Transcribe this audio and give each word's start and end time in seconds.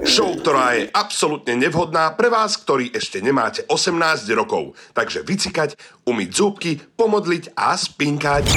Show, 0.00 0.40
ktorá 0.40 0.72
je 0.80 0.88
absolútne 0.88 1.52
nevhodná 1.52 2.16
pre 2.16 2.32
vás, 2.32 2.56
ktorí 2.56 2.96
ešte 2.96 3.20
nemáte 3.20 3.60
18 3.68 4.24
rokov. 4.32 4.72
Takže 4.96 5.20
vycikať, 5.20 5.76
umyť 6.08 6.30
zúbky, 6.32 6.80
pomodliť 6.96 7.52
a 7.52 7.76
spinkať. 7.76 8.56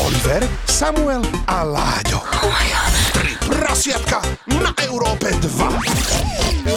Oliver, 0.00 0.40
Samuel 0.64 1.20
a 1.44 1.68
Láďo. 1.68 2.24
Tri 3.12 3.36
prasiatka 3.44 4.24
na 4.56 4.72
Európe 4.80 5.28
2. 5.36 6.72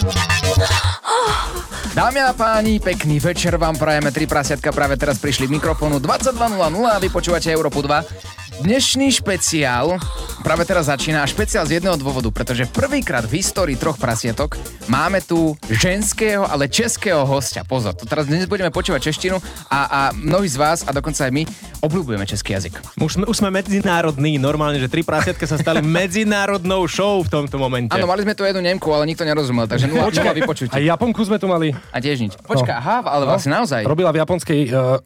Dámy 1.95 2.19
a 2.27 2.35
páni, 2.35 2.83
pekný 2.83 3.23
večer 3.23 3.55
vám 3.55 3.79
prajeme. 3.79 4.11
Tri 4.11 4.27
prasiatka 4.27 4.75
práve 4.75 4.99
teraz 4.99 5.15
prišli 5.15 5.47
k 5.47 5.55
mikrofónu 5.55 6.03
22.00 6.03 6.59
a 6.91 6.99
vy 6.99 7.07
počúvate 7.07 7.47
Európu 7.55 7.79
2. 7.79 8.44
Dnešný 8.55 9.11
špeciál 9.11 9.99
práve 10.39 10.63
teraz 10.63 10.87
začína 10.87 11.19
a 11.19 11.27
špeciál 11.27 11.67
z 11.67 11.81
jedného 11.81 11.99
dôvodu, 11.99 12.31
pretože 12.31 12.63
prvýkrát 12.69 13.27
v 13.27 13.43
histórii 13.43 13.75
troch 13.75 13.99
prasietok 13.99 14.55
máme 14.87 15.19
tu 15.19 15.59
ženského, 15.67 16.47
ale 16.47 16.71
českého 16.71 17.27
hostia. 17.27 17.67
Pozor, 17.67 17.91
to 17.97 18.07
teraz 18.07 18.31
dnes 18.31 18.47
budeme 18.47 18.71
počúvať 18.71 19.11
češtinu 19.11 19.43
a, 19.67 19.79
a 19.89 20.01
mnohí 20.15 20.47
z 20.47 20.55
vás, 20.55 20.87
a 20.87 20.95
dokonca 20.95 21.27
aj 21.27 21.33
my, 21.35 21.43
obľúbujeme 21.83 22.23
český 22.23 22.55
jazyk. 22.55 22.79
Už 22.95 23.19
sme, 23.19 23.25
už 23.27 23.35
sme 23.43 23.49
medzinárodní, 23.51 24.39
normálne, 24.39 24.79
že 24.79 24.87
tri 24.87 25.03
prasiatka 25.03 25.43
sa 25.43 25.59
stali 25.59 25.83
medzinárodnou 25.99 26.87
show 26.87 27.19
v 27.25 27.29
tomto 27.29 27.59
momente. 27.59 27.91
Áno, 27.91 28.07
mali 28.07 28.23
sme 28.23 28.37
tu 28.37 28.47
jednu 28.47 28.63
Nemku, 28.63 28.87
ale 28.95 29.03
nikto 29.09 29.27
nerozumel, 29.27 29.67
takže 29.67 29.91
nula, 29.91 30.07
nula 30.07 30.31
vypočutí. 30.31 30.71
A 30.71 30.79
Japonku 30.79 31.25
sme 31.27 31.41
tu 31.41 31.51
mali. 31.51 31.75
A 31.91 31.97
tiež 31.97 32.23
nič. 32.23 32.33
Počka, 32.39 32.77
no. 32.77 32.79
aha, 32.79 32.97
ale 33.03 33.23
vlastne 33.27 33.51
naozaj. 33.51 33.83
Robila 33.83 34.15
v 34.15 34.23
japonskej, 34.23 34.59
uh, 34.71 35.01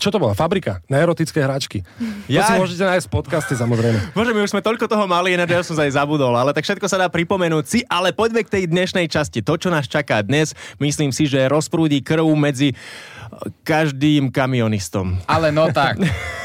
čo 0.00 0.08
to 0.08 0.22
bola, 0.22 0.32
fabrika 0.32 0.80
na 0.86 1.02
erotické 1.02 1.42
hračky. 1.42 1.82
Ja... 2.30 2.46
To 2.46 2.61
si 2.61 2.61
môžete 2.62 2.84
nájsť 2.86 3.06
v 3.10 3.12
podcaste 3.12 3.54
samozrejme. 3.58 3.98
Bože, 4.14 4.30
my 4.30 4.40
už 4.46 4.52
sme 4.54 4.62
toľko 4.62 4.86
toho 4.86 5.04
mali, 5.10 5.34
ináč 5.34 5.50
ja 5.50 5.66
som 5.66 5.74
sa 5.74 5.82
aj 5.84 5.98
zabudol, 5.98 6.32
ale 6.32 6.54
tak 6.54 6.62
všetko 6.62 6.86
sa 6.86 7.02
dá 7.02 7.10
pripomenúť 7.10 7.64
si, 7.66 7.78
ale 7.90 8.14
poďme 8.14 8.46
k 8.46 8.52
tej 8.58 8.64
dnešnej 8.70 9.10
časti. 9.10 9.42
To, 9.42 9.58
čo 9.58 9.68
nás 9.68 9.90
čaká 9.90 10.22
dnes, 10.22 10.54
myslím 10.78 11.10
si, 11.10 11.26
že 11.26 11.50
rozprúdi 11.50 12.00
krv 12.00 12.24
medzi 12.38 12.78
každým 13.66 14.30
kamionistom. 14.30 15.18
Ale 15.26 15.50
no 15.50 15.68
tak. 15.74 15.98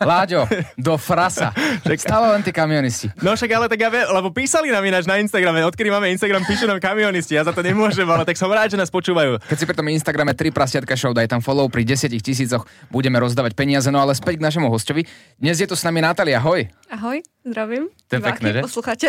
Láďo, 0.00 0.48
do 0.74 0.94
frasa. 0.96 1.52
Stále 1.98 2.32
len 2.32 2.40
tí 2.40 2.54
kamionisti. 2.54 3.12
No 3.20 3.34
však 3.34 3.50
ale 3.52 3.66
tak 3.68 3.80
ja 3.80 3.90
vie, 3.92 4.02
lebo 4.06 4.32
písali 4.32 4.72
nám 4.72 4.84
ináč 4.84 5.04
na 5.04 5.20
Instagrame, 5.20 5.64
odkedy 5.66 5.90
máme 5.92 6.08
Instagram, 6.14 6.46
píšu 6.46 6.64
nám 6.64 6.80
kamionisti, 6.80 7.36
ja 7.36 7.44
za 7.44 7.52
to 7.52 7.60
nemôžem, 7.60 8.06
ale 8.08 8.24
tak 8.24 8.38
som 8.40 8.48
rád, 8.48 8.72
že 8.72 8.78
nás 8.80 8.88
počúvajú. 8.88 9.42
Keď 9.44 9.56
si 9.58 9.64
pri 9.68 9.76
tom 9.76 9.88
Instagrame 9.90 10.32
3 10.32 10.54
prasiatka 10.54 10.94
show, 10.96 11.12
daj 11.12 11.28
tam 11.28 11.44
follow, 11.44 11.68
pri 11.68 11.84
10 11.84 12.14
tisícoch 12.22 12.64
budeme 12.88 13.20
rozdávať 13.20 13.52
peniaze, 13.52 13.90
no 13.92 14.00
ale 14.00 14.16
späť 14.16 14.40
k 14.40 14.46
našemu 14.48 14.72
hostovi. 14.72 15.04
Dnes 15.36 15.60
je 15.60 15.66
tu 15.68 15.76
s 15.76 15.84
nami 15.84 16.00
Natália, 16.00 16.40
ahoj. 16.40 16.64
Ahoj, 16.88 17.20
zdravím. 17.44 17.92
To 18.08 18.12
je 18.16 18.22
pekné, 18.24 18.48
že? 18.56 18.60
Poslucháte. 18.64 19.08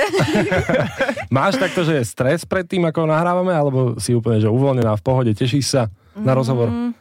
Máš 1.35 1.55
takto, 1.61 1.87
že 1.87 2.01
je 2.01 2.03
stres 2.03 2.43
pred 2.43 2.67
tým, 2.67 2.83
ako 2.89 3.07
nahrávame, 3.07 3.55
alebo 3.55 3.95
si 4.01 4.11
úplne, 4.11 4.43
že 4.43 4.51
uvoľnená 4.51 4.91
v 4.99 5.03
pohode, 5.05 5.31
tešíš 5.31 5.65
sa 5.65 5.81
na 6.19 6.35
rozhovor? 6.35 6.67
Mm, 6.67 6.91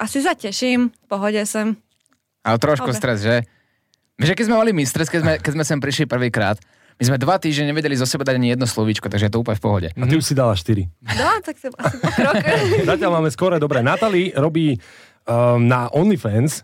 asi 0.00 0.18
sa 0.24 0.34
teším, 0.34 0.90
v 0.90 1.06
pohode 1.06 1.38
sem. 1.46 1.78
Ale 2.44 2.60
trošku 2.60 2.92
okay. 2.92 2.98
stres, 3.00 3.24
že? 3.24 3.48
Vieš, 4.20 4.36
keď 4.36 4.46
sme 4.46 4.56
mali 4.60 4.70
my 4.76 4.84
stres, 4.84 5.08
keď 5.08 5.20
sme, 5.24 5.32
keď 5.40 5.52
sme 5.56 5.64
sem 5.64 5.78
prišli 5.80 6.04
prvýkrát, 6.06 6.60
my 6.94 7.02
sme 7.02 7.16
dva 7.18 7.42
týždne 7.42 7.74
nevedeli 7.74 7.98
zo 7.98 8.06
seba 8.06 8.22
dať 8.22 8.38
ani 8.38 8.54
jedno 8.54 8.70
slovíčko, 8.70 9.10
takže 9.10 9.26
je 9.26 9.32
to 9.34 9.42
úplne 9.42 9.58
v 9.58 9.64
pohode. 9.64 9.88
A 9.90 10.04
ty 10.06 10.14
už 10.14 10.22
si 10.22 10.34
dala 10.38 10.54
štyri. 10.54 10.86
No, 11.02 11.42
tak 11.42 11.58
to 11.58 11.74
asi. 11.74 11.98
Zatiaľ 12.94 13.10
máme 13.18 13.34
skore, 13.34 13.58
dobre. 13.58 13.82
Natali 13.82 14.30
robí 14.30 14.78
um, 15.26 15.58
na 15.66 15.90
OnlyFans, 15.90 16.62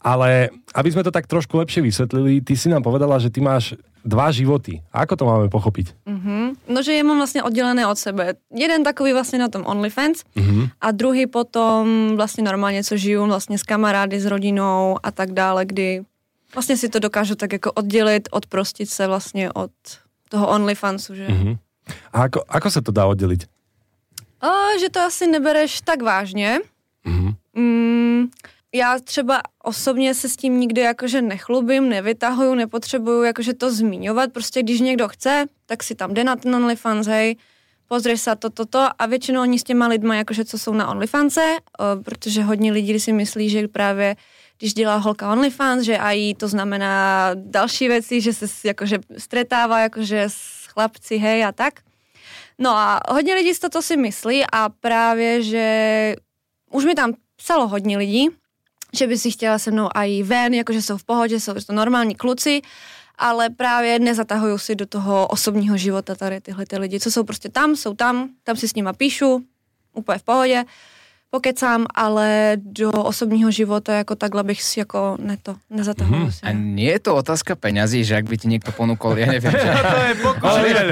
ale 0.00 0.50
aby 0.72 0.88
sme 0.88 1.04
to 1.04 1.12
tak 1.12 1.28
trošku 1.28 1.56
lepšie 1.60 1.84
vysvetlili, 1.84 2.40
ty 2.40 2.56
si 2.56 2.72
nám 2.72 2.80
povedala, 2.84 3.20
že 3.20 3.28
ty 3.28 3.44
máš 3.44 3.76
dva 4.00 4.32
životy. 4.32 4.80
Ako 4.96 5.12
to 5.12 5.28
máme 5.28 5.52
pochopiť? 5.52 5.92
Uh-huh. 6.08 6.56
No, 6.64 6.78
že 6.80 6.96
je 6.96 7.04
mám 7.04 7.20
vlastne 7.20 7.44
oddelené 7.44 7.84
od 7.84 8.00
sebe. 8.00 8.40
Jeden 8.48 8.80
takový 8.80 9.12
vlastne 9.12 9.44
na 9.44 9.52
tom 9.52 9.68
OnlyFans 9.68 10.24
uh-huh. 10.32 10.72
a 10.80 10.88
druhý 10.96 11.28
potom 11.28 12.16
vlastne 12.16 12.48
normálne, 12.48 12.80
co 12.80 12.96
žijú 12.96 13.28
vlastne 13.28 13.60
s 13.60 13.64
kamarády, 13.68 14.16
s 14.16 14.24
rodinou 14.24 14.96
a 15.04 15.12
tak 15.12 15.36
dále, 15.36 15.68
kdy 15.68 16.08
Vlastne 16.50 16.74
si 16.74 16.90
to 16.90 16.98
dokážu 16.98 17.38
tak 17.38 17.54
ako 17.62 17.70
oddeliť, 17.78 18.34
odprostiť 18.34 18.88
sa 18.90 19.06
vlastne 19.06 19.54
od 19.54 19.70
toho 20.30 20.50
OnlyFansu, 20.50 21.14
že... 21.14 21.26
Uh-huh. 21.30 21.54
A 22.10 22.26
ako, 22.26 22.42
ako 22.46 22.68
sa 22.70 22.80
to 22.82 22.90
dá 22.90 23.06
oddeliť? 23.06 23.46
O, 24.42 24.50
že 24.78 24.90
to 24.90 24.98
asi 24.98 25.30
nebereš 25.30 25.82
tak 25.86 26.02
vážně. 26.02 26.58
Uh-huh. 27.06 27.34
Mm, 27.54 28.30
já 28.74 28.98
třeba 28.98 29.40
osobně 29.62 30.14
se 30.14 30.28
s 30.28 30.36
tím 30.36 30.60
nikdy 30.60 30.80
jakože 30.80 31.22
nechlubím, 31.22 31.88
nevytahuju, 31.88 32.54
nepotřebuju 32.54 33.22
jakože 33.22 33.54
to 33.54 33.72
zmiňovat, 33.72 34.32
prostě 34.32 34.62
když 34.62 34.80
někdo 34.80 35.08
chce, 35.08 35.46
tak 35.66 35.82
si 35.82 35.94
tam 35.94 36.14
jde 36.14 36.24
na 36.24 36.36
ten 36.36 36.54
OnlyFans, 36.54 37.06
hej, 37.06 37.36
pozrieš 37.90 38.22
sa 38.22 38.38
toto, 38.38 38.64
to, 38.64 38.78
to. 38.78 38.82
A 38.98 39.02
většinou 39.06 39.42
oni 39.42 39.58
s 39.58 39.66
těma 39.66 39.90
lidma, 39.90 40.22
jakože 40.22 40.44
co 40.44 40.58
jsou 40.58 40.74
na 40.74 40.88
OnlyFanse, 40.88 41.42
o, 41.42 42.02
protože 42.02 42.42
hodně 42.42 42.72
lidí 42.72 43.00
si 43.00 43.12
myslí, 43.12 43.50
že 43.50 43.68
právě 43.68 44.16
když 44.58 44.74
dělá 44.74 44.96
holka 44.96 45.32
OnlyFans, 45.32 45.82
že 45.82 45.98
aj 45.98 46.34
to 46.36 46.48
znamená 46.48 47.30
další 47.34 47.88
věci, 47.88 48.20
že 48.20 48.32
se 48.32 48.46
jakože 48.64 48.98
stretává 49.18 49.80
jakože 49.80 50.22
s 50.28 50.66
chlapci, 50.68 51.16
hej 51.16 51.44
a 51.44 51.52
tak. 51.52 51.80
No 52.58 52.70
a 52.70 53.00
hodně 53.08 53.34
lidí 53.34 53.54
si 53.54 53.60
toto 53.60 53.82
si 53.82 53.96
myslí 53.96 54.44
a 54.52 54.68
právě, 54.68 55.42
že 55.42 55.66
už 56.70 56.84
mi 56.84 56.94
tam 56.94 57.14
psalo 57.36 57.68
hodně 57.68 57.98
lidí, 57.98 58.28
že 58.94 59.06
by 59.06 59.18
si 59.18 59.30
chtěla 59.30 59.58
se 59.58 59.70
mnou 59.70 59.88
aj 59.94 60.22
ven, 60.22 60.54
jakože 60.54 60.82
jsou 60.82 60.96
v 60.96 61.04
pohodě, 61.04 61.40
jsou 61.40 61.54
to 61.66 61.72
normální 61.72 62.14
kluci, 62.14 62.62
ale 63.18 63.50
právě 63.50 63.98
nezatahují 63.98 64.58
si 64.58 64.74
do 64.74 64.86
toho 64.86 65.26
osobního 65.26 65.76
života 65.76 66.14
tady 66.14 66.40
tyhle 66.40 66.66
ty 66.66 66.78
lidi, 66.78 67.00
co 67.00 67.10
jsou 67.10 67.24
prostě 67.24 67.48
tam, 67.48 67.76
jsou 67.76 67.94
tam, 67.94 68.28
tam 68.44 68.56
si 68.56 68.68
s 68.68 68.74
nima 68.74 68.92
píšu, 68.92 69.44
úplně 69.94 70.18
v 70.18 70.22
pohodě 70.22 70.64
pokecám, 71.30 71.86
ale 71.94 72.56
do 72.58 72.90
osobního 72.90 73.50
života 73.50 73.94
jako 73.94 74.14
takhle 74.14 74.42
bych 74.42 74.62
si 74.62 74.78
jako 74.78 75.16
neto, 75.22 75.54
nezatahoval 75.70 76.20
mm-hmm. 76.20 76.32
si. 76.32 76.42
A 76.42 76.50
nie 76.52 76.90
je 76.90 76.98
to 76.98 77.14
otázka 77.14 77.54
peňazí, 77.54 78.02
že 78.02 78.18
ak 78.18 78.26
by 78.26 78.36
ti 78.36 78.50
niekto 78.50 78.74
ponúkol, 78.74 79.14
ja 79.14 79.30
neviem, 79.30 79.54
že... 79.54 79.62
to 79.94 80.00
je 80.10 80.14
pokušiteľ. 80.26 80.86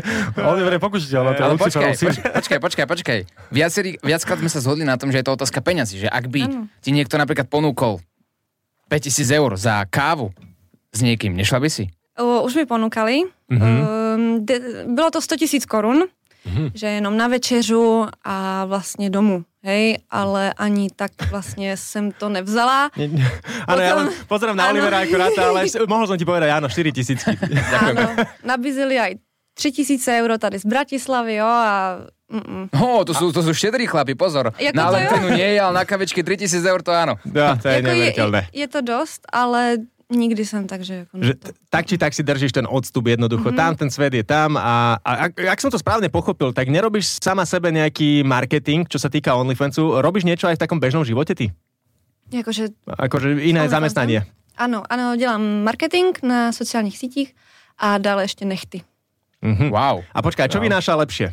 Oliver 0.47 0.72
je 0.78 0.81
pokušiteľ, 0.81 1.21
to 1.34 1.43
je 1.43 1.59
počkaj, 1.59 1.93
počkaj, 2.38 2.59
počkaj, 2.62 2.87
počkaj. 2.87 3.19
Viacerý, 3.50 3.99
viackrát 3.99 4.38
sme 4.38 4.50
sa 4.50 4.62
zhodli 4.62 4.87
na 4.87 4.94
tom, 4.94 5.10
že 5.10 5.19
je 5.21 5.26
to 5.26 5.34
otázka 5.34 5.59
peňazí, 5.59 6.06
že 6.06 6.09
ak 6.09 6.31
by 6.31 6.41
ano. 6.47 6.70
ti 6.78 6.94
niekto 6.94 7.19
napríklad 7.19 7.50
ponúkol 7.50 7.99
5000 8.87 9.26
eur 9.34 9.50
za 9.59 9.82
kávu 9.91 10.31
s 10.94 11.03
niekým, 11.03 11.34
nešla 11.34 11.59
by 11.59 11.69
si? 11.69 11.91
O, 12.15 12.47
už 12.47 12.55
mi 12.55 12.65
ponúkali. 12.65 13.26
Mm-hmm. 13.50 13.76
Um, 13.82 14.47
de, 14.47 14.87
bylo 14.87 15.10
to 15.10 15.20
100 15.20 15.37
tisíc 15.37 15.66
korun, 15.66 16.06
mm-hmm. 16.47 16.70
že 16.75 16.87
jenom 16.87 17.16
na 17.16 17.28
večeřu 17.28 18.06
a 18.25 18.65
vlastně 18.65 19.10
domů 19.10 19.44
hej, 19.69 20.01
ale 20.09 20.56
ani 20.56 20.89
tak 20.89 21.12
vlastne 21.29 21.77
sem 21.77 22.09
to 22.17 22.33
nevzala. 22.33 22.89
Áno, 23.69 23.81
ja 23.84 23.93
pozerám 24.25 24.56
na 24.56 24.73
Olivera 24.73 25.05
akurát, 25.05 25.37
ale 25.37 25.69
mohol 25.84 26.09
som 26.09 26.17
ti 26.17 26.25
povedať, 26.25 26.49
áno, 26.49 26.73
4 26.73 26.89
tisícky. 26.89 27.37
Áno, 27.93 28.17
nabízeli 28.41 28.97
aj 28.97 29.21
3 29.61 29.77
tisíce 29.77 30.09
eur 30.09 30.41
tady 30.41 30.56
z 30.59 30.67
Bratislavy, 30.67 31.34
jo, 31.37 31.49
a 31.49 31.75
Mm-mm. 32.29 32.69
Oh, 32.77 33.09
to 33.09 33.17
sú, 33.17 33.33
to 33.33 33.41
sú 33.41 33.56
štedrí 33.56 33.89
chlapi, 33.89 34.12
pozor. 34.12 34.53
Jako 34.61 34.77
na 34.77 34.93
elektrinu 34.93 35.33
nie 35.33 35.49
je, 35.56 35.59
ale 35.65 35.81
na 35.81 35.85
kavičky 35.89 36.21
3000 36.21 36.61
eur 36.61 36.85
to 36.85 36.93
áno. 36.93 37.17
Ja, 37.25 37.56
to 37.56 37.73
je 37.73 37.81
je, 37.81 38.12
je, 38.12 38.45
je 38.53 38.67
to 38.69 38.81
dosť, 38.85 39.33
ale 39.33 39.89
nikdy 40.08 40.42
som 40.44 40.64
tak, 40.64 40.84
že... 40.84 41.04
Ako 41.08 41.20
že 41.20 41.34
to... 41.36 41.52
Tak 41.69 41.84
či 41.84 42.00
tak 42.00 42.12
si 42.16 42.24
držíš 42.24 42.56
ten 42.56 42.64
odstup 42.64 43.08
jednoducho. 43.08 43.52
Mm-hmm. 43.52 43.60
Tam 43.60 43.72
ten 43.76 43.91
svet 43.92 44.16
je 44.16 44.24
tam 44.24 44.56
a, 44.56 44.96
a 45.04 45.10
ak, 45.28 45.36
ak 45.36 45.58
som 45.60 45.69
to 45.69 45.78
správne 45.78 46.08
pochopil, 46.08 46.52
tak 46.52 46.72
nerobíš 46.72 47.20
sama 47.20 47.44
sebe 47.44 47.69
nejaký 47.69 48.24
marketing, 48.24 48.88
čo 48.88 48.96
sa 48.96 49.12
týka 49.12 49.36
OnlyFansu. 49.36 50.00
Robíš 50.00 50.24
niečo 50.24 50.48
aj 50.48 50.56
v 50.56 50.62
takom 50.64 50.80
bežnom 50.80 51.04
živote 51.04 51.36
ty? 51.36 51.52
Akože... 52.32 52.72
Akože 52.88 53.41
iné 53.44 53.69
zamestnanie. 53.69 54.24
Áno, 54.58 54.82
áno, 54.91 55.14
dělám 55.14 55.62
marketing 55.62 56.19
na 56.26 56.50
sociálnych 56.50 56.98
sítích 56.98 57.32
a 57.78 57.96
dále 58.02 58.26
ešte 58.26 58.42
nechty. 58.42 58.82
Mm-hmm. 59.38 59.70
Wow. 59.70 60.02
A 60.10 60.19
počkaj, 60.19 60.50
čo 60.50 60.58
wow. 60.58 60.66
vynáša 60.66 60.99
lepšie? 60.99 61.31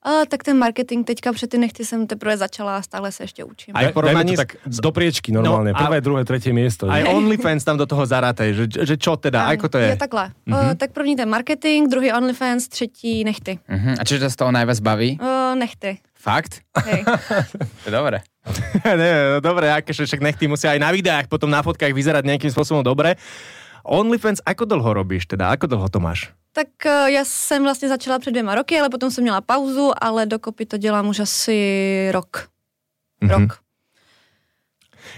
A, 0.00 0.24
tak 0.24 0.40
ten 0.44 0.56
marketing 0.56 1.04
teďka 1.04 1.32
před 1.32 1.50
ty 1.50 1.58
nechty 1.58 1.84
jsem 1.84 2.06
teprve 2.06 2.36
začala 2.36 2.76
a 2.76 2.82
stále 2.82 3.12
se 3.12 3.22
ještě 3.22 3.44
učím. 3.44 3.76
Aj 3.76 3.92
porovnaní... 3.92 4.36
tak 4.36 4.56
do 4.64 4.90
priečky 4.92 5.28
normálne. 5.28 5.76
No, 5.76 5.78
Prvé, 5.78 6.00
druhé, 6.00 6.24
tretie 6.24 6.56
miesto. 6.56 6.88
Aj 6.88 7.04
OnlyFans 7.04 7.60
tam 7.68 7.76
do 7.76 7.84
toho 7.84 8.08
zarátaj, 8.08 8.48
že, 8.56 8.64
že 8.64 8.96
čo 8.96 9.20
teda, 9.20 9.44
Aj, 9.44 9.60
ako 9.60 9.68
to 9.68 9.76
je? 9.76 9.88
Je 9.92 10.00
takhle. 10.00 10.32
Uh-huh. 10.48 10.72
Uh, 10.72 10.72
tak 10.72 10.96
první 10.96 11.20
ten 11.20 11.28
marketing, 11.28 11.92
druhý 11.92 12.16
OnlyFans, 12.16 12.68
třetí 12.68 13.24
nechty. 13.24 13.60
Uh-huh. 13.68 14.00
A 14.00 14.02
čiže 14.04 14.24
to 14.24 14.28
z 14.32 14.36
toho 14.40 14.50
najviac 14.52 14.80
baví? 14.80 15.20
Uh, 15.20 15.52
nechty. 15.52 16.00
Fakt? 16.16 16.64
Hej. 16.80 17.04
dobre. 17.96 18.24
ne, 18.84 19.10
no, 19.36 19.40
dobre, 19.44 19.68
akože 19.68 20.08
však 20.08 20.24
nechty 20.24 20.48
musia 20.48 20.72
aj 20.72 20.80
na 20.80 20.88
videách, 20.96 21.28
potom 21.28 21.52
na 21.52 21.60
fotkách 21.60 21.92
vyzerať 21.92 22.24
nejakým 22.24 22.48
spôsobom 22.48 22.80
dobre. 22.80 23.20
OnlyFans 23.84 24.40
ako 24.48 24.64
dlho 24.64 24.96
robíš 24.96 25.28
teda? 25.28 25.52
Ako 25.52 25.68
dlho 25.68 25.88
to 25.92 26.00
máš? 26.00 26.32
Tak 26.52 26.68
uh, 26.86 27.06
já 27.06 27.24
jsem 27.24 27.62
vlastně 27.62 27.88
začala 27.88 28.18
před 28.18 28.30
dvěma 28.30 28.54
roky, 28.54 28.80
ale 28.80 28.90
potom 28.90 29.10
jsem 29.10 29.22
měla 29.22 29.40
pauzu, 29.40 29.90
ale 30.00 30.26
dokopy 30.26 30.66
to 30.66 30.76
dělám 30.76 31.08
už 31.08 31.18
asi 31.20 31.56
rok. 32.12 32.48
Mm-hmm. 33.22 33.30
Rok. 33.30 33.58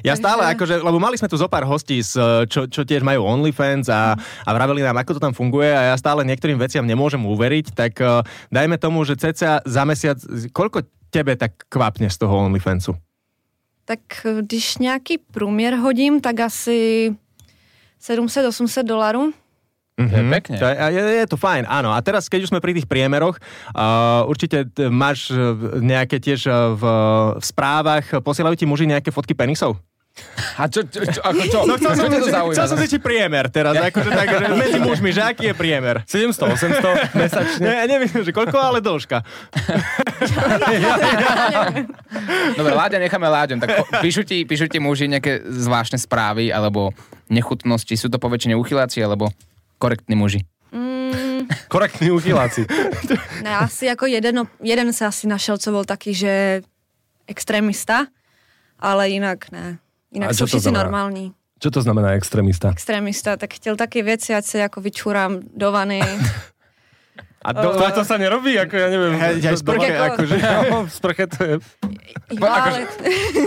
Ja 0.03 0.17
Takže- 0.17 0.23
stále, 0.25 0.43
akože, 0.57 0.75
lebo 0.83 0.99
mali 0.99 1.19
sme 1.19 1.29
tu 1.29 1.37
zo 1.37 1.47
pár 1.53 1.69
hostí, 1.69 2.01
z, 2.03 2.17
čo, 2.49 2.67
čo 2.67 2.83
tiež 2.83 3.05
majú 3.05 3.23
OnlyFans 3.23 3.87
a, 3.93 4.17
a 4.19 4.51
vraveli 4.51 4.83
nám, 4.83 4.97
ako 4.99 5.19
to 5.19 5.21
tam 5.21 5.35
funguje 5.37 5.69
a 5.69 5.93
ja 5.93 5.97
stále 6.01 6.25
niektorým 6.25 6.59
veciam 6.59 6.87
nemôžem 6.87 7.21
uveriť, 7.23 7.67
tak 7.77 8.01
uh, 8.01 8.25
dajme 8.49 8.81
tomu, 8.81 9.05
že 9.05 9.21
ceca 9.21 9.61
za 9.63 9.83
mesiac, 9.85 10.19
koľko 10.51 10.87
tebe 11.13 11.37
tak 11.37 11.69
kvapne 11.69 12.09
z 12.09 12.17
toho 12.19 12.49
OnlyFansu? 12.49 12.97
Tak 13.85 14.01
když 14.41 14.79
nějaký 14.79 15.19
průměr 15.19 15.75
hodím, 15.75 16.21
tak 16.21 16.41
asi 16.41 17.11
700-800 18.01 18.83
dolarů. 18.83 19.33
Mm-hmm. 20.09 20.33
Pekne. 20.41 20.57
To 20.59 20.67
je, 20.67 20.75
je, 20.75 21.03
je 21.23 21.27
to 21.29 21.39
fajn, 21.39 21.65
áno. 21.69 21.95
A 21.95 21.99
teraz, 22.03 22.27
keď 22.27 22.49
už 22.49 22.51
sme 22.51 22.65
pri 22.65 22.75
tých 22.75 22.89
priemeroch, 22.91 23.39
uh, 23.39 24.27
určite 24.27 24.67
t- 24.67 24.91
máš 24.91 25.31
uh, 25.31 25.55
nejaké 25.79 26.19
tiež 26.19 26.49
uh, 26.49 26.75
v, 26.75 26.85
v 27.39 27.45
správach, 27.45 28.07
posielajú 28.23 28.59
ti 28.59 28.67
muži 28.67 28.91
nejaké 28.91 29.15
fotky 29.15 29.37
penisov? 29.37 29.79
A 30.61 30.69
čo, 30.69 30.85
čo, 30.85 31.01
čo, 31.09 31.21
ako 31.25 31.43
čo? 31.49 31.59
No 31.65 31.81
chcel 31.81 31.93
som, 31.97 32.05
Čo 32.13 32.29
zaujíma? 32.29 32.53
chcel 32.53 32.67
som 32.69 32.77
zistiť 32.77 33.01
priemer 33.01 33.49
teraz, 33.49 33.73
akože 33.89 34.11
tak, 34.13 34.29
že 34.29 34.45
medzi 34.53 34.79
mužmi, 34.85 35.09
že 35.09 35.25
aký 35.25 35.45
je 35.51 35.55
priemer? 35.57 36.05
700, 36.05 36.37
800 36.37 37.01
mesačne. 37.21 37.65
Ne, 37.65 37.89
neviem, 37.89 38.13
že 38.13 38.29
koľko, 38.29 38.61
ale 38.61 38.85
dĺžka. 38.85 39.25
Dobre, 42.61 42.73
Láďa 42.77 43.01
necháme 43.01 43.25
Láďom. 43.33 43.59
Tak 43.65 43.71
po, 43.73 43.85
píšu, 44.05 44.29
ti, 44.29 44.45
píšu 44.45 44.69
ti 44.69 44.77
muži 44.77 45.09
nejaké 45.09 45.41
zvláštne 45.49 45.97
správy 45.97 46.53
alebo 46.53 46.93
nechutnosti. 47.33 47.97
Sú 47.97 48.13
to 48.13 48.21
poväčšine 48.21 48.53
uchyláci 48.53 49.01
alebo 49.01 49.33
korektní 49.83 50.17
muži? 50.17 50.41
Korektní 51.69 52.11
uchyláci. 52.11 52.67
Ne, 53.43 53.57
asi 53.57 53.87
jako 53.87 54.07
jeden, 54.07 54.43
jeden 54.63 54.93
se 54.93 55.07
asi 55.07 55.27
našel, 55.27 55.59
co 55.59 55.71
byl 55.71 55.85
taky, 55.85 56.15
že 56.15 56.63
extremista, 57.27 58.07
ale 58.79 59.09
jinak 59.09 59.51
ne. 59.51 59.79
Jinak 60.13 60.31
A 60.31 60.35
jsou 60.35 60.47
co 60.47 60.51
to 60.51 60.59
všichni 60.59 60.73
normální. 60.73 61.33
Čo 61.59 61.71
to 61.71 61.83
znamená 61.83 62.11
extrémista? 62.13 62.71
Extremista, 62.71 63.37
tak 63.37 63.55
chtěl 63.55 63.77
taky 63.77 64.03
věci, 64.03 64.35
ať 64.35 64.45
se 64.45 64.59
jako 64.59 64.81
vyčurám 64.81 65.41
do 65.57 65.73
vany. 65.73 66.01
A 67.43 67.51
do, 67.53 67.75
To, 67.75 67.83
to 67.91 68.03
sa 68.07 68.17
nerobí, 68.23 68.55
ako 68.55 68.75
ja 68.79 68.87
neviem. 68.87 69.15
Hej, 69.19 69.35
aj 69.43 69.57
sprche, 69.59 69.91
Jako- 69.91 70.07
akože... 70.15 70.35
No, 70.71 70.79
sprche 70.87 71.25
to 71.27 71.39
je... 71.43 71.55
Jo, 72.33 72.47
ale, 72.49 72.87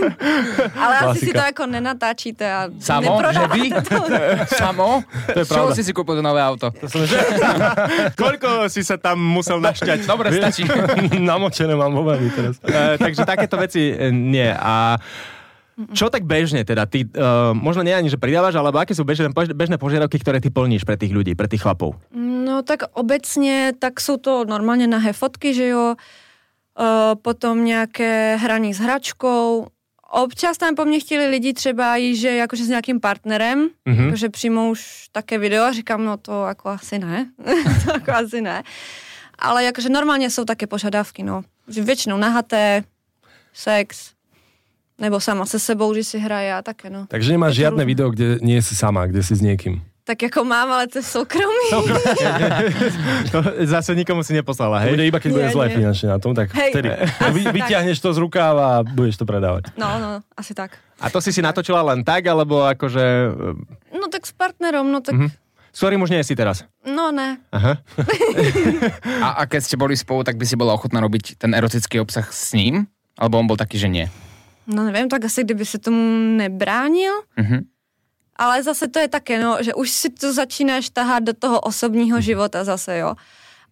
ale 0.83 0.93
asi 1.09 1.19
si 1.25 1.31
to 1.33 1.41
jako 1.41 1.63
nenatáčíte 1.65 2.45
a 2.45 2.69
Samo? 2.79 3.17
Že 3.23 3.45
vy? 3.55 3.63
to. 3.71 3.99
Samo? 4.61 4.87
To 5.33 5.39
je 5.39 5.45
pravda. 5.47 5.73
si 5.73 5.83
si 5.83 5.91
kúpil 5.95 6.19
to 6.19 6.23
nové 6.23 6.43
auto? 6.43 6.69
Koľko 8.19 8.69
si 8.69 8.83
sa 8.83 8.99
tam 8.99 9.17
musel 9.17 9.57
našťať? 9.63 10.05
Dobre, 10.05 10.29
stačí. 10.37 10.67
Namočené 11.17 11.73
mám 11.73 11.95
vani 11.95 12.29
teraz. 12.35 12.59
Uh, 12.61 12.99
takže 12.99 13.25
takéto 13.25 13.57
veci 13.57 13.89
e, 13.89 14.11
nie. 14.11 14.51
A 14.53 14.99
čo 15.91 16.07
tak 16.07 16.23
bežne 16.23 16.63
teda? 16.63 16.87
Ty, 16.87 17.03
uh, 17.03 17.51
možno 17.51 17.83
nie 17.83 17.91
ani, 17.91 18.07
že 18.07 18.15
pridávaš, 18.15 18.55
alebo 18.55 18.79
aké 18.79 18.95
sú 18.95 19.03
bežné, 19.03 19.27
bežné 19.31 19.75
požiadavky, 19.75 20.15
ktoré 20.15 20.39
ty 20.39 20.47
plníš 20.47 20.87
pre 20.87 20.95
tých 20.95 21.11
ľudí, 21.11 21.35
pre 21.35 21.51
tých 21.51 21.67
chlapov? 21.67 21.99
No 22.15 22.63
tak 22.63 22.95
obecně, 22.95 23.73
tak 23.79 23.99
jsou 23.99 24.17
to 24.17 24.45
normálně 24.45 24.87
nahé 24.87 25.13
fotky, 25.13 25.53
že 25.53 25.67
jo, 25.67 25.95
e, 25.95 27.15
potom 27.15 27.65
nějaké 27.65 28.35
hraní 28.35 28.73
s 28.73 28.79
hračkou, 28.79 29.67
Občas 30.11 30.57
tam 30.57 30.75
po 30.75 30.85
mně 30.85 30.99
chtěli 30.99 31.27
lidi 31.27 31.53
třeba 31.53 31.97
i, 31.97 32.15
že 32.15 32.35
jakože 32.35 32.63
s 32.63 32.67
nějakým 32.67 32.99
partnerem, 32.99 33.69
mm-hmm. 33.87 34.05
jakože 34.05 34.29
přijmou 34.29 34.71
už 34.71 35.07
také 35.11 35.37
video 35.37 35.63
a 35.63 35.71
říkám, 35.71 36.05
no 36.05 36.17
to 36.17 36.45
jako 36.47 36.69
asi 36.69 36.99
ne, 36.99 37.31
to 37.85 37.91
jako 37.91 38.11
asi 38.11 38.41
ne. 38.41 38.63
Ale 39.39 39.63
jakože 39.63 39.89
normálně 39.89 40.29
jsou 40.29 40.45
také 40.45 40.67
požadavky, 40.67 41.23
no. 41.23 41.41
Že 41.67 41.81
většinou 41.81 42.17
nahaté, 42.17 42.83
sex, 43.53 44.14
nebo 44.95 45.19
sama 45.19 45.45
se 45.45 45.59
sebou, 45.59 45.93
že 45.93 46.03
si 46.03 46.17
hraje 46.19 46.53
a 46.53 46.61
také, 46.61 46.89
no. 46.89 47.05
Takže 47.07 47.31
nemáš 47.31 47.55
žiadne 47.55 47.83
rôzne. 47.83 47.91
video, 47.91 48.07
kde 48.09 48.39
nie 48.39 48.59
si 48.61 48.75
sama, 48.75 49.05
kde 49.05 49.23
si 49.23 49.35
s 49.35 49.41
niekým. 49.43 49.79
Tak 50.05 50.21
jako 50.21 50.45
mám, 50.45 50.69
ale 50.69 50.85
to 50.87 51.01
je 51.01 51.03
soukromí. 51.03 51.65
To 53.33 53.37
zase 53.65 53.95
nikomu 53.97 54.21
si 54.23 54.33
neposlala, 54.33 54.85
To 54.85 54.93
bude 54.93 55.01
hej? 55.01 55.09
iba, 55.09 55.17
keď 55.17 55.29
Nie, 55.33 55.37
bude 55.41 55.49
zle 55.49 55.65
finančne 55.73 56.07
na 56.13 56.19
tom, 56.21 56.37
tak 56.37 56.53
Hej. 56.53 56.71
vtedy 56.77 56.89
vy, 57.33 57.41
vyťahneš 57.49 57.97
to 57.99 58.13
z 58.13 58.19
rukáva 58.21 58.63
a 58.69 58.83
budeš 58.85 59.17
to 59.17 59.25
predávať. 59.25 59.73
No, 59.73 59.97
no, 59.97 60.21
asi 60.37 60.53
tak. 60.53 60.77
A 61.01 61.09
to 61.09 61.17
si 61.19 61.33
si 61.33 61.41
natočila 61.41 61.81
len 61.81 62.05
tak, 62.05 62.21
alebo 62.29 62.61
akože... 62.63 63.03
e, 63.91 63.97
No 63.97 64.05
tak 64.07 64.29
s 64.29 64.31
partnerom, 64.31 64.93
no 64.93 65.01
tak, 65.01 65.17
mm-hmm. 65.17 65.31
Sorry, 65.73 65.97
už 65.97 66.07
nie 66.07 66.23
si 66.23 66.37
teraz. 66.37 66.63
no 66.85 67.11
ne. 67.11 67.35
Aha. 67.51 67.81
A, 69.25 69.41
a 69.41 69.49
keď 69.49 69.61
ste 69.65 69.75
boli 69.75 69.97
spolu, 69.97 70.23
tak 70.23 70.37
by 70.37 70.45
si 70.45 70.55
bola 70.55 70.71
ochotná 70.71 71.01
robiť 71.01 71.35
ten 71.35 71.51
erotický 71.51 71.99
obsah 71.99 72.23
s 72.29 72.53
ním? 72.53 72.85
Alebo 73.17 73.41
on 73.41 73.47
bol 73.49 73.57
taký, 73.57 73.75
že 73.75 73.89
nie? 73.89 74.05
No 74.67 74.83
nevím, 74.83 75.09
tak 75.09 75.25
asi 75.25 75.43
kdyby 75.43 75.65
se 75.65 75.77
tomu 75.77 76.37
nebránil. 76.37 77.13
Mhm. 77.37 77.59
Ale 78.35 78.63
zase 78.63 78.87
to 78.87 78.99
je 78.99 79.07
také, 79.07 79.39
no, 79.39 79.63
že 79.63 79.73
už 79.73 79.89
si 79.91 80.09
to 80.09 80.33
začínáš 80.33 80.89
tahat 80.89 81.23
do 81.23 81.33
toho 81.33 81.59
osobního 81.59 82.21
života 82.21 82.63
zase, 82.63 82.97
jo. 82.97 83.15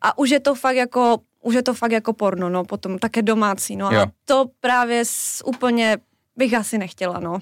A 0.02 0.18
už 0.18 0.30
je 0.30 0.40
to 0.40 0.56
fakt 0.56 0.76
jako, 0.76 1.20
už 1.42 1.56
je 1.56 1.64
to 1.64 1.74
fakt 1.74 1.92
jako 1.92 2.14
porno, 2.14 2.50
no, 2.50 2.64
potom 2.64 3.00
také 3.00 3.22
domácí, 3.22 3.76
no. 3.76 3.92
Jo. 3.92 4.00
A 4.00 4.12
to 4.26 4.46
právě 4.60 5.06
s, 5.06 5.44
úplně 5.46 5.98
bych 6.36 6.54
asi 6.54 6.78
nechtěla, 6.78 7.20
no. 7.20 7.40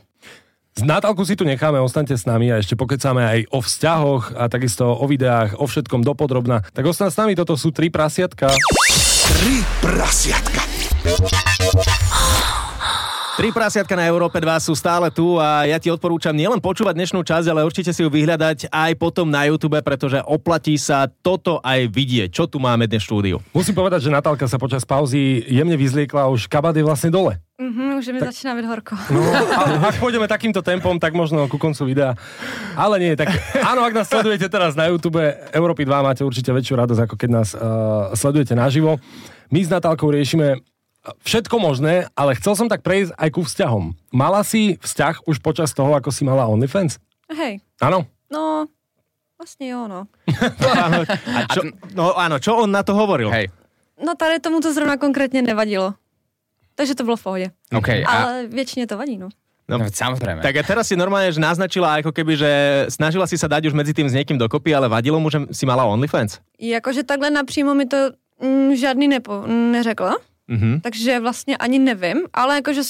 Z 0.80 0.84
Natálku 0.84 1.26
si 1.26 1.36
tu 1.36 1.44
necháme, 1.44 1.84
ostaňte 1.84 2.16
s 2.16 2.24
nami 2.24 2.48
a 2.48 2.64
ešte 2.64 2.80
pokecáme 2.80 3.28
aj 3.28 3.40
o 3.52 3.60
vzťahoch 3.60 4.40
a 4.40 4.48
takisto 4.48 4.88
o 4.88 5.04
videách, 5.04 5.60
o 5.60 5.68
všetkom 5.68 6.00
dopodrobna. 6.00 6.64
Tak 6.72 6.88
ostaň 6.88 7.12
s 7.12 7.20
nami, 7.20 7.36
toto 7.36 7.60
sú 7.60 7.76
tri 7.76 7.92
prasiatka. 7.92 8.56
Tri 9.28 9.56
prasiatka. 9.84 10.64
Tri 13.32 13.48
prasiatka 13.56 13.96
na 13.96 14.04
Európe 14.04 14.44
2 14.44 14.60
sú 14.60 14.76
stále 14.76 15.08
tu 15.08 15.40
a 15.40 15.64
ja 15.64 15.80
ti 15.80 15.88
odporúčam 15.88 16.36
nielen 16.36 16.60
počúvať 16.60 17.00
dnešnú 17.00 17.24
časť, 17.24 17.48
ale 17.48 17.64
určite 17.64 17.96
si 17.96 18.04
ju 18.04 18.12
vyhľadať 18.12 18.68
aj 18.68 18.92
potom 19.00 19.24
na 19.24 19.48
YouTube, 19.48 19.80
pretože 19.80 20.20
oplatí 20.28 20.76
sa 20.76 21.08
toto 21.08 21.64
aj 21.64 21.88
vidieť, 21.96 22.28
čo 22.28 22.44
tu 22.44 22.60
máme 22.60 22.92
dnes 22.92 23.00
v 23.00 23.08
štúdiu. 23.08 23.38
Musím 23.56 23.72
povedať, 23.72 24.04
že 24.04 24.12
Natálka 24.12 24.52
sa 24.52 24.60
počas 24.60 24.84
pauzy 24.84 25.48
jemne 25.48 25.80
vyzliekla, 25.80 26.28
už 26.28 26.52
kabát 26.52 26.76
je 26.76 26.84
vlastne 26.84 27.08
dole. 27.08 27.40
Mhm, 27.56 28.04
už 28.04 28.12
mi 28.12 28.20
začíná 28.20 28.52
být 28.52 28.68
horko. 28.68 29.00
No, 29.14 29.22
a 29.24 29.94
ak 29.94 30.02
pôjdeme 30.04 30.28
takýmto 30.28 30.60
tempom, 30.60 31.00
tak 31.00 31.16
možno 31.16 31.48
ku 31.48 31.56
koncu 31.56 31.88
videa. 31.88 32.18
Ale 32.76 33.00
nie, 33.00 33.16
tak 33.16 33.32
áno, 33.64 33.88
ak 33.88 33.96
nás 33.96 34.12
sledujete 34.12 34.52
teraz 34.52 34.76
na 34.76 34.92
YouTube 34.92 35.24
Európy 35.56 35.88
2, 35.88 36.04
máte 36.04 36.26
určite 36.28 36.52
väčšiu 36.52 36.76
radosť, 36.84 37.02
ako 37.08 37.16
keď 37.16 37.30
nás 37.32 37.56
uh, 37.56 38.12
sledujete 38.12 38.60
naživo. 38.60 39.00
My 39.54 39.62
s 39.62 39.70
Natálkou 39.70 40.10
riešime 40.10 40.64
všetko 41.26 41.56
možné, 41.58 42.06
ale 42.14 42.38
chcel 42.38 42.54
som 42.56 42.68
tak 42.70 42.86
prejsť 42.86 43.18
aj 43.18 43.30
ku 43.34 43.42
vzťahom. 43.42 43.98
Mala 44.14 44.46
si 44.46 44.78
vzťah 44.78 45.26
už 45.26 45.42
počas 45.42 45.74
toho, 45.74 45.90
ako 45.98 46.14
si 46.14 46.22
mala 46.22 46.46
OnlyFans? 46.46 47.02
Hej, 47.32 47.64
Áno? 47.82 48.06
no, 48.32 48.68
vlastně 49.38 49.70
jo, 49.70 49.88
no. 49.88 50.06
A 51.38 51.42
čo, 51.54 51.62
no 51.96 52.14
áno, 52.14 52.38
čo 52.38 52.62
on 52.62 52.70
na 52.72 52.84
to 52.84 52.94
hovoril? 52.94 53.32
Hej. 53.34 53.50
No 53.98 54.14
tady 54.16 54.40
tomu 54.40 54.60
to 54.60 54.74
zrovna 54.74 54.98
konkrétně 54.98 55.42
nevadilo. 55.42 55.94
Takže 56.76 56.96
to 56.96 57.04
bylo 57.04 57.16
v 57.16 57.24
pohodě. 57.24 57.48
OK. 57.74 57.90
A, 57.90 58.06
Ale 58.06 58.48
většině 58.48 58.88
to 58.88 58.98
vadí, 58.98 59.18
no. 59.18 59.30
no, 59.70 59.78
samozrejme. 59.94 60.42
Tak 60.42 60.56
a 60.56 60.64
teraz 60.64 60.88
si 60.88 61.00
normálne, 61.00 61.32
že 61.32 61.40
naznačila 61.40 62.02
ako 62.04 62.12
keby, 62.12 62.34
že 62.36 62.52
snažila 62.92 63.24
si 63.24 63.38
sa 63.38 63.48
dať 63.48 63.72
už 63.72 63.74
medzi 63.78 63.94
tým 63.96 64.10
s 64.10 64.14
niekým 64.14 64.36
dokopy, 64.36 64.76
ale 64.76 64.92
vadilo 64.92 65.20
mu, 65.20 65.30
že 65.32 65.48
si 65.56 65.64
mala 65.64 65.86
OnlyFans. 65.88 66.44
Jakože 66.60 67.04
takhle 67.04 67.30
napřímo 67.32 67.74
mi 67.74 67.86
to 67.86 68.12
mm, 68.42 68.76
žádný 68.76 69.08
nepo, 69.08 69.48
neřekla, 69.48 70.18
Mhm. 70.52 70.82
takže 70.84 71.20
vlastně 71.20 71.58
ani 71.58 71.80
nevím, 71.80 72.28
ale 72.34 72.56
jakože 72.56 72.82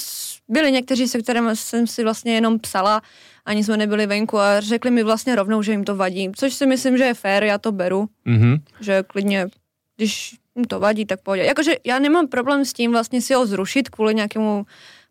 byli 0.50 0.72
někteří, 0.72 1.08
se 1.08 1.22
kterými 1.22 1.54
jsem 1.54 1.88
si 1.88 2.04
vlastně 2.04 2.34
jenom 2.34 2.60
psala, 2.60 3.02
ani 3.46 3.64
jsme 3.64 3.78
nebyli 3.78 4.06
venku 4.10 4.40
a 4.40 4.60
řekli 4.60 4.92
mi 4.92 5.04
vlastně 5.04 5.36
rovnou, 5.36 5.62
že 5.62 5.72
jim 5.72 5.84
to 5.84 5.96
vadí, 5.96 6.32
což 6.36 6.54
si 6.54 6.66
myslím, 6.66 6.98
že 6.98 7.04
je 7.04 7.14
fér, 7.14 7.44
já 7.44 7.58
to 7.58 7.72
beru, 7.72 8.10
Mhm. 8.26 8.58
že 8.82 9.04
klidně, 9.08 9.48
když 9.98 10.36
jim 10.56 10.66
to 10.66 10.80
vadí, 10.80 11.06
tak 11.06 11.22
pohodě. 11.22 11.44
Jakože 11.46 11.76
já 11.86 12.00
nemám 12.00 12.28
problém 12.28 12.66
s 12.66 12.74
tím 12.74 12.92
vlastně 12.92 13.22
si 13.22 13.34
ho 13.34 13.46
zrušit 13.46 13.90
kvůli 13.90 14.16
nějakému 14.16 14.66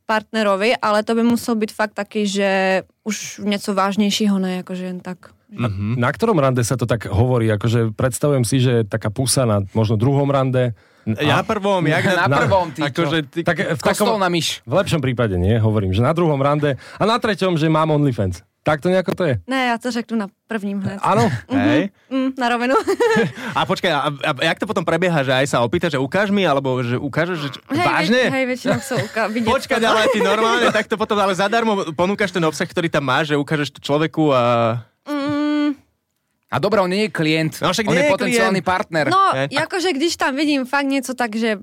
partnerovi, 0.07 0.76
ale 0.83 1.02
to 1.02 1.14
by 1.14 1.23
musel 1.23 1.54
být 1.54 1.73
fakt 1.73 1.95
taky, 1.95 2.26
že 2.26 2.83
už 3.04 3.40
něco 3.45 3.75
vážnějšího, 3.75 4.38
ne 4.38 4.57
jakože 4.57 4.85
jen 4.85 5.00
tak. 5.00 5.19
Mm-hmm. 5.50 5.99
Na 5.99 6.14
ktorom 6.14 6.38
rande 6.38 6.62
sa 6.62 6.78
to 6.78 6.87
tak 6.87 7.11
hovorí? 7.11 7.50
Akože 7.50 7.90
predstavujem 7.99 8.47
si, 8.47 8.62
že 8.62 8.87
taká 8.87 9.11
pusa 9.11 9.42
na 9.42 9.66
možno 9.75 9.99
druhom 9.99 10.30
rande. 10.30 10.78
Ja 11.07 11.40
prvom, 11.40 11.80
jak 11.87 12.04
na 12.04 12.28
prvom, 12.28 12.71
ty 12.71 12.85
akože, 12.85 13.19
ty, 13.28 13.40
Tak 13.40 13.76
v 13.76 13.80
takom, 13.80 14.21
na 14.21 14.28
myš. 14.28 14.61
v 14.69 14.75
lepšom 14.76 15.00
prípade 15.00 15.35
nie, 15.40 15.57
hovorím, 15.57 15.97
že 15.97 16.04
na 16.04 16.12
druhom 16.12 16.37
rande 16.37 16.76
a 17.00 17.02
na 17.04 17.16
treťom, 17.16 17.57
že 17.57 17.73
mám 17.73 17.88
OnlyFans. 17.90 18.45
Tak 18.61 18.85
to 18.85 18.92
nejako 18.92 19.16
to 19.16 19.25
je. 19.25 19.35
Ne, 19.49 19.73
já 19.73 19.78
to 19.78 19.90
řeknu 19.90 20.16
na 20.21 20.26
prvním 20.45 20.85
hned. 20.85 21.00
Áno, 21.00 21.33
hej. 21.49 21.88
Mm, 22.12 22.37
na 22.37 22.47
rovinu. 22.52 22.76
A 23.57 23.64
počkaj, 23.64 23.88
a, 23.88 24.12
a, 24.12 24.30
jak 24.45 24.61
to 24.61 24.69
potom 24.69 24.85
prebieha, 24.85 25.25
že 25.25 25.33
aj 25.33 25.47
sa 25.49 25.64
opýta, 25.64 25.88
že 25.88 25.97
ukáž 25.97 26.28
mi, 26.28 26.45
alebo 26.45 26.85
že 26.85 27.00
ukážeš, 27.00 27.38
že 27.40 27.49
Hej, 27.73 27.87
vážne? 27.88 28.21
Hej, 28.28 28.45
väčšinou 28.52 28.78
sú 28.85 29.00
uka- 29.00 29.33
vidieť. 29.35 29.49
Počkať, 29.49 29.80
ale 29.80 30.12
ty 30.12 30.21
normálne 30.21 30.69
takto 30.76 31.00
potom, 31.00 31.16
ale 31.16 31.33
zadarmo 31.33 31.88
ponúkaš 31.97 32.37
ten 32.37 32.45
obsah, 32.45 32.69
ktorý 32.69 32.92
tam 32.92 33.09
máš, 33.09 33.33
že 33.33 33.40
ukážeš 33.40 33.73
to 33.73 33.80
človeku 33.80 34.28
a... 34.28 34.42
Mm, 35.09 35.39
A 36.50 36.59
dobré, 36.59 36.80
on 36.83 36.90
nie 36.90 37.07
je 37.07 37.11
klient, 37.14 37.62
No 37.62 37.71
však 37.73 37.87
on 37.87 37.95
nie 37.95 38.02
je 38.02 38.07
je 38.07 38.12
potenciálny 38.12 38.61
klient. 38.61 38.64
partner. 38.66 39.07
no, 39.11 39.30
Hej. 39.35 39.49
jakože 39.54 39.92
když 39.92 40.16
tam 40.16 40.37
vidím 40.37 40.66
fakt 40.66 40.87
něco 40.87 41.14
tak, 41.14 41.37
že 41.37 41.57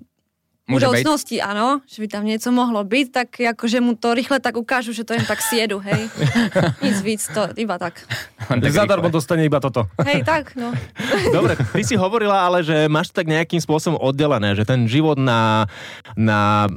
byť. 0.67 0.75
budoucnosti 0.75 1.39
ano, 1.39 1.79
že 1.87 2.03
by 2.03 2.07
tam 2.07 2.23
něco 2.27 2.51
mohlo 2.51 2.83
být, 2.83 3.11
tak 3.11 3.39
jakože 3.39 3.79
mu 3.81 3.95
to 3.95 4.13
rychle 4.13 4.39
tak 4.39 4.57
ukážu, 4.57 4.91
že 4.91 5.07
to 5.07 5.13
jen 5.15 5.25
tak 5.25 5.39
sjedu, 5.41 5.79
hej. 5.79 6.11
Nic 6.83 6.97
víc, 7.01 7.23
to 7.31 7.47
iba 7.55 7.79
tak. 7.79 8.03
Tak 8.47 8.71
Zadarmo 8.71 9.07
rýchle. 9.07 9.15
dostane 9.15 9.43
iba 9.47 9.59
toto. 9.59 9.87
Hej, 10.03 10.23
tak, 10.27 10.55
no. 10.59 10.75
Dobre, 11.35 11.55
ty 11.55 11.83
si 11.87 11.95
hovorila 11.95 12.43
ale, 12.43 12.63
že 12.63 12.91
máš 12.91 13.11
to 13.11 13.23
tak 13.23 13.31
nejakým 13.31 13.63
spôsobom 13.63 13.95
oddelené, 13.99 14.55
že 14.59 14.67
ten 14.67 14.83
život 14.91 15.15
na, 15.15 15.71
na 16.19 16.67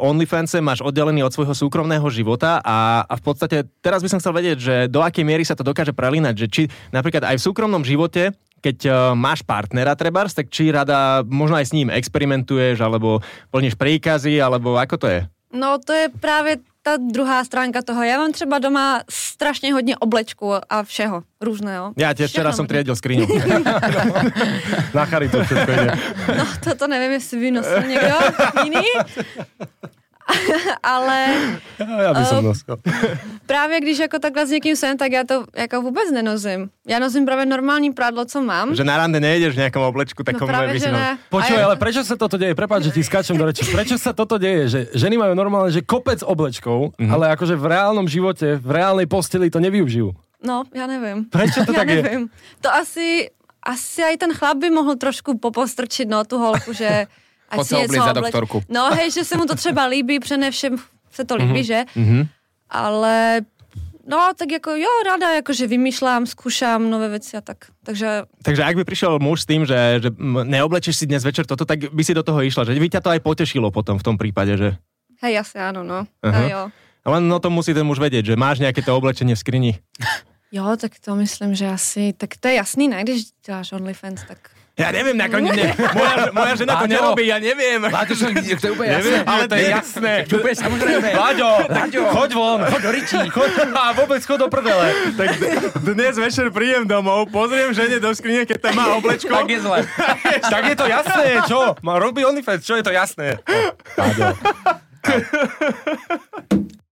OnlyFanse 0.00 0.60
máš 0.60 0.84
oddelený 0.84 1.24
od 1.24 1.32
svojho 1.32 1.56
súkromného 1.56 2.04
života 2.12 2.60
a, 2.60 3.08
a 3.08 3.14
v 3.16 3.22
podstate 3.24 3.64
teraz 3.80 4.04
by 4.04 4.08
som 4.12 4.20
chcel 4.20 4.36
vedieť, 4.36 4.58
že 4.60 4.74
do 4.92 5.00
akej 5.00 5.24
miery 5.24 5.44
sa 5.48 5.56
to 5.56 5.64
dokáže 5.64 5.96
prelínať, 5.96 6.34
že 6.36 6.46
či 6.48 6.62
napríklad 6.92 7.24
aj 7.24 7.40
v 7.40 7.46
súkromnom 7.48 7.84
živote 7.84 8.36
keď 8.60 8.78
uh, 8.86 8.94
máš 9.16 9.40
partnera 9.42 9.96
trebárs, 9.96 10.36
tak 10.36 10.52
či 10.52 10.68
rada 10.68 11.24
možno 11.24 11.56
aj 11.56 11.66
s 11.68 11.74
ním 11.76 11.88
experimentuješ, 11.88 12.80
alebo 12.80 13.24
plníš 13.50 13.74
príkazy, 13.74 14.36
alebo 14.40 14.76
ako 14.76 14.96
to 15.00 15.06
je? 15.08 15.20
No 15.50 15.82
to 15.82 15.92
je 15.92 16.06
právě 16.08 16.56
ta 16.82 16.96
druhá 16.96 17.44
stránka 17.44 17.82
toho. 17.82 18.02
Já 18.02 18.16
mám 18.16 18.32
třeba 18.32 18.58
doma 18.58 19.02
strašně 19.10 19.72
hodně 19.72 19.96
oblečku 19.96 20.52
a 20.70 20.82
všeho 20.82 21.22
různého. 21.40 21.92
Ja 21.96 22.14
tiež 22.14 22.32
včera 22.32 22.50
možné. 22.50 22.68
triedil 22.68 22.96
skriňu. 22.96 23.26
Na 24.96 25.04
charitu 25.04 25.44
všetko 25.44 25.70
ide. 25.72 25.92
No, 26.36 26.44
to, 26.64 26.74
to 26.74 26.86
nevím, 26.86 27.12
jestli 27.12 27.40
by 27.40 27.50
nosil 27.50 27.82
někdo 27.82 28.16
jiný. 28.64 28.84
Ale 30.82 31.16
Ja 31.80 32.10
by 32.14 32.24
som 32.24 32.38
Eh, 32.38 32.46
nosil. 32.46 32.74
právě 33.46 33.80
když 33.80 33.98
jako 33.98 34.18
takhle 34.18 34.46
s 34.46 34.50
někým 34.50 34.76
jsem, 34.76 34.96
tak 34.98 35.12
já 35.12 35.24
to 35.24 35.44
jako 35.56 35.82
vůbec 35.82 36.10
nenozím. 36.12 36.70
Já 36.88 36.98
nosím 36.98 37.24
právě 37.24 37.46
normální 37.46 37.92
prádlo, 37.92 38.24
co 38.24 38.40
mám. 38.42 38.74
že 38.74 38.84
na 38.84 38.96
rande 38.96 39.20
nejdeš 39.20 39.54
v 39.54 39.58
nejakom 39.66 39.82
oblečku 39.82 40.22
No 40.22 40.46
že 40.46 40.72
vysinom. 40.72 41.00
ne. 41.00 41.18
Počuj, 41.30 41.56
ja- 41.56 41.64
ale 41.64 41.76
prečo 41.76 42.04
sa 42.04 42.16
toto 42.16 42.38
deje? 42.38 42.54
Prepáč, 42.54 42.82
že 42.82 42.94
ti 42.94 43.02
skáčem 43.04 43.36
do 43.36 43.44
reči. 43.46 43.64
Prečo 43.66 43.98
sa 43.98 44.12
toto 44.12 44.38
deje? 44.38 44.68
Že 44.68 44.80
ženy 44.94 45.16
majú 45.18 45.34
normálne, 45.34 45.70
že 45.72 45.82
kopec 45.82 46.22
oblečkov, 46.22 46.92
Mhm. 46.98 47.10
ale 47.10 47.24
akože 47.34 47.56
v 47.56 47.66
reálnom 47.66 48.06
živote, 48.08 48.56
v 48.58 48.70
reálnej 48.70 49.06
posteli 49.06 49.50
to 49.50 49.58
nevyužijú. 49.60 50.12
No, 50.42 50.64
já 50.74 50.86
nevím. 50.86 51.24
Prečo 51.28 51.64
to 51.64 51.72
já 51.72 51.78
tak 51.78 51.88
je? 51.88 52.02
nevím. 52.02 52.22
To 52.60 52.68
asi, 52.74 53.28
asi 53.62 54.02
aj 54.02 54.16
ten 54.16 54.32
chlap 54.32 54.56
by 54.56 54.70
mohl 54.70 54.96
trošku 54.96 55.36
popostrčit, 55.38 56.08
no, 56.08 56.24
tu 56.24 56.38
holku, 56.38 56.72
že 56.72 57.06
ať 57.50 57.56
Pojď 57.56 57.68
se 57.68 57.76
oblíct 57.76 58.04
za 58.04 58.12
doktorku. 58.12 58.62
No, 58.68 58.90
hej, 58.94 59.10
že 59.10 59.24
se 59.24 59.36
mu 59.36 59.46
to 59.46 59.54
třeba 59.54 59.86
líbí, 59.86 60.18
přenevšem 60.20 60.76
se 61.10 61.24
to 61.24 61.34
Mhm. 61.36 61.46
líbí, 61.46 61.64
že? 61.64 61.84
Ale 62.70 63.40
No, 64.10 64.32
tak 64.36 64.50
jako 64.52 64.70
jo, 64.74 64.90
rada, 65.06 65.38
jakože 65.38 65.70
vymýšľam, 65.70 66.26
skúšam 66.26 66.82
nové 66.90 67.08
veci 67.14 67.36
a 67.36 67.40
tak. 67.44 67.70
Takže 67.86 68.26
Takže 68.42 68.62
ak 68.66 68.74
by 68.74 68.82
prišiel 68.82 69.22
muž 69.22 69.44
s 69.44 69.46
tým, 69.46 69.62
že, 69.62 70.02
že 70.02 70.10
neoblečeš 70.50 70.96
si 70.96 71.04
dnes 71.06 71.22
večer 71.22 71.46
toto, 71.46 71.62
tak 71.62 71.94
by 71.94 72.02
si 72.02 72.10
do 72.16 72.24
toho 72.26 72.42
išla, 72.42 72.66
že 72.66 72.74
by 72.74 72.90
ťa 72.90 73.00
to 73.06 73.10
aj 73.14 73.20
potešilo 73.22 73.70
potom 73.70 74.00
v 74.00 74.02
tom 74.02 74.18
prípade, 74.18 74.56
že... 74.58 74.68
hej, 75.22 75.38
asi 75.38 75.62
áno, 75.62 75.86
no. 75.86 76.10
Aha. 76.26 76.42
A 76.42 76.48
jo. 76.50 76.62
Len 77.06 77.22
no 77.28 77.38
to 77.38 77.54
musí 77.54 77.70
ten 77.70 77.86
muž 77.86 78.02
vedieť, 78.02 78.34
že 78.34 78.40
máš 78.40 78.58
nejaké 78.58 78.82
to 78.82 78.90
oblečenie 78.98 79.36
v 79.36 79.42
skrini. 79.46 79.72
Jo, 80.50 80.74
tak 80.74 80.98
to 80.98 81.14
myslím, 81.14 81.54
že 81.54 81.70
asi, 81.70 82.10
tak 82.10 82.34
to 82.40 82.50
je 82.50 82.58
jasný, 82.58 82.90
ne, 82.90 83.04
když 83.06 83.30
děláš 83.46 83.72
OnlyFans, 83.78 84.26
tak 84.26 84.50
Ja 84.78 84.88
neviem, 84.94 85.12
nakoniec, 85.12 85.52
ne, 85.52 85.76
moja, 85.76 86.14
moja 86.32 86.52
žena 86.56 86.80
to 86.80 86.88
Láďo. 86.88 86.94
nerobí, 86.94 87.24
ja 87.28 87.36
neviem. 87.36 87.84
Láďo, 87.84 88.14
čo, 88.16 88.32
to 88.32 88.64
je 88.64 88.72
úplne 88.72 88.90
Neviem, 88.96 89.20
jasné. 89.20 89.28
ale 89.28 89.42
to 89.44 89.54
je 89.58 89.66
jasné. 89.68 90.12
To 90.24 90.32
je 90.32 90.38
úplne 90.40 90.56
samozrejme. 90.56 91.08
Láďo, 91.20 91.48
choď 92.16 92.30
von, 92.32 92.60
choď 92.64 92.80
do 92.80 92.90
ričí, 92.94 93.20
choď 93.28 93.50
a 93.76 93.92
vôbec 93.92 94.20
choď 94.24 94.38
do 94.40 94.48
prdele. 94.48 94.86
Tak 95.20 95.28
dnes 95.84 96.14
večer 96.16 96.48
príjem 96.48 96.88
domov, 96.88 97.28
pozriem 97.28 97.76
žene 97.76 98.00
do 98.00 98.08
skrine, 98.16 98.48
keď 98.48 98.70
tam 98.70 98.74
má 98.80 98.96
oblečko. 98.96 99.28
Tak 99.28 99.50
je 99.52 99.60
zle. 99.60 99.78
tak 100.54 100.62
je 100.64 100.76
to 100.78 100.86
jasné, 100.88 101.26
čo? 101.44 101.76
Má 101.84 102.00
robí 102.00 102.24
OnlyFans, 102.24 102.64
čo 102.64 102.78
je 102.80 102.84
to 102.86 102.92
jasné? 102.94 103.36
Láďo. 104.00 104.32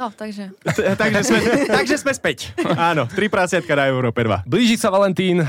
no, 0.00 0.06
takže. 0.14 0.50
Takže, 0.98 1.20
sme, 1.24 1.38
takže 1.82 1.96
sme 2.00 2.12
späť. 2.14 2.54
Áno, 2.74 3.06
tri 3.10 3.26
prasiatka 3.30 3.72
na 3.74 3.88
Európe 3.88 4.22
2. 4.22 4.46
Blíži 4.48 4.78
sa 4.78 4.90
Valentín. 4.90 5.42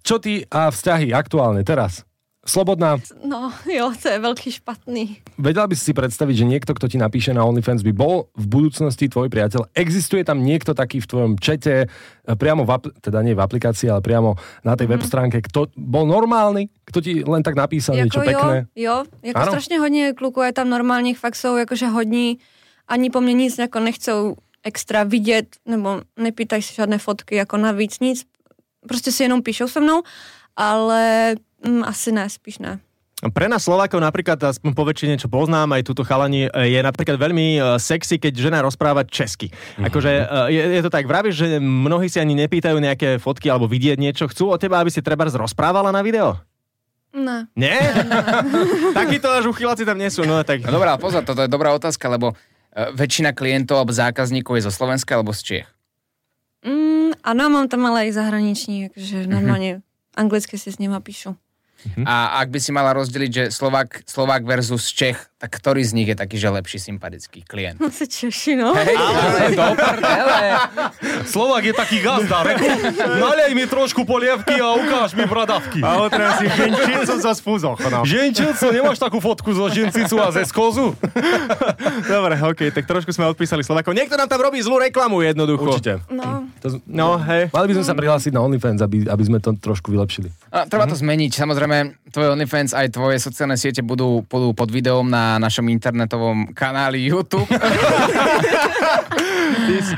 Čo 0.00 0.16
ty 0.16 0.48
a 0.48 0.72
vzťahy 0.72 1.12
aktuálne 1.12 1.60
teraz? 1.60 2.08
Slobodná. 2.40 2.96
No, 3.20 3.52
jo, 3.68 3.92
to 3.92 4.08
je 4.08 4.16
veľký 4.16 4.48
špatný. 4.48 5.20
Vedela 5.36 5.68
by 5.68 5.76
si 5.76 5.84
si 5.86 5.92
predstaviť, 5.92 6.34
že 6.40 6.48
niekto, 6.48 6.72
kto 6.72 6.88
ti 6.88 6.96
napíše 6.96 7.36
na 7.36 7.44
OnlyFans, 7.44 7.84
by 7.84 7.92
bol 7.92 8.32
v 8.32 8.44
budúcnosti 8.48 9.12
tvoj 9.12 9.28
priateľ? 9.28 9.68
Existuje 9.76 10.24
tam 10.24 10.40
niekto 10.40 10.72
taký 10.72 11.04
v 11.04 11.06
tvojom 11.06 11.32
čete, 11.36 11.84
e, 11.84 11.86
priamo 12.40 12.64
v, 12.64 12.70
apl- 12.72 12.96
teda 12.96 13.20
nie 13.20 13.36
v 13.36 13.44
aplikácii, 13.44 13.92
ale 13.92 14.00
priamo 14.00 14.40
na 14.64 14.72
tej 14.72 14.88
mm-hmm. 14.88 14.92
web 14.96 15.02
stránke, 15.04 15.36
kto 15.44 15.68
bol 15.76 16.08
normálny, 16.08 16.72
kto 16.88 17.04
ti 17.04 17.20
len 17.20 17.44
tak 17.44 17.60
napísal 17.60 18.00
niečo 18.00 18.24
Jako 18.24 18.30
pekné? 18.32 18.56
jo, 18.72 19.04
jo, 19.04 19.04
jako 19.20 19.38
Ano. 19.38 19.52
strašně 19.52 19.76
hodně 19.78 20.12
kluků 20.16 20.40
je 20.42 20.52
tam 20.52 20.72
normálních, 20.72 21.18
fakt 21.20 21.36
jsou 21.36 21.60
jakože 21.60 21.86
hodní, 21.86 22.40
ani 22.90 23.10
po 23.10 23.20
mně 23.20 23.32
nic 23.32 23.58
jako 23.58 23.80
nechcou 23.80 24.36
extra 24.64 25.04
vidět, 25.04 25.46
nebo 25.66 26.02
nepýtají 26.18 26.62
si 26.62 26.74
žádné 26.74 26.98
fotky 26.98 27.34
jako 27.34 27.56
navíc, 27.56 28.00
nic, 28.00 28.26
prostě 28.88 29.12
si 29.12 29.22
jenom 29.22 29.42
píšou 29.42 29.68
se 29.68 29.80
mnou, 29.80 30.02
ale 30.56 31.34
mm, 31.66 31.84
asi 31.84 32.12
ne, 32.12 32.30
spíš 32.30 32.58
ne. 32.58 32.80
Pre 33.20 33.52
nás 33.52 33.68
Slovákov 33.68 34.00
napríklad, 34.00 34.40
aspoň 34.40 34.72
po 34.72 34.80
väčšine, 34.88 35.20
čo 35.20 35.28
poznám, 35.28 35.76
aj 35.76 35.84
túto 35.84 36.08
chalani, 36.08 36.48
je 36.48 36.80
napríklad 36.80 37.20
veľmi 37.20 37.60
e, 37.60 37.76
sexy, 37.76 38.16
keď 38.16 38.32
žena 38.48 38.58
rozpráva 38.64 39.04
česky. 39.04 39.52
Akože 39.76 40.08
e, 40.08 40.56
je, 40.56 40.62
je 40.80 40.80
to 40.80 40.88
tak, 40.88 41.04
vravíš, 41.04 41.36
že 41.36 41.46
mnohí 41.60 42.08
si 42.08 42.16
ani 42.16 42.32
nepýtajú 42.32 42.80
nejaké 42.80 43.20
fotky 43.20 43.52
alebo 43.52 43.68
vidieť 43.68 44.00
niečo. 44.00 44.24
Chcú 44.24 44.56
od 44.56 44.56
teba, 44.56 44.80
aby 44.80 44.88
si 44.88 45.04
treba 45.04 45.28
rozprávala 45.28 45.92
na 45.92 46.00
video? 46.00 46.40
Ne. 47.12 47.44
Nie? 47.52 47.76
Takíto 48.96 49.28
až 49.28 49.52
uchyláci 49.52 49.84
tam 49.84 50.00
nie 50.00 50.08
sú, 50.08 50.24
no 50.24 50.40
tak... 50.40 50.64
No 50.64 50.80
dobrá, 50.80 50.96
pozor, 50.96 51.20
toto 51.20 51.44
je 51.44 51.50
dobrá 51.52 51.76
otázka, 51.76 52.08
lebo 52.08 52.32
väčšina 52.74 53.34
klientov 53.34 53.82
alebo 53.82 53.92
zákazníkov 53.92 54.56
je 54.56 54.66
zo 54.66 54.72
Slovenska 54.72 55.14
alebo 55.18 55.34
z 55.34 55.40
Čiech. 55.42 55.68
Mm, 56.66 57.12
ano, 57.24 57.50
mám 57.50 57.68
tam 57.68 57.86
ale 57.86 58.06
i 58.06 58.12
zahraniční, 58.12 58.82
jakože 58.82 59.26
normálně 59.26 59.80
anglicky 60.16 60.58
si 60.58 60.72
s 60.72 60.78
nima 60.78 61.00
píšu. 61.00 61.36
A 62.04 62.44
ak 62.44 62.52
by 62.52 62.60
si 62.60 62.76
mala 62.76 62.92
rozdeliť, 62.92 63.30
že 63.32 63.44
Slovák, 63.48 64.04
Slovák 64.04 64.44
versus 64.44 64.92
Čech, 64.92 65.29
tak 65.40 65.56
ktorý 65.56 65.80
z 65.80 65.96
nich 65.96 66.04
je 66.04 66.16
taký, 66.20 66.36
že 66.36 66.52
lepší 66.52 66.76
sympatický 66.76 67.48
klient? 67.48 67.80
Asi 67.80 68.04
Češi, 68.04 68.60
no. 68.60 68.76
Hej, 68.76 68.92
ale 68.92 69.56
do 69.56 69.66
prdele. 69.72 70.40
Slovak 71.24 71.64
je 71.64 71.72
taký 71.72 72.04
gazdár. 72.04 72.44
Nalej 73.16 73.56
mi 73.56 73.64
trošku 73.64 74.04
polievky 74.04 74.60
a 74.60 74.76
ukáž 74.76 75.16
mi 75.16 75.24
bradavky. 75.24 75.80
A 75.80 76.12
teraz 76.12 76.44
si 76.44 76.46
ženčicu 76.52 77.24
zo 77.24 77.32
spúzoch, 77.32 77.80
no. 77.88 78.04
Ženčilco, 78.04 78.68
nemáš 78.68 79.00
takú 79.00 79.16
fotku 79.16 79.56
zo 79.56 79.72
žencicu 79.72 80.20
a 80.20 80.28
ze 80.28 80.44
skozu? 80.44 80.92
Dobre, 82.04 82.36
okej, 82.36 82.68
tak 82.76 82.84
trošku 82.84 83.08
sme 83.08 83.24
odpísali 83.32 83.64
Slovákov. 83.64 83.96
Niekto 83.96 84.20
nám 84.20 84.28
tam 84.28 84.44
robí 84.44 84.60
zlú 84.60 84.76
reklamu 84.76 85.24
jednoducho. 85.24 85.72
Určite. 85.72 86.04
No, 86.12 86.44
To, 86.60 86.76
No, 86.84 87.16
hej. 87.16 87.48
Mali 87.48 87.66
by 87.72 87.74
sme 87.80 87.86
sa 87.88 87.96
prihlásiť 87.96 88.36
na 88.36 88.44
OnlyFans, 88.44 88.84
aby, 88.84 89.08
aby 89.08 89.24
sme 89.24 89.40
to 89.40 89.56
trošku 89.56 89.88
vylepšili. 89.88 90.28
A, 90.52 90.68
treba 90.68 90.84
to 90.84 90.92
zmeniť. 91.00 91.32
Samozrejme, 91.32 92.12
tvoje 92.12 92.28
OnlyFans 92.28 92.76
aj 92.76 92.92
tvoje 92.92 93.16
sociálne 93.22 93.56
siete 93.56 93.80
budú, 93.80 94.20
budú 94.26 94.52
pod 94.52 94.68
videom 94.68 95.08
na 95.08 95.29
našom 95.38 95.68
internetovom 95.68 96.50
kanáli 96.56 97.12
YouTube. 97.12 97.46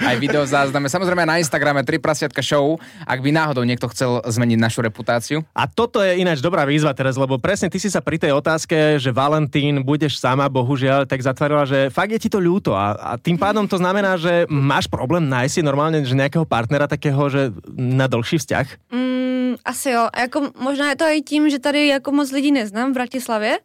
aj 0.03 0.17
video 0.19 0.45
zázname. 0.45 0.91
Samozrejme 0.91 1.25
na 1.25 1.39
Instagrame 1.39 1.81
3 1.85 1.99
prasiatka 2.03 2.43
show, 2.45 2.77
ak 3.07 3.19
by 3.23 3.31
náhodou 3.33 3.65
niekto 3.65 3.89
chcel 3.91 4.21
zmeniť 4.25 4.59
našu 4.59 4.85
reputáciu. 4.85 5.45
A 5.55 5.65
toto 5.71 6.03
je 6.03 6.21
ináč 6.21 6.43
dobrá 6.43 6.67
výzva 6.67 6.93
teraz, 6.93 7.17
lebo 7.17 7.39
presne 7.39 7.71
ty 7.71 7.79
si 7.79 7.89
sa 7.89 8.03
pri 8.05 8.19
tej 8.19 8.33
otázke, 8.37 8.99
že 8.99 9.15
Valentín 9.15 9.81
budeš 9.87 10.19
sama, 10.19 10.51
bohužiaľ, 10.51 11.09
tak 11.09 11.23
zatvorila, 11.25 11.65
že 11.65 11.89
fakt 11.89 12.13
je 12.13 12.21
ti 12.21 12.29
to 12.29 12.43
ľúto 12.43 12.75
a, 12.75 12.97
a 12.97 13.11
tým 13.17 13.39
pádom 13.39 13.65
to 13.65 13.79
znamená, 13.79 14.19
že 14.19 14.45
máš 14.51 14.89
problém 14.91 15.25
nájsť 15.29 15.53
si 15.53 15.63
normálne 15.63 16.01
že 16.03 16.19
nejakého 16.19 16.45
partnera 16.45 16.91
takého, 16.91 17.21
že 17.31 17.55
na 17.73 18.11
dlhší 18.11 18.43
vzťah. 18.43 18.67
mm, 18.91 19.53
asi 19.65 19.91
jo. 19.91 20.09
A 20.13 20.21
jako 20.21 20.51
možná 20.59 20.91
je 20.91 20.97
to 20.97 21.05
i 21.05 21.23
tím, 21.23 21.51
že 21.51 21.59
tady 21.59 21.87
jako 21.87 22.13
moc 22.13 22.33
lidí 22.33 22.53
neznám 22.53 22.91
v 22.91 22.95
Bratislavě. 22.95 23.59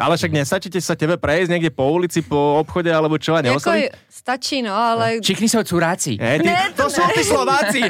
Ale 0.00 0.16
však 0.16 0.32
nestačíte 0.32 0.80
sa 0.80 0.96
tebe 0.96 1.20
prejsť 1.20 1.52
niekde 1.52 1.68
po 1.68 1.84
ulici, 1.92 2.24
po 2.24 2.56
obchode 2.56 2.88
alebo 2.88 3.20
čo 3.20 3.36
a 3.36 3.44
Jako 3.44 3.60
neosloviť? 3.60 3.92
stačí, 4.08 4.64
no, 4.64 4.72
ale... 4.72 5.20
Všichni 5.20 5.48
sú 5.52 5.60
curáci. 5.68 6.16
Ne, 6.16 6.40
ty, 6.40 6.48
Ne, 6.48 6.72
to, 6.72 6.88
to 6.88 6.96
sú 6.96 7.02
tí 7.12 7.20
Slováci. 7.20 7.80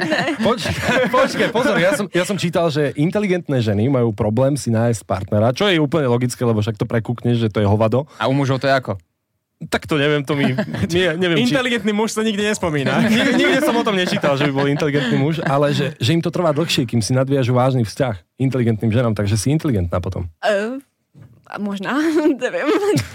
Počkaj, 0.43 0.99
počkaj, 1.07 1.47
pozor, 1.55 1.79
ja 1.79 1.95
som, 1.95 2.11
ja 2.11 2.27
som 2.27 2.35
čítal, 2.35 2.67
že 2.67 2.91
inteligentné 2.99 3.63
ženy 3.63 3.87
majú 3.87 4.11
problém 4.11 4.59
si 4.59 4.67
nájsť 4.67 5.01
partnera, 5.07 5.55
čo 5.55 5.71
je 5.71 5.79
úplne 5.79 6.11
logické, 6.11 6.43
lebo 6.43 6.59
však 6.59 6.75
to 6.75 6.83
prekúkneš, 6.83 7.47
že 7.47 7.47
to 7.47 7.63
je 7.63 7.67
hovado. 7.67 8.03
A 8.19 8.27
u 8.27 8.35
mužov 8.35 8.59
to 8.59 8.67
je 8.67 8.75
ako? 8.75 8.99
Tak 9.71 9.87
to 9.87 9.95
neviem, 9.95 10.27
to 10.27 10.35
mi... 10.35 10.51
Nie, 10.91 11.15
neviem, 11.15 11.39
či... 11.39 11.55
Inteligentný 11.55 11.95
muž 11.95 12.11
sa 12.11 12.19
nikdy 12.19 12.51
nespomína. 12.51 12.99
Nikde, 13.07 13.31
nikde 13.39 13.59
som 13.63 13.75
o 13.79 13.83
tom 13.85 13.95
nečítal, 13.95 14.35
že 14.35 14.43
by 14.43 14.51
bol 14.51 14.67
inteligentný 14.67 15.15
muž, 15.15 15.39
ale 15.39 15.71
že, 15.71 15.95
že 16.03 16.11
im 16.11 16.19
to 16.19 16.27
trvá 16.27 16.51
dlhšie, 16.51 16.83
kým 16.83 16.99
si 16.99 17.15
nadviažu 17.15 17.55
vážny 17.55 17.87
vzťah 17.87 18.43
inteligentným 18.43 18.91
ženám, 18.91 19.15
takže 19.15 19.39
si 19.39 19.55
inteligentná 19.55 20.03
potom. 20.03 20.27
Uh, 20.43 20.83
možná, 21.59 22.01
nevím, 22.39 22.63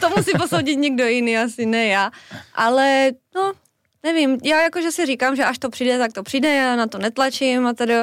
to 0.00 0.10
musí 0.16 0.30
posoudit 0.38 0.76
někdo 0.76 1.06
jiný, 1.06 1.38
asi 1.38 1.66
ne 1.66 1.86
já. 1.86 2.10
Ale, 2.54 3.10
no, 3.34 3.52
nevím, 4.02 4.38
já 4.44 4.62
jakože 4.62 4.90
si 4.90 5.06
říkám, 5.06 5.36
že 5.36 5.44
až 5.44 5.58
to 5.58 5.70
přijde, 5.70 5.98
tak 5.98 6.12
to 6.12 6.22
přijde, 6.22 6.54
já 6.54 6.76
na 6.76 6.86
to 6.86 6.98
netlačím 6.98 7.66
a 7.66 7.72
tedy 7.72 7.94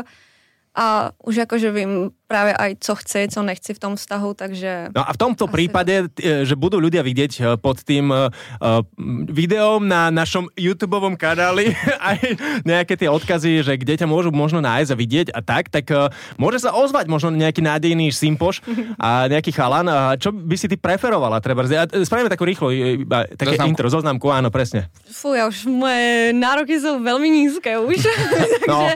a 0.75 1.15
už 1.23 1.47
akože 1.47 1.71
vím 1.71 1.91
práve 2.27 2.51
aj 2.51 2.83
co 2.83 2.93
chci, 2.99 3.31
co 3.31 3.39
nechci 3.45 3.71
v 3.71 3.79
tom 3.79 3.93
vztahu, 3.95 4.33
takže... 4.35 4.91
No 4.91 5.07
a 5.07 5.13
v 5.13 5.19
tomto 5.21 5.45
Asi 5.47 5.53
prípade, 5.55 6.09
t- 6.11 6.43
že 6.43 6.57
budú 6.57 6.81
ľudia 6.81 6.99
vidieť 7.05 7.31
e, 7.37 7.41
pod 7.55 7.85
tým 7.85 8.09
uh, 8.09 8.27
videom 9.29 9.85
na 9.85 10.09
našom 10.09 10.49
YouTube 10.57 10.97
kanáli 11.15 11.71
aj 12.11 12.17
nejaké 12.65 12.97
tie 12.97 13.07
odkazy, 13.07 13.61
že 13.63 13.77
kde 13.77 14.03
ťa 14.03 14.07
môžu 14.09 14.33
možno 14.35 14.59
nájsť 14.59 14.89
a 14.91 14.97
vidieť 14.99 15.27
a 15.31 15.39
tak, 15.45 15.69
tak 15.69 15.85
uh, 15.93 16.09
môže 16.35 16.65
sa 16.65 16.73
ozvať 16.73 17.07
možno 17.07 17.29
nejaký 17.31 17.61
nádejný 17.61 18.09
simpoš 18.09 18.59
a 18.99 19.29
nejaký 19.29 19.53
chalan. 19.53 19.85
A 19.87 20.17
čo 20.19 20.33
by 20.33 20.55
si 20.59 20.67
ty 20.67 20.75
preferovala? 20.75 21.39
Treba? 21.39 21.63
Spravíme 21.87 22.27
takú 22.27 22.43
rýchlo, 22.43 22.73
iba 22.73 23.29
také 23.31 23.55
Zoznamku. 23.55 23.69
intro, 23.69 23.87
zoznamku, 23.87 24.27
áno, 24.33 24.49
presne. 24.51 24.89
Fú, 25.07 25.37
ja 25.37 25.45
už 25.45 25.69
moje 25.69 26.33
nároky 26.33 26.81
jsou 26.81 26.99
velmi 26.99 27.29
nízké 27.29 27.79
už, 27.79 28.01
takže 28.33 28.67
No. 28.67 28.89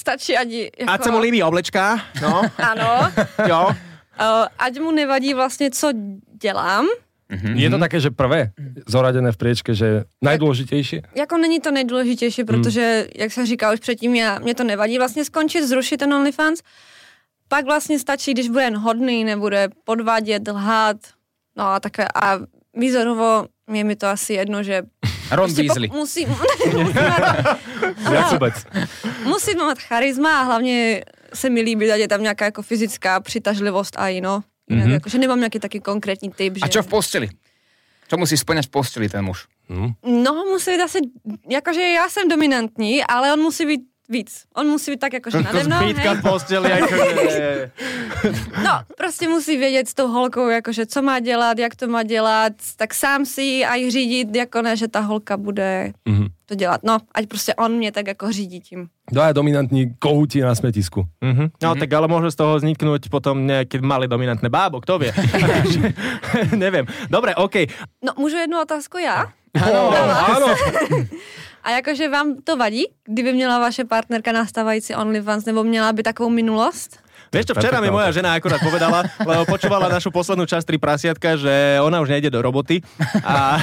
Stačí 0.00 0.32
ani... 0.36 0.72
Jako, 0.72 0.90
Ať 0.92 0.98
sa 1.04 1.10
mu 1.12 1.20
líbí 1.20 1.44
oblečka, 1.44 2.00
no, 2.24 2.40
Ano, 2.72 3.12
jo. 3.44 3.68
uh, 3.68 4.46
ať 4.64 4.80
mu 4.80 4.90
nevadí 4.90 5.34
vlastně, 5.34 5.70
co 5.70 5.92
dělám, 6.40 6.86
Je 7.54 7.70
to 7.70 7.78
také, 7.78 8.00
že 8.02 8.10
prvé, 8.10 8.50
zoradené 8.90 9.30
v 9.30 9.38
priečke, 9.38 9.70
že 9.70 10.02
najdôležitejšie? 10.18 11.14
jako 11.14 11.38
není 11.38 11.60
to 11.62 11.70
nejdůležitější, 11.70 12.42
protože, 12.44 13.06
jak 13.14 13.30
jsem 13.32 13.46
říkal 13.46 13.74
už 13.74 13.80
předtím, 13.80 14.14
já, 14.18 14.38
mě 14.42 14.54
to 14.54 14.64
nevadí 14.66 14.98
vlastně 14.98 15.22
skončit, 15.24 15.62
zrušit 15.62 16.02
ten 16.02 16.10
OnlyFans. 16.14 16.58
Pak 17.48 17.64
vlastně 17.64 17.98
stačí, 18.02 18.34
když 18.34 18.48
bude 18.50 18.70
hodný, 18.70 19.24
nebude 19.24 19.68
podvádět, 19.84 20.42
lhát, 20.48 20.96
no 21.56 21.64
a 21.64 21.80
takové. 21.80 22.08
A 22.14 22.38
výzorovo 22.74 23.46
je 23.70 23.84
mi 23.84 23.94
to 23.96 24.06
asi 24.10 24.34
jedno, 24.34 24.62
že 24.62 24.82
Ron 25.30 25.46
prostě 25.46 25.62
Weasley. 25.62 25.88
po- 25.88 25.96
musí, 25.96 26.26
musí, 29.24 29.56
mať, 29.56 29.78
charisma 29.78 30.40
a 30.40 30.42
hlavně 30.42 31.04
se 31.34 31.50
mi 31.50 31.60
líbí, 31.60 31.92
ať 31.92 32.00
je 32.00 32.08
tam 32.08 32.22
nějaká 32.22 32.44
jako 32.44 32.62
fyzická 32.62 33.20
přitažlivost 33.20 33.96
a. 33.98 34.08
Jinak 34.08 34.44
mm-hmm. 34.70 34.90
jako, 34.90 35.08
že 35.08 35.18
nemám 35.18 35.38
nějaký 35.38 35.58
taky 35.58 35.80
konkrétní 35.80 36.30
typ. 36.30 36.56
Že... 36.56 36.62
A 36.62 36.68
čo 36.68 36.82
v 36.82 36.86
posteli? 36.86 37.28
Čo 38.10 38.18
musí 38.18 38.34
splňať 38.34 38.66
v 38.66 38.74
posteli 38.74 39.08
ten 39.08 39.22
muž? 39.22 39.46
No, 40.02 40.44
musí 40.50 40.70
být 40.70 40.82
asi, 40.82 40.98
jakože 41.48 41.80
já 41.80 42.08
jsem 42.08 42.28
dominantní, 42.28 43.04
ale 43.04 43.32
on 43.32 43.40
musí 43.40 43.66
být 43.66 43.80
víc. 44.10 44.44
On 44.56 44.66
musí 44.66 44.90
být 44.90 45.00
tak 45.00 45.12
jakože 45.12 45.42
nade 45.42 45.64
mnou, 45.64 45.78
Zbytka 45.78 46.12
hej. 46.12 46.22
posteli, 46.22 46.72
akože... 46.72 47.70
No, 48.64 48.72
prostě 48.96 49.28
musí 49.28 49.56
vědět 49.56 49.88
s 49.88 49.94
tou 49.94 50.08
holkou, 50.08 50.48
jakože 50.48 50.86
co 50.86 51.02
má 51.02 51.20
dělat, 51.20 51.58
jak 51.58 51.74
to 51.76 51.88
má 51.88 52.02
dělat, 52.02 52.52
tak 52.76 52.94
sám 52.94 53.24
si 53.24 53.42
ji 53.42 53.64
aj 53.64 53.90
řídit, 53.90 54.34
jako 54.36 54.62
ne, 54.62 54.76
že 54.76 54.88
ta 54.88 55.00
holka 55.00 55.36
bude 55.36 55.92
Mhm. 56.08 56.26
to 56.46 56.54
dělat. 56.54 56.80
No, 56.84 56.98
ať 57.14 57.26
prostě 57.26 57.54
on 57.54 57.72
mě 57.72 57.92
tak 57.92 58.06
jako 58.06 58.32
řídí 58.32 58.60
tím. 58.60 58.88
Dvaja 59.12 59.32
dominantní 59.32 59.94
kohúti 59.98 60.40
na 60.40 60.54
smetisku. 60.54 61.06
Mhm. 61.20 61.48
No 61.62 61.74
tak 61.74 61.92
ale 61.92 62.06
môže 62.06 62.30
z 62.30 62.36
toho 62.38 62.58
vzniknúť 62.58 63.10
potom 63.10 63.42
nejaké 63.46 63.82
malé 63.82 64.06
dominantné 64.06 64.46
bábo, 64.50 64.78
kto 64.82 64.98
vie. 65.02 65.10
Neviem. 66.54 66.86
Dobre, 67.10 67.34
OK. 67.34 67.54
No, 68.02 68.12
můžu 68.18 68.36
jednu 68.36 68.60
otázku 68.62 68.98
já? 68.98 69.26
Áno, 69.50 69.90
áno. 70.30 70.48
A 71.64 71.70
jakože 71.70 72.08
vám 72.08 72.40
to 72.44 72.56
vadí, 72.56 72.84
kdyby 73.04 73.32
měla 73.32 73.58
vaše 73.58 73.84
partnerka 73.84 74.32
nastávající 74.32 74.94
OnlyFans, 74.94 75.44
nebo 75.44 75.64
měla 75.64 75.92
by 75.92 76.02
takovou 76.02 76.30
minulost? 76.30 76.98
Vieš 77.30 77.46
čo, 77.46 77.54
včera 77.54 77.78
mi 77.78 77.94
moja 77.94 78.10
žena 78.10 78.34
akurát 78.34 78.58
povedala, 78.58 79.06
lebo 79.22 79.46
počúvala 79.46 79.86
našu 79.86 80.10
poslednú 80.10 80.50
časť 80.50 80.66
tri 80.66 80.82
prasiatka, 80.82 81.38
že 81.38 81.78
ona 81.78 82.02
už 82.02 82.10
nejde 82.10 82.26
do 82.26 82.42
roboty 82.42 82.82
a, 83.22 83.54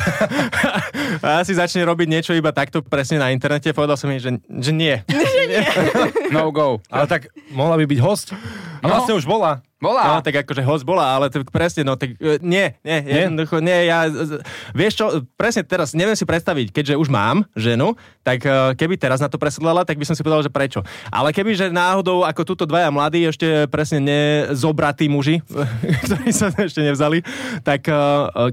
a 1.25 1.43
asi 1.43 1.51
začne 1.51 1.83
robiť 1.83 2.07
niečo 2.07 2.31
iba 2.31 2.55
takto 2.55 2.79
presne 2.79 3.19
na 3.19 3.27
internete. 3.35 3.75
Povedal 3.75 3.99
som 3.99 4.07
jej, 4.07 4.23
že, 4.23 4.31
že 4.39 4.71
nie. 4.71 4.95
No 6.31 6.47
go. 6.55 6.79
Ale 6.87 7.11
tak 7.11 7.27
mohla 7.51 7.75
by 7.75 7.83
byť 7.91 7.99
host. 7.99 8.31
A 8.79 8.87
vlastne 8.87 9.19
už 9.19 9.27
bola. 9.27 9.59
Bola. 9.77 10.17
No, 10.17 10.25
tak 10.25 10.41
akože 10.41 10.65
host 10.65 10.81
bola, 10.81 11.05
ale 11.13 11.29
to 11.29 11.45
presne, 11.53 11.85
no 11.85 11.93
tak 11.93 12.17
e, 12.17 12.41
nie, 12.41 12.73
nie, 12.81 12.97
Nie? 13.05 13.29
jednoducho, 13.29 13.61
nie, 13.61 13.85
ja, 13.85 14.09
z- 14.09 14.41
vieš 14.73 14.97
čo, 14.97 15.05
presne 15.37 15.61
teraz 15.61 15.93
neviem 15.93 16.17
si 16.17 16.25
predstaviť, 16.25 16.73
keďže 16.73 16.97
už 16.97 17.13
mám 17.13 17.45
ženu, 17.53 17.93
tak 18.25 18.41
e, 18.41 18.73
keby 18.73 18.97
teraz 18.97 19.21
na 19.21 19.29
to 19.29 19.37
presedlala, 19.37 19.85
tak 19.85 20.01
by 20.01 20.05
som 20.09 20.17
si 20.17 20.25
povedal, 20.25 20.41
že 20.41 20.49
prečo. 20.49 20.81
Ale 21.13 21.29
keby, 21.29 21.53
že 21.53 21.65
náhodou, 21.69 22.25
ako 22.25 22.41
túto 22.41 22.65
dvaja 22.65 22.89
mladí, 22.89 23.21
ešte 23.29 23.69
presne 23.69 24.01
nezobratí 24.01 25.05
muži, 25.13 25.45
ktorí 26.09 26.33
sa 26.33 26.49
ešte 26.49 26.81
nevzali, 26.81 27.21
tak 27.61 27.85
e, 27.85 27.93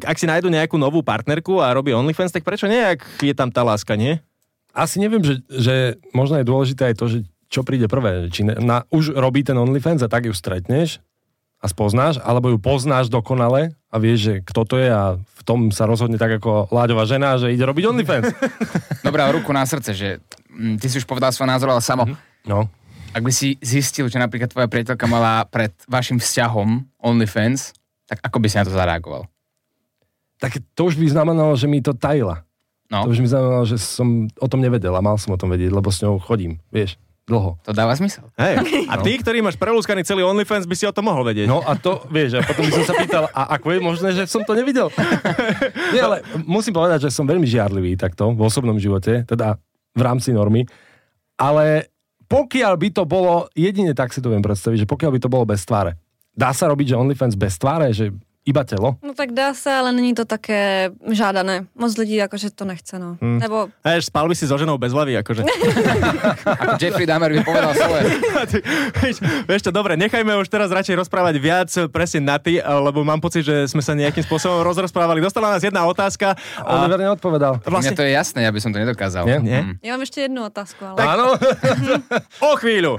ak 0.04 0.20
si 0.20 0.28
nájdu 0.28 0.52
nejakú 0.52 0.76
novú 0.76 1.00
partnerku 1.00 1.56
a 1.56 1.72
robí 1.72 1.96
OnlyFans, 1.96 2.36
tak 2.36 2.44
prečo 2.44 2.68
nie, 2.68 2.84
ak 2.84 3.24
je 3.24 3.32
tam 3.32 3.48
tá 3.48 3.64
láska, 3.64 3.96
nie? 3.96 4.20
Asi 4.76 5.00
neviem, 5.00 5.24
že, 5.24 5.40
že 5.48 5.96
možno 6.12 6.36
je 6.36 6.44
dôležité 6.44 6.92
aj 6.92 6.96
to, 7.00 7.06
že 7.08 7.18
čo 7.48 7.64
príde 7.64 7.88
prvé. 7.88 8.28
Či 8.28 8.44
na, 8.44 8.84
už 8.92 9.16
robí 9.16 9.40
ten 9.40 9.54
OnlyFans 9.54 10.02
a 10.04 10.10
tak 10.10 10.26
ju 10.28 10.34
stretneš 10.34 11.00
a 11.64 11.66
spoznáš, 11.66 12.20
alebo 12.20 12.52
ju 12.52 12.60
poznáš 12.60 13.08
dokonale 13.08 13.72
a 13.88 13.96
vieš, 13.96 14.18
že 14.20 14.34
kto 14.44 14.60
to 14.62 14.76
je 14.76 14.84
a 14.86 15.16
v 15.16 15.42
tom 15.42 15.72
sa 15.72 15.88
rozhodne 15.88 16.14
tak 16.14 16.36
ako 16.36 16.68
Láďová 16.68 17.08
žena, 17.08 17.40
že 17.40 17.48
ide 17.48 17.64
robiť 17.64 17.84
OnlyFans. 17.86 18.28
Dobrá, 19.06 19.32
ruku 19.32 19.48
na 19.48 19.64
srdce, 19.64 19.90
že 19.90 20.08
mm, 20.46 20.76
ty 20.76 20.86
si 20.86 21.00
už 21.00 21.08
povedal 21.08 21.32
svoj 21.32 21.48
názor, 21.48 21.72
ale 21.72 21.80
samo, 21.80 22.04
No. 22.44 22.68
ak 23.10 23.24
by 23.24 23.32
si 23.32 23.56
zistil, 23.58 24.04
že 24.06 24.20
napríklad 24.20 24.52
tvoja 24.52 24.68
priateľka 24.68 25.08
mala 25.08 25.48
pred 25.48 25.72
vašim 25.88 26.20
vzťahom 26.20 26.84
OnlyFans, 27.00 27.72
tak 28.04 28.20
ako 28.20 28.36
by 28.36 28.46
si 28.46 28.60
na 28.60 28.68
to 28.68 28.72
zareagoval? 28.72 29.24
Tak 30.36 30.60
to 30.76 30.84
už 30.84 31.00
by 31.00 31.08
znamenalo, 31.08 31.56
že 31.56 31.64
mi 31.64 31.80
to 31.80 31.96
tajila. 31.96 32.44
No, 32.92 33.08
To 33.08 33.16
už 33.16 33.24
mi 33.24 33.28
znamenalo, 33.28 33.64
že 33.64 33.80
som 33.80 34.28
o 34.28 34.44
tom 34.44 34.60
nevedel 34.60 34.92
a 34.92 35.00
mal 35.00 35.16
som 35.16 35.32
o 35.32 35.40
tom 35.40 35.48
vedieť, 35.48 35.72
lebo 35.72 35.88
s 35.88 36.04
ňou 36.04 36.20
chodím, 36.20 36.60
vieš, 36.68 37.00
dlho. 37.24 37.56
to 37.64 37.72
dáva 37.72 37.96
zmysel. 37.96 38.28
Hej. 38.36 38.60
A 38.92 39.00
ty, 39.00 39.16
ktorý 39.16 39.40
máš 39.40 39.56
prelúskaný 39.56 40.04
celý 40.04 40.24
OnlyFans, 40.24 40.68
by 40.68 40.76
si 40.76 40.84
o 40.84 40.92
tom 40.92 41.08
mohol 41.08 41.24
vedieť. 41.24 41.48
No 41.48 41.64
a 41.64 41.72
to, 41.76 42.04
vieš, 42.12 42.36
a 42.36 42.44
potom 42.44 42.68
by 42.68 42.72
som 42.72 42.84
sa 42.84 42.94
pýtal, 43.00 43.24
a 43.32 43.56
ako 43.56 43.66
je 43.72 43.80
možné, 43.80 44.08
že 44.12 44.28
som 44.28 44.44
to 44.44 44.52
nevidel? 44.52 44.92
Nie, 45.96 46.04
ale 46.04 46.20
musím 46.44 46.76
povedať, 46.76 47.08
že 47.08 47.14
som 47.16 47.24
veľmi 47.24 47.48
žiarlivý 47.48 47.96
takto 47.96 48.36
v 48.36 48.40
osobnom 48.44 48.76
živote, 48.76 49.24
teda 49.24 49.56
v 49.94 50.02
rámci 50.04 50.36
normy, 50.36 50.68
ale 51.40 51.88
pokiaľ 52.28 52.74
by 52.76 52.88
to 52.92 53.02
bolo, 53.08 53.48
jedine 53.56 53.92
tak 53.96 54.12
si 54.12 54.20
to 54.20 54.32
viem 54.32 54.42
predstaviť, 54.44 54.84
že 54.84 54.90
pokiaľ 54.90 55.10
by 55.16 55.20
to 55.22 55.32
bolo 55.32 55.44
bez 55.48 55.64
tváre. 55.64 55.96
Dá 56.34 56.50
sa 56.50 56.66
robiť, 56.66 56.92
že 56.92 57.00
OnlyFans 57.00 57.38
bez 57.38 57.54
tváre, 57.56 57.94
že 57.94 58.10
iba 58.44 58.64
telo? 58.64 58.96
No 59.02 59.14
tak 59.16 59.32
dá 59.32 59.54
se, 59.54 59.72
ale 59.72 59.92
není 59.92 60.14
to 60.14 60.24
také 60.24 60.90
žádané. 61.12 61.64
Moc 61.74 61.96
lidí 61.96 62.14
jakože 62.20 62.50
to 62.52 62.64
nechce, 62.64 62.98
no. 62.98 63.16
Hm. 63.20 63.38
Nebo 63.40 63.68
Hej, 63.84 64.02
spal 64.12 64.28
by 64.28 64.34
si 64.36 64.46
so 64.46 64.58
ženou 64.60 64.76
bez 64.78 64.92
hlavy, 64.92 65.16
akože. 65.24 65.42
Ako 66.62 66.76
Jeffrey 66.76 67.08
Dahmer 67.08 67.32
by 67.32 67.40
povedal 67.40 67.72
svoje. 67.72 68.02
Vieš- 69.00 69.22
Vieš 69.48 69.62
čo, 69.64 69.72
dobre, 69.72 69.96
nechajme 69.96 70.36
už 70.36 70.48
teraz 70.52 70.68
radšej 70.68 70.96
rozprávať 71.00 71.34
viac 71.40 71.70
presne 71.88 72.20
na 72.20 72.36
ty, 72.36 72.60
lebo 72.60 73.00
mám 73.00 73.20
pocit, 73.20 73.48
že 73.48 73.64
sme 73.64 73.80
sa 73.80 73.96
nejakým 73.96 74.22
spôsobom 74.22 74.60
rozprávali. 74.60 75.24
Dostala 75.24 75.48
nás 75.56 75.64
jedna 75.64 75.88
otázka. 75.88 76.36
A 76.60 76.84
Oliver 76.84 77.00
neodpovedal. 77.00 77.64
Vlastne... 77.64 77.96
to 77.96 78.04
je 78.04 78.12
jasné, 78.12 78.44
ja 78.44 78.52
by 78.52 78.60
som 78.60 78.70
to 78.72 78.78
nedokázal. 78.78 79.24
Nie? 79.24 79.40
Nie? 79.40 79.60
Mm. 79.62 79.74
já 79.82 79.92
mám 79.92 80.00
ještě 80.00 80.20
jednu 80.20 80.44
otázku, 80.44 80.84
ale... 80.84 80.96
Áno? 81.00 81.26
O 82.44 82.56
chvíľu. 82.56 82.98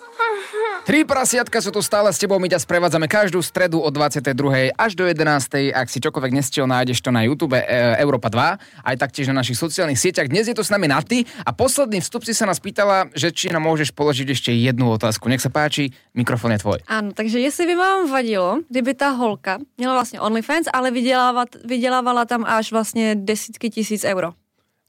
Tri 0.81 1.05
prasiatka 1.05 1.61
sú 1.61 1.69
tu 1.69 1.77
stále 1.85 2.09
s 2.09 2.17
tebou, 2.17 2.41
my 2.41 2.49
ťa 2.49 2.65
sprevádzame 2.65 3.05
každú 3.05 3.37
stredu 3.45 3.77
od 3.77 3.93
22. 3.93 4.73
až 4.73 4.91
do 4.97 5.05
11. 5.05 5.77
Ak 5.77 5.93
si 5.93 6.01
čokoľvek 6.01 6.33
nestiel, 6.33 6.65
nájdeš 6.65 7.05
to 7.05 7.13
na 7.13 7.21
YouTube 7.21 7.53
e, 7.53 7.61
Európa 8.01 8.33
2, 8.33 8.89
aj 8.89 8.95
taktiež 8.97 9.29
na 9.29 9.45
našich 9.45 9.61
sociálnych 9.61 10.01
sieťach. 10.01 10.25
Dnes 10.25 10.49
je 10.49 10.57
tu 10.57 10.65
s 10.65 10.73
nami 10.73 10.89
Naty 10.89 11.29
a 11.45 11.53
posledný 11.53 12.01
vstup 12.01 12.25
si 12.25 12.33
sa 12.33 12.49
nás 12.49 12.57
pýtala, 12.57 13.13
že 13.13 13.29
či 13.29 13.53
nám 13.53 13.61
môžeš 13.69 13.93
položiť 13.93 14.33
ešte 14.33 14.49
jednu 14.57 14.89
otázku. 14.89 15.29
Nech 15.29 15.45
sa 15.45 15.53
páči, 15.53 15.93
mikrofón 16.17 16.57
je 16.57 16.65
tvoj. 16.65 16.81
Ano, 16.89 17.13
takže 17.13 17.37
jestli 17.37 17.69
by 17.69 17.75
vám 17.77 17.99
vadilo, 18.09 18.65
kdyby 18.65 18.91
ta 18.97 19.13
holka 19.13 19.61
měla 19.77 19.93
vlastně 19.93 20.17
OnlyFans, 20.17 20.65
ale 20.73 20.89
vydělávala 21.61 22.25
tam 22.25 22.41
až 22.41 22.71
vlastně 22.71 23.15
desítky 23.21 23.69
tisíc 23.69 24.01
euro. 24.01 24.33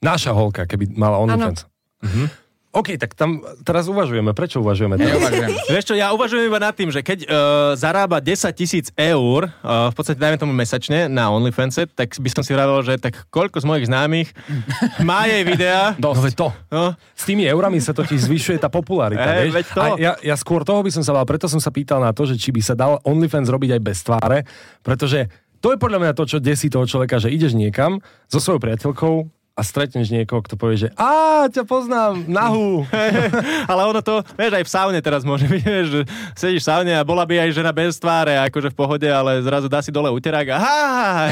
Naša 0.00 0.32
holka, 0.32 0.64
keby 0.64 0.96
mala 0.96 1.20
OnlyFans. 1.20 1.68
Mhm. 2.02 2.41
OK, 2.72 2.96
tak 2.96 3.12
tam 3.12 3.44
teraz 3.68 3.84
uvažujeme. 3.84 4.32
Prečo 4.32 4.64
uvažujeme? 4.64 4.96
Neuvažujem. 4.96 5.52
Vieš 5.76 5.92
čo, 5.92 5.94
ja 5.94 6.08
uvažujem 6.16 6.48
iba 6.48 6.56
nad 6.56 6.72
tým, 6.72 6.88
že 6.88 7.04
keď 7.04 7.28
uh, 7.28 7.30
zarába 7.76 8.16
10 8.24 8.48
tisíc 8.56 8.88
eur, 8.96 9.52
uh, 9.60 9.92
v 9.92 9.94
podstate 9.94 10.16
dajme 10.16 10.40
tomu 10.40 10.56
mesačne 10.56 11.04
na 11.04 11.28
OnlyFans, 11.28 11.84
tak 11.92 12.16
by 12.16 12.28
som 12.32 12.40
si 12.40 12.56
vravil, 12.56 12.80
že 12.80 12.96
tak 12.96 13.28
koľko 13.28 13.60
z 13.60 13.68
mojich 13.68 13.86
známych 13.92 14.32
má 15.08 15.28
jej 15.28 15.44
videa. 15.44 15.92
No 16.00 16.16
veď 16.16 16.32
to. 16.32 16.48
No, 16.72 16.96
S 17.12 17.28
tými 17.28 17.44
eurami 17.44 17.76
sa 17.76 17.92
totiž 17.92 18.24
zvyšuje 18.24 18.56
tá 18.56 18.72
popularita, 18.72 19.20
Hej, 19.20 19.52
vieš? 19.52 19.52
veď 19.52 19.66
to. 19.68 19.80
A 19.84 19.86
ja, 20.00 20.12
ja 20.24 20.36
skôr 20.40 20.64
toho 20.64 20.80
by 20.80 20.88
som 20.88 21.04
sa 21.04 21.12
bál, 21.12 21.28
preto 21.28 21.52
som 21.52 21.60
sa 21.60 21.68
pýtal 21.68 22.00
na 22.00 22.16
to, 22.16 22.24
že 22.24 22.40
či 22.40 22.56
by 22.56 22.64
sa 22.64 22.72
dal 22.72 23.04
OnlyFans 23.04 23.52
robiť 23.52 23.76
aj 23.76 23.80
bez 23.84 24.00
tváre, 24.00 24.48
pretože 24.80 25.28
to 25.60 25.70
je 25.70 25.78
podľa 25.78 26.08
mňa 26.08 26.12
to, 26.16 26.24
čo 26.24 26.42
desí 26.42 26.72
toho 26.72 26.88
človeka, 26.88 27.20
že 27.20 27.30
ideš 27.30 27.52
niekam 27.52 28.00
so 28.32 28.40
svojou 28.42 28.58
priateľkou, 28.64 29.41
a 29.52 29.60
stretneš 29.60 30.08
niekoho, 30.08 30.40
kto 30.40 30.56
povie, 30.56 30.88
že 30.88 30.88
a 30.96 31.44
ťa 31.52 31.68
poznám, 31.68 32.24
nahú. 32.24 32.88
Ale 33.70 33.82
ono 33.84 34.00
to, 34.00 34.24
vieš, 34.34 34.52
aj 34.56 34.64
v 34.64 34.72
saune 34.72 35.00
teraz 35.04 35.28
môže 35.28 35.44
byť, 35.44 35.62
vieš, 35.62 35.86
že 35.92 36.00
sedíš 36.32 36.64
v 36.64 36.68
saune 36.72 36.92
a 36.96 37.04
bola 37.04 37.28
by 37.28 37.44
aj 37.44 37.50
žena 37.52 37.68
bez 37.68 38.00
tváre, 38.00 38.40
akože 38.48 38.72
v 38.72 38.76
pohode, 38.76 39.08
ale 39.08 39.44
zrazu 39.44 39.68
dá 39.68 39.84
si 39.84 39.92
dole 39.92 40.08
uterák 40.08 40.48
a 40.52 40.58
ha, 40.58 40.80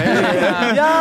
ja. 0.80 0.92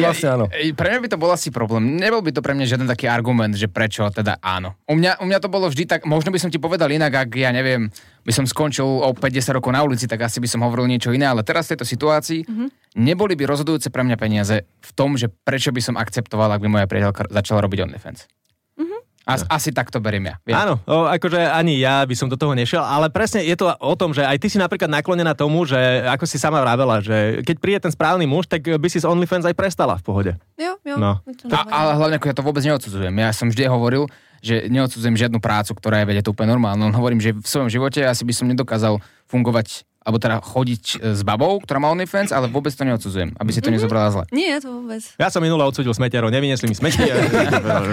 Vlastne 0.00 0.28
áno. 0.32 0.44
E, 0.48 0.72
Pre 0.72 0.88
mňa 0.88 1.00
by 1.04 1.08
to 1.12 1.20
bol 1.20 1.28
asi 1.28 1.52
problém. 1.52 2.00
Nebol 2.00 2.24
by 2.24 2.32
to 2.32 2.40
pre 2.40 2.56
mňa 2.56 2.66
žiaden 2.66 2.88
taký 2.88 3.06
argument, 3.06 3.52
že 3.52 3.68
prečo 3.68 4.08
teda 4.08 4.40
áno. 4.40 4.72
U 4.88 4.96
mňa, 4.96 5.20
u 5.20 5.28
mňa 5.28 5.38
to 5.44 5.52
bolo 5.52 5.68
vždy 5.68 5.84
tak, 5.84 6.08
možno 6.08 6.32
by 6.32 6.40
som 6.40 6.48
ti 6.48 6.56
povedal 6.56 6.88
inak, 6.88 7.28
ak 7.28 7.30
ja 7.36 7.52
neviem, 7.52 7.92
by 8.22 8.32
som 8.32 8.44
skončil 8.44 8.86
o 8.86 9.10
50 9.10 9.22
rokov 9.52 9.70
na 9.70 9.82
ulici, 9.82 10.06
tak 10.06 10.22
asi 10.22 10.38
by 10.38 10.46
som 10.46 10.62
hovoril 10.62 10.86
niečo 10.86 11.10
iné, 11.10 11.26
ale 11.26 11.42
teraz 11.42 11.66
v 11.66 11.74
tejto 11.74 11.84
situácii 11.84 12.46
Mhm. 12.46 12.66
neboli 12.96 13.34
by 13.34 13.44
rozhodujúce 13.44 13.90
pre 13.90 14.02
mňa 14.02 14.16
peniaze 14.16 14.62
v 14.62 14.90
tom, 14.94 15.14
že 15.14 15.26
prečo 15.28 15.70
by 15.70 15.82
som 15.82 15.94
akceptoval, 15.94 16.50
ak 16.50 16.62
by 16.62 16.68
moja 16.70 16.86
priateľka 16.86 17.26
začala 17.28 17.60
robiť 17.60 17.82
OnlyFans. 17.82 18.30
Mhm. 18.78 18.96
As, 19.22 19.46
asi 19.46 19.70
tak 19.70 19.86
to 19.86 20.02
beriem 20.02 20.26
ja. 20.26 20.34
Vieš? 20.42 20.58
Áno, 20.58 20.82
o, 20.82 21.06
akože 21.06 21.38
ani 21.46 21.78
ja 21.78 22.02
by 22.02 22.14
som 22.14 22.26
do 22.26 22.34
toho 22.34 22.58
nešiel, 22.58 22.82
ale 22.82 23.06
presne 23.06 23.46
je 23.46 23.54
to 23.54 23.70
o 23.70 23.94
tom, 23.94 24.10
že 24.10 24.26
aj 24.26 24.34
ty 24.34 24.50
si 24.50 24.58
napríklad 24.58 24.90
naklonená 24.90 25.38
tomu, 25.38 25.62
že 25.62 25.78
ako 26.10 26.26
si 26.26 26.42
sama 26.42 26.58
vravela, 26.58 26.98
že 26.98 27.38
keď 27.46 27.56
príde 27.62 27.78
ten 27.86 27.94
správny 27.94 28.26
muž, 28.26 28.50
tak 28.50 28.66
by 28.66 28.88
si 28.90 28.98
z 28.98 29.06
OnlyFans 29.06 29.46
aj 29.46 29.54
prestala 29.54 29.94
v 29.94 30.02
pohode. 30.02 30.32
Jo, 30.58 30.74
jo. 30.82 30.98
No. 30.98 31.22
A, 31.54 31.58
ale 31.70 31.90
hlavne 31.94 32.18
ako 32.18 32.26
ja 32.26 32.34
to 32.34 32.42
vôbec 32.42 32.66
neodsudzujem. 32.66 33.14
Ja 33.14 33.30
som 33.30 33.46
vždy 33.46 33.70
hovoril, 33.70 34.10
že 34.42 34.66
neodsudzujem 34.66 35.14
žiadnu 35.14 35.38
prácu, 35.38 35.72
ktorá 35.72 36.02
je 36.02 36.10
vedia 36.10 36.22
to 36.22 36.34
úplne 36.34 36.52
normálne. 36.52 36.82
Len 36.82 36.92
hovorím, 36.92 37.22
že 37.22 37.30
v 37.32 37.46
svojom 37.46 37.70
živote 37.70 38.02
asi 38.02 38.26
by 38.26 38.34
som 38.34 38.50
nedokázal 38.50 38.98
fungovať 39.30 39.86
alebo 40.02 40.18
teda 40.18 40.42
chodiť 40.42 40.84
e, 40.98 41.14
s 41.14 41.22
babou, 41.22 41.62
ktorá 41.62 41.78
má 41.78 41.86
OnlyFans, 41.94 42.34
ale 42.34 42.50
vôbec 42.50 42.74
to 42.74 42.82
neodsudzujem, 42.82 43.38
aby 43.38 43.50
si 43.54 43.62
to 43.62 43.70
nezobrala 43.70 44.10
zle. 44.10 44.24
Nie, 44.34 44.58
to 44.58 44.82
vôbec. 44.82 44.98
Ja 45.14 45.30
som 45.30 45.38
minule 45.38 45.62
odsudil 45.62 45.94
smetiarov, 45.94 46.34
nevyniesli 46.34 46.66
mi 46.66 46.74
smeti. 46.74 47.06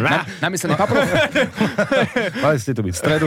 Na, 0.02 0.26
namyslený 0.42 0.74
paprok? 0.74 1.06
Mali 2.44 2.58
ste 2.58 2.74
to 2.74 2.82
byť 2.82 2.94
v 2.94 2.98
stredu. 2.98 3.26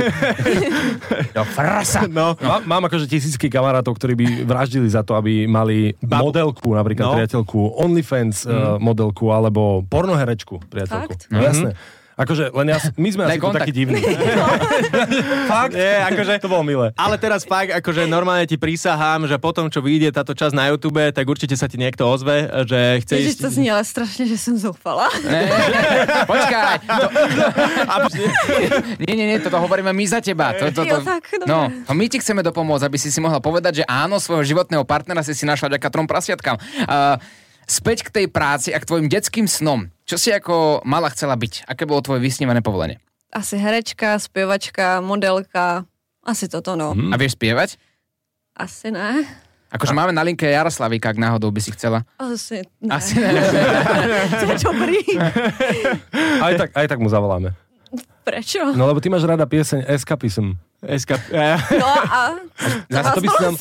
Do 1.38 1.46
frasa. 1.46 2.10
No, 2.10 2.34
Má, 2.42 2.58
mám 2.66 2.82
akože 2.90 3.06
tisícky 3.06 3.46
kamarátov, 3.46 3.94
ktorí 3.94 4.18
by 4.18 4.26
vraždili 4.50 4.90
za 4.90 5.06
to, 5.06 5.14
aby 5.14 5.46
mali 5.46 5.94
Babu. 6.02 6.34
modelku, 6.34 6.74
napríklad 6.74 7.06
No. 7.06 7.14
priateľku, 7.22 7.78
OnlyFans 7.78 8.50
mm. 8.50 8.82
modelku, 8.82 9.30
alebo 9.30 9.86
pornoherečku 9.86 10.58
priateľku. 10.66 11.12
Fakt? 11.14 11.30
No 11.30 11.38
jasné. 11.38 11.78
Akože 12.12 12.52
len 12.52 12.66
ja, 12.68 12.78
my 12.94 13.08
sme 13.08 13.22
asi 13.24 13.40
tu 13.40 13.44
kontakt. 13.48 13.64
takí 13.64 13.72
divní. 13.72 14.00
Fakt? 15.52 15.72
Nie, 15.72 16.04
akože- 16.12 16.44
To 16.44 16.52
bolo 16.52 16.60
milé. 16.60 16.92
Ale 16.94 17.16
teraz 17.16 17.48
fakt, 17.48 17.72
akože 17.72 18.04
normálne 18.04 18.44
ti 18.44 18.60
prísahám, 18.60 19.24
že 19.24 19.40
potom, 19.40 19.72
čo 19.72 19.80
vyjde 19.80 20.12
táto 20.12 20.36
časť 20.36 20.52
na 20.52 20.68
YouTube, 20.68 21.00
tak 21.12 21.24
určite 21.24 21.56
sa 21.56 21.66
ti 21.66 21.80
niekto 21.80 22.04
ozve, 22.04 22.46
že 22.68 23.00
chce 23.00 23.14
Ježiš, 23.16 23.32
ísť... 23.32 23.40
to 23.40 23.48
znie 23.48 23.70
ale 23.72 23.84
strašne, 23.84 24.24
že 24.28 24.36
som 24.36 24.54
zoufala. 24.54 25.08
Ne, 25.24 25.48
počkaj. 26.32 26.74
To... 26.84 27.06
nie, 29.00 29.14
nie, 29.16 29.26
nie, 29.32 29.38
toto 29.40 29.56
hovoríme 29.58 29.92
my 29.92 30.04
za 30.04 30.20
teba. 30.20 30.52
To, 30.56 30.68
to, 30.68 30.84
to... 30.84 30.88
Jo, 30.88 31.00
tak, 31.00 31.24
dobre. 31.32 31.48
No, 31.48 31.92
my 31.92 32.04
ti 32.12 32.20
chceme 32.20 32.44
dopomôcť, 32.44 32.84
aby 32.86 32.98
si 33.00 33.08
si 33.08 33.18
mohla 33.18 33.40
povedať, 33.40 33.82
že 33.82 33.84
áno, 33.88 34.20
svojho 34.20 34.44
životného 34.44 34.84
partnera 34.84 35.24
si 35.24 35.32
si 35.32 35.48
našla 35.48 35.76
vďaka 35.76 35.88
trom 35.88 36.04
prasiatkám. 36.04 36.56
Uh, 36.84 37.16
späť 37.66 38.08
k 38.08 38.22
tej 38.22 38.26
práci 38.28 38.70
a 38.74 38.78
k 38.80 38.88
tvojim 38.88 39.06
detským 39.08 39.46
snom. 39.46 39.90
Čo 40.06 40.16
si 40.18 40.28
ako 40.34 40.84
mala 40.84 41.08
chcela 41.10 41.38
byť? 41.38 41.66
Aké 41.66 41.88
bolo 41.88 42.02
tvoje 42.04 42.20
vysnívané 42.20 42.60
povolenie? 42.60 42.98
Asi 43.32 43.56
herečka, 43.56 44.20
spievačka, 44.20 45.00
modelka. 45.00 45.88
Asi 46.22 46.46
toto, 46.46 46.76
no. 46.76 46.92
A 46.92 47.16
vieš 47.16 47.34
spievať? 47.34 47.80
Asi 48.52 48.92
ne. 48.92 49.24
Akože 49.72 49.96
máme 49.96 50.12
na 50.12 50.20
linke 50.20 50.44
Jaroslavíka, 50.44 51.08
ak 51.08 51.16
náhodou 51.16 51.48
by 51.48 51.60
si 51.64 51.72
chcela. 51.72 52.04
Asi 52.20 52.60
ne. 52.84 52.92
Asi 52.92 53.16
ne. 53.16 53.32
To 54.40 54.44
je 54.52 54.56
dobrý. 54.60 55.00
Aj 56.44 56.52
tak, 56.60 56.76
aj 56.76 56.86
tak 56.92 56.98
mu 57.00 57.08
zavoláme. 57.08 57.56
Prečo? 58.22 58.76
No 58.76 58.84
lebo 58.84 59.00
ty 59.00 59.08
máš 59.08 59.24
rada 59.24 59.48
pieseň 59.48 59.88
Escapism. 59.88 60.60
SK... 60.84 61.16
No 61.82 61.88
a... 61.88 62.36
Zase 62.92 63.08
to 63.16 63.20
by 63.22 63.28
si 63.32 63.40
nám, 63.42 63.54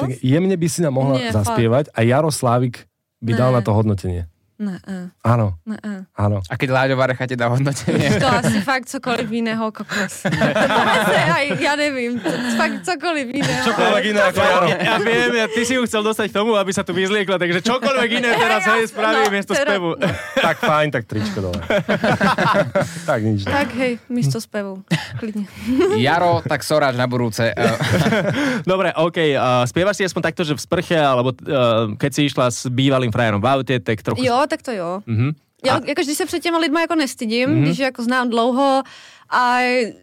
tak 0.00 0.10
jemne 0.24 0.56
by 0.56 0.68
si 0.70 0.80
nám 0.80 0.94
mohla 0.96 1.14
Nie, 1.20 1.30
zaspievať 1.30 1.92
a 1.92 2.00
Jaroslávik 2.02 2.89
by 3.22 3.32
dal 3.32 3.52
Ne. 3.52 3.58
na 3.58 3.60
to 3.62 3.72
hodnotenie. 3.72 4.26
Ne, 4.60 4.76
ne, 4.84 5.08
Áno, 5.24 5.56
ne. 5.64 6.04
áno. 6.20 6.44
A 6.44 6.54
keď 6.60 6.68
Láďo 6.68 7.00
Varecha 7.00 7.24
ti 7.24 7.32
dá 7.32 7.48
hodnotenie. 7.48 8.20
To 8.20 8.28
asi 8.28 8.60
fakt 8.60 8.92
cokoliv 8.92 9.32
iného, 9.32 9.72
kokos. 9.72 10.28
Aj, 11.40 11.48
ja 11.56 11.80
nevím, 11.80 12.20
to, 12.20 12.28
fakt 12.60 12.84
cokoliv 12.84 13.32
iného. 13.32 13.64
Čokoľvek 13.64 14.04
iné 14.12 14.20
ako 14.20 14.40
Jaro. 14.44 14.66
Ja, 14.68 14.76
ja 14.84 14.96
viem, 15.00 15.32
ja, 15.32 15.46
ty 15.48 15.64
si 15.64 15.80
ju 15.80 15.88
chcel 15.88 16.04
dostať 16.04 16.28
k 16.28 16.44
tomu, 16.44 16.60
aby 16.60 16.76
sa 16.76 16.84
tu 16.84 16.92
vyzliekla, 16.92 17.40
takže 17.40 17.64
čokoľvek 17.64 18.10
iné 18.20 18.36
teraz 18.36 18.68
hej, 18.68 18.92
spraví 18.92 19.24
no, 19.24 19.32
miesto 19.32 19.52
teraz- 19.56 19.72
spevu. 19.72 19.90
Tak 20.50 20.56
fajn, 20.60 20.88
tak 20.92 21.02
tričko 21.08 21.38
dole. 21.40 21.60
tak 23.08 23.20
nič. 23.24 23.48
Ne. 23.48 23.52
Tak 23.52 23.68
hej, 23.80 23.92
místo 24.12 24.44
spevu. 24.44 24.84
Klidne. 25.16 25.48
Jaro, 25.96 26.44
tak 26.44 26.60
soráč 26.64 27.00
na 27.00 27.08
budúce. 27.08 27.48
Dobre, 28.68 28.92
OK, 28.92 29.18
uh, 29.36 29.64
spievaš 29.64 30.00
si 30.00 30.04
aspoň 30.04 30.22
takto, 30.32 30.42
že 30.44 30.52
v 30.52 30.60
sprche, 30.60 30.96
alebo 31.00 31.32
uh, 31.32 31.92
keď 31.96 32.10
si 32.12 32.20
išla 32.28 32.52
s 32.52 32.68
bývalým 32.68 33.08
frajerom 33.08 33.40
v 33.40 33.48
aute, 33.48 33.76
tak 33.80 34.04
trochu... 34.04 34.20
Jo, 34.20 34.49
tak 34.50 34.62
to 34.62 34.72
jo. 34.74 35.02
Mhm. 35.06 35.30
Já 35.64 35.74
jako, 35.86 36.02
když 36.02 36.16
se 36.16 36.26
před 36.26 36.40
těma 36.42 36.58
lidma 36.58 36.80
jako 36.80 36.94
nestydím, 36.94 37.48
mm-hmm. 37.48 37.62
když 37.62 37.78
jako 37.78 38.02
znám 38.02 38.30
dlouho 38.32 38.82
a 39.30 39.58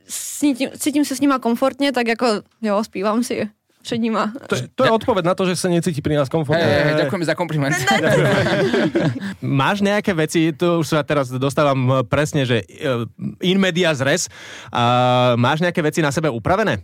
cítím, 0.07 0.69
cítím 0.77 1.05
se 1.05 1.15
s 1.15 1.21
nima 1.21 1.39
komfortně, 1.39 1.91
tak 1.91 2.07
jako 2.07 2.27
jo, 2.61 2.83
zpívám 2.83 3.23
si 3.23 3.49
před 3.81 3.97
nima. 3.97 4.33
To, 4.47 4.55
je- 4.55 4.67
to 4.75 4.83
je 4.85 4.91
odpoveď 4.91 5.25
na 5.25 5.33
to, 5.35 5.47
že 5.47 5.55
sa 5.55 5.71
necíti 5.71 6.03
pri 6.03 6.19
nás 6.19 6.27
komfortne. 6.29 6.59
hej, 6.59 6.83
hej, 6.91 6.95
ďakujem 7.07 7.23
za 7.23 7.35
kompliment. 7.39 7.71
Máš 9.41 9.79
nejaké 9.81 10.11
veci, 10.13 10.51
to 10.51 10.83
už 10.83 10.87
sa 10.91 11.01
teraz 11.07 11.31
dostávam 11.31 11.79
eh, 11.89 12.03
presne, 12.03 12.43
že 12.43 12.67
eh, 12.67 13.07
in 13.47 13.57
media 13.57 13.95
res, 13.97 14.27
uh, 14.69 15.39
máš 15.39 15.63
nejaké 15.63 15.79
veci 15.81 16.03
na 16.03 16.11
sebe 16.11 16.27
upravené? 16.29 16.83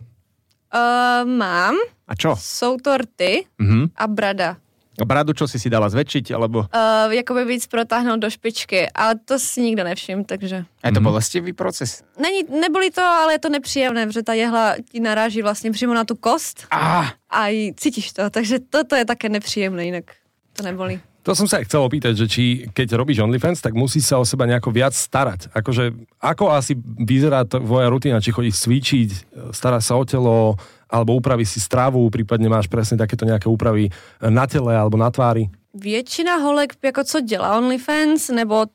Uh, 0.73 1.21
mám, 1.27 1.75
A 2.07 2.15
čo? 2.17 2.33
jsou 2.39 2.77
to 2.81 2.97
rty 2.97 3.45
Mhm. 3.61 3.91
a 3.95 4.07
brada. 4.07 4.57
Bradu, 5.01 5.33
čo 5.33 5.49
si 5.49 5.57
si 5.57 5.73
dala 5.73 5.89
zväčšiť, 5.89 6.37
alebo... 6.37 6.69
Uh, 6.69 7.09
jakoby 7.09 7.45
víc 7.45 7.65
protáhnout 7.67 8.21
do 8.21 8.29
špičky, 8.29 8.93
ale 8.93 9.17
to 9.25 9.41
si 9.41 9.61
nikdo 9.61 9.83
nevšim, 9.83 10.21
takže... 10.25 10.65
Je 10.85 10.91
to 10.91 11.01
bolestivý 11.01 11.53
proces. 11.53 12.03
Není, 12.19 12.45
nebolí 12.61 12.91
to, 12.91 13.01
ale 13.01 13.33
je 13.33 13.39
to 13.39 13.49
nepříjemné, 13.49 14.05
protože 14.05 14.23
ta 14.23 14.33
jehla 14.33 14.75
ti 14.91 14.99
naráží 14.99 15.41
vlastně 15.41 15.71
přímo 15.71 15.93
na 15.93 16.03
tu 16.03 16.15
kost 16.15 16.67
Ah, 16.71 17.09
a 17.29 17.49
i 17.49 17.73
cítíš 17.77 18.13
to, 18.13 18.29
takže 18.29 18.59
toto 18.69 18.95
je 18.95 19.05
také 19.05 19.29
nepříjemné, 19.29 19.85
jinak 19.85 20.05
to 20.53 20.63
nebolí. 20.63 21.01
To 21.23 21.31
som 21.31 21.47
sa 21.47 21.63
aj 21.63 21.71
chcel 21.71 21.81
opýtať, 21.87 22.19
že 22.19 22.27
či 22.27 22.43
keď 22.75 22.99
robíš 22.99 23.23
OnlyFans, 23.23 23.63
tak 23.63 23.79
musí 23.79 24.03
sa 24.03 24.19
o 24.19 24.27
seba 24.27 24.43
nejako 24.43 24.75
viac 24.75 24.91
starať. 24.91 25.55
Akože, 25.55 25.95
ako 26.19 26.51
asi 26.51 26.75
vyzerá 26.99 27.47
tvoja 27.47 27.87
rutina, 27.87 28.19
či 28.19 28.35
chodíš 28.35 28.59
cvičiť, 28.67 29.09
staráš 29.55 29.87
sa 29.87 29.95
o 29.95 30.03
telo, 30.03 30.59
alebo 30.91 31.15
upravíš 31.15 31.55
si 31.55 31.59
stravu, 31.63 32.11
prípadne 32.11 32.51
máš 32.51 32.67
presne 32.67 32.99
takéto 32.99 33.23
nejaké 33.23 33.47
úpravy 33.47 33.87
na 34.19 34.43
tele 34.45 34.75
alebo 34.75 34.99
na 34.99 35.07
tvári. 35.07 35.47
Většina 35.73 36.35
holek, 36.35 36.75
jako 36.83 37.03
co 37.03 37.21
dělá 37.21 37.57
OnlyFans 37.57 38.29
nebo 38.29 38.65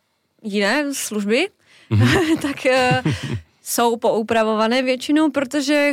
jiné 0.43 0.95
služby, 0.95 1.49
tak 2.43 2.67
eh, 2.67 3.03
jsou 3.63 3.97
poupravované 3.97 4.83
většinou, 4.83 5.31
protože 5.31 5.93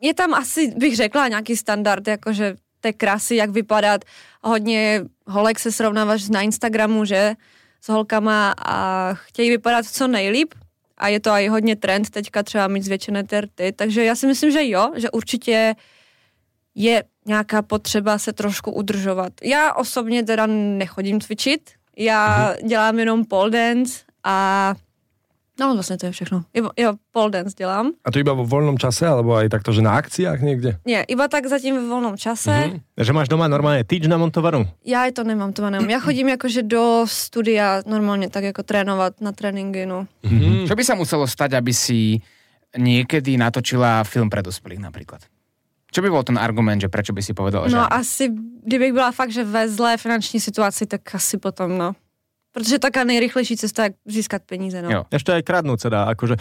je 0.00 0.14
tam 0.14 0.34
asi, 0.34 0.74
bych 0.76 0.96
řekla, 0.96 1.28
nějaký 1.28 1.56
standard, 1.56 2.08
jakože 2.08 2.54
té 2.80 2.92
krásy, 2.92 3.36
jak 3.36 3.50
vypadat. 3.50 4.04
Hodně 4.42 5.04
holek 5.26 5.58
se 5.58 5.72
srovnáváš 5.72 6.28
na 6.28 6.40
Instagramu, 6.42 7.04
že, 7.04 7.34
s 7.80 7.88
holkama 7.88 8.54
a 8.58 9.14
chtějí 9.14 9.50
vypadat 9.50 9.86
co 9.86 10.08
nejlíp. 10.08 10.54
A 10.98 11.08
je 11.08 11.20
to 11.20 11.30
i 11.30 11.48
hodně 11.48 11.76
trend 11.76 12.10
teďka 12.10 12.42
třeba 12.42 12.68
mít 12.68 12.82
zvětšené 12.82 13.24
terty. 13.24 13.72
Takže 13.76 14.04
já 14.04 14.14
si 14.14 14.26
myslím, 14.26 14.50
že 14.50 14.68
jo, 14.68 14.92
že 14.96 15.10
určitě 15.10 15.74
je 16.74 17.04
nějaká 17.26 17.62
potřeba 17.62 18.18
se 18.18 18.32
trošku 18.32 18.72
udržovat. 18.72 19.32
Já 19.42 19.72
osobně 19.72 20.22
teda 20.22 20.46
nechodím 20.46 21.20
cvičit, 21.20 21.70
já 21.96 22.52
mm-hmm. 22.52 22.66
dělám 22.66 22.98
jenom 22.98 23.24
pole 23.24 23.50
dance 23.50 24.04
a 24.24 24.74
no 25.60 25.74
vlastně 25.74 25.96
to 25.96 26.06
je 26.06 26.12
všechno. 26.12 26.44
Jo, 26.54 26.70
jo 26.76 26.92
pole 27.12 27.30
dance 27.30 27.54
dělám. 27.58 27.92
A 28.04 28.10
to 28.10 28.18
iba 28.18 28.32
vo 28.32 28.44
voľnom 28.44 28.78
čase, 28.78 29.06
alebo 29.06 29.38
aj 29.38 29.48
takto, 29.48 29.72
že 29.72 29.82
na 29.82 29.94
akciách 29.94 30.42
niekde? 30.42 30.78
Ne, 30.86 31.04
iba 31.08 31.28
tak 31.28 31.46
zatím 31.46 31.74
ve 31.78 31.86
volnom 31.86 32.16
čase. 32.16 32.50
Mm-hmm. 32.50 33.04
Že 33.04 33.12
máš 33.12 33.28
doma 33.28 33.46
normálne 33.48 33.86
tyč 33.86 34.06
namontovanú? 34.10 34.66
Já 34.84 35.06
to 35.14 35.24
nemám, 35.24 35.52
to 35.52 35.70
nemám. 35.70 35.90
Já 35.90 36.00
chodím 36.00 36.28
jakože 36.28 36.62
do 36.62 37.04
studia 37.06 37.82
normálně 37.86 38.30
tak 38.30 38.44
jako 38.44 38.62
trénovat 38.62 39.20
na 39.20 39.32
tréninky, 39.32 39.86
no. 39.86 40.06
Čo 40.66 40.74
by 40.74 40.82
sa 40.84 40.94
muselo 40.94 41.26
stať, 41.26 41.54
aby 41.54 41.72
si 41.74 42.18
niekedy 42.74 43.38
natočila 43.38 44.02
film 44.04 44.30
pre 44.30 44.42
dospelých 44.42 44.82
napríklad? 44.82 45.22
Čo 45.94 46.02
by 46.02 46.10
bol 46.10 46.26
ten 46.26 46.34
argument, 46.34 46.82
že 46.82 46.90
prečo 46.90 47.14
by 47.14 47.22
si 47.22 47.30
povedala, 47.30 47.70
že 47.70 47.76
No 47.78 47.86
asi, 47.86 48.26
kdybych 48.66 48.92
byla 48.92 49.12
fakt, 49.12 49.30
že 49.30 49.44
ve 49.44 49.68
zlé 49.68 49.96
finanční 49.96 50.40
situaci, 50.40 50.86
tak 50.86 51.14
asi 51.14 51.38
potom, 51.38 51.78
no. 51.78 51.94
Protože 52.54 52.78
taká 52.78 53.02
nejrychlejší 53.02 53.58
cesta, 53.58 53.90
jak 53.90 53.92
získat 54.06 54.46
peníze, 54.46 54.78
no. 54.78 54.86
Jo. 54.86 55.00
Ešte 55.10 55.34
aj 55.34 55.42
kradnúť 55.42 55.78
sa 55.82 55.88
dá, 55.90 56.00
akože. 56.14 56.38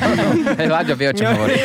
Hej, 0.62 0.70
Láďo 0.70 0.94
vie, 0.94 1.10
o 1.10 1.14
čom 1.18 1.26
hovorí. 1.34 1.58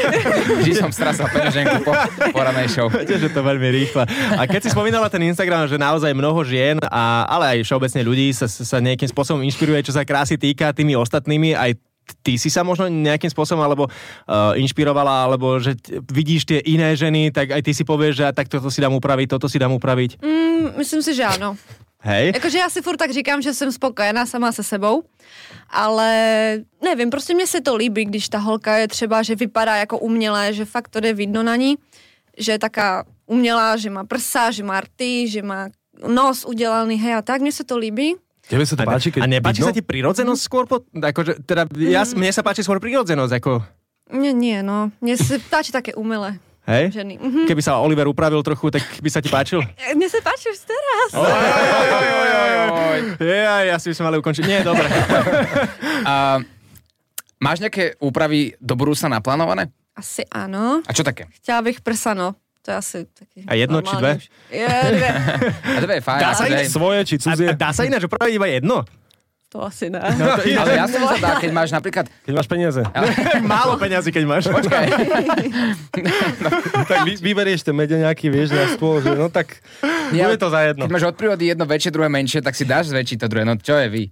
Vždy 0.57 0.73
som 0.73 0.89
strasal 0.89 1.29
peňaženku 1.29 1.85
po, 1.85 1.93
po 2.33 2.39
ranej 2.41 2.73
show. 2.73 2.89
Viete, 2.89 3.21
že 3.21 3.29
to 3.29 3.45
veľmi 3.45 3.69
rýchle. 3.69 4.09
A 4.41 4.49
keď 4.49 4.65
si 4.65 4.69
spomínala 4.73 5.05
ten 5.05 5.21
Instagram, 5.21 5.69
že 5.69 5.77
naozaj 5.77 6.17
mnoho 6.17 6.41
žien, 6.41 6.81
a, 6.81 7.29
ale 7.29 7.45
aj 7.61 7.69
všeobecne 7.69 8.01
ľudí 8.01 8.33
sa, 8.33 8.49
sa 8.49 8.81
nejakým 8.81 9.05
spôsobom 9.05 9.45
inšpiruje, 9.45 9.85
čo 9.85 9.93
sa 9.93 10.01
krásy 10.01 10.33
týka 10.33 10.73
tými 10.73 10.97
ostatnými, 10.97 11.53
aj 11.53 11.77
ty 12.25 12.41
si 12.41 12.49
sa 12.49 12.65
možno 12.65 12.89
nejakým 12.89 13.29
spôsobom 13.29 13.61
alebo 13.61 13.87
uh, 13.87 14.57
inšpirovala, 14.57 15.29
alebo 15.29 15.61
že 15.61 15.77
t- 15.77 16.01
vidíš 16.09 16.49
tie 16.49 16.59
iné 16.65 16.97
ženy, 16.97 17.29
tak 17.29 17.53
aj 17.53 17.61
ty 17.63 17.71
si 17.71 17.85
povieš, 17.85 18.13
že 18.17 18.23
tak 18.33 18.49
toto 18.49 18.67
si 18.67 18.81
dám 18.81 18.97
upraviť, 18.97 19.27
toto 19.37 19.47
si 19.47 19.61
dám 19.61 19.71
upraviť. 19.77 20.19
Mm, 20.19 20.81
myslím 20.81 21.01
si, 21.05 21.13
že 21.13 21.23
ano. 21.23 21.55
Hej? 22.01 22.31
Jakože 22.35 22.57
já 22.57 22.69
si 22.69 22.81
furt 22.81 22.97
tak 22.97 23.11
říkám, 23.11 23.41
že 23.41 23.53
jsem 23.53 23.71
spokojená 23.71 24.25
sama 24.25 24.51
se 24.51 24.63
sebou, 24.63 25.03
ale 25.69 26.09
nevím, 26.83 27.09
prostě 27.09 27.33
mně 27.33 27.47
se 27.47 27.61
to 27.61 27.75
líbí, 27.75 28.05
když 28.05 28.29
ta 28.29 28.37
holka 28.37 28.77
je 28.77 28.87
třeba, 28.87 29.23
že 29.23 29.35
vypadá 29.35 29.75
jako 29.75 29.97
umělé, 29.97 30.53
že 30.53 30.65
fakt 30.65 30.87
to 30.87 30.99
jde 30.99 31.13
vidno 31.13 31.43
na 31.43 31.55
ní, 31.55 31.77
že 32.37 32.51
je 32.51 32.59
taká 32.59 33.05
umělá, 33.25 33.77
že 33.77 33.89
má 33.89 34.03
prsa, 34.03 34.51
že 34.51 34.63
má 34.63 34.81
rty, 34.81 35.27
že 35.27 35.41
má 35.41 35.69
nos 36.07 36.45
udělaný, 36.45 36.95
hej 36.95 37.15
a 37.15 37.21
tak, 37.21 37.41
mně 37.41 37.51
se 37.51 37.63
to 37.63 37.77
líbí. 37.77 38.15
Tebe 38.41 38.65
sa 38.67 38.75
to 38.75 38.83
páči, 38.83 39.15
keď 39.15 39.21
a 39.23 39.31
nepáči 39.31 39.63
vidno? 39.63 39.69
sa 39.69 39.77
ti 39.77 39.85
prirodzenosť 39.85 40.41
skôr? 40.43 40.67
Po, 40.67 40.83
akože, 40.83 41.45
teda, 41.47 41.71
ja, 41.77 42.03
mne 42.03 42.35
sa 42.35 42.43
páči 42.43 42.65
skôr 42.65 42.83
prirodzenosť, 42.83 43.33
ako... 43.37 43.63
Mně 44.11 44.33
nie, 44.33 44.63
no. 44.63 44.91
Mně 45.01 45.17
se 45.17 45.39
páči 45.39 45.71
také 45.71 45.93
umelé 45.93 46.35
Hej? 46.67 46.93
ženy. 46.93 47.17
Mhm. 47.17 47.50
Keby 47.50 47.62
sa 47.62 47.82
Oliver 47.82 48.06
upravil 48.06 48.43
trochu, 48.45 48.69
tak 48.69 48.86
by 49.02 49.10
sa 49.10 49.21
ti 49.21 49.30
páčil? 49.30 49.65
Mně 49.95 50.10
se 50.10 50.21
páči 50.21 50.50
už 50.54 50.60
teraz. 50.62 51.10
Ja, 53.19 53.65
ja 53.65 53.76
si 53.82 53.89
by 53.89 53.95
sme 53.97 54.06
mali 54.13 54.17
ukončiť. 54.21 54.43
Nie, 54.45 54.62
dobre. 54.62 54.86
A, 56.10 56.38
máš 57.41 57.62
nejaké 57.62 57.97
úpravy 57.97 58.54
do 58.62 58.78
budúcna 58.78 59.10
naplánované? 59.17 59.74
Asi 59.97 60.21
ano. 60.30 60.82
A 60.86 60.91
čo 60.93 61.02
také? 61.04 61.26
Chtěla 61.41 61.62
bych 61.62 61.82
prsa, 61.82 62.13
no. 62.13 62.36
To 62.62 62.71
je 62.71 62.78
asi 62.78 62.97
taky 63.10 63.41
A 63.50 63.58
jedno 63.58 63.82
či 63.82 63.95
dve? 63.97 64.21
Je, 64.54 64.69
dve. 64.69 65.10
A 65.78 65.80
dve 65.82 65.93
je 65.97 66.04
fajn. 66.06 66.19
Dá 66.21 66.32
sa 66.38 66.45
ísť 66.45 66.69
Svoje 66.69 67.00
či 67.10 67.15
A, 67.17 67.21
cudzie? 67.26 67.47
a 67.50 67.54
dá 67.58 67.69
sa 67.74 67.82
ináč 67.89 68.06
upraviť 68.06 68.34
iba 68.38 68.47
jedno? 68.54 68.86
To 69.51 69.67
asi 69.67 69.91
ne. 69.91 69.99
No, 69.99 70.39
to, 70.39 70.47
ale 70.63 70.71
ja 70.79 70.87
som 70.87 71.03
sa 71.11 71.17
dá, 71.19 71.31
keď 71.35 71.51
máš 71.51 71.75
napríklad... 71.75 72.07
Keď 72.23 72.33
máš 72.39 72.47
peniaze. 72.47 72.81
Málo 73.51 73.75
peňazí, 73.75 74.07
keď 74.15 74.23
máš. 74.23 74.47
Počkaj, 74.47 74.85
tak 76.91 76.99
vy, 77.03 77.19
vyberieš 77.19 77.67
ten 77.67 77.75
medeňaký, 77.75 78.31
vieš, 78.31 78.55
na 78.55 78.71
stôl, 78.71 79.03
že 79.03 79.11
no 79.11 79.27
tak 79.27 79.59
bude 80.07 80.39
to 80.39 80.47
za 80.47 80.71
jedno. 80.71 80.87
keď 80.87 80.91
máš 80.95 81.05
od 81.11 81.15
prírody 81.19 81.51
jedno 81.51 81.67
väčšie, 81.67 81.91
druhé 81.91 82.07
menšie, 82.07 82.39
tak 82.39 82.55
si 82.55 82.63
dáš 82.63 82.95
zväčšiť 82.95 83.17
to 83.19 83.27
druhé. 83.27 83.43
No 83.43 83.59
čo 83.59 83.75
je 83.75 83.87
vy? 83.91 84.03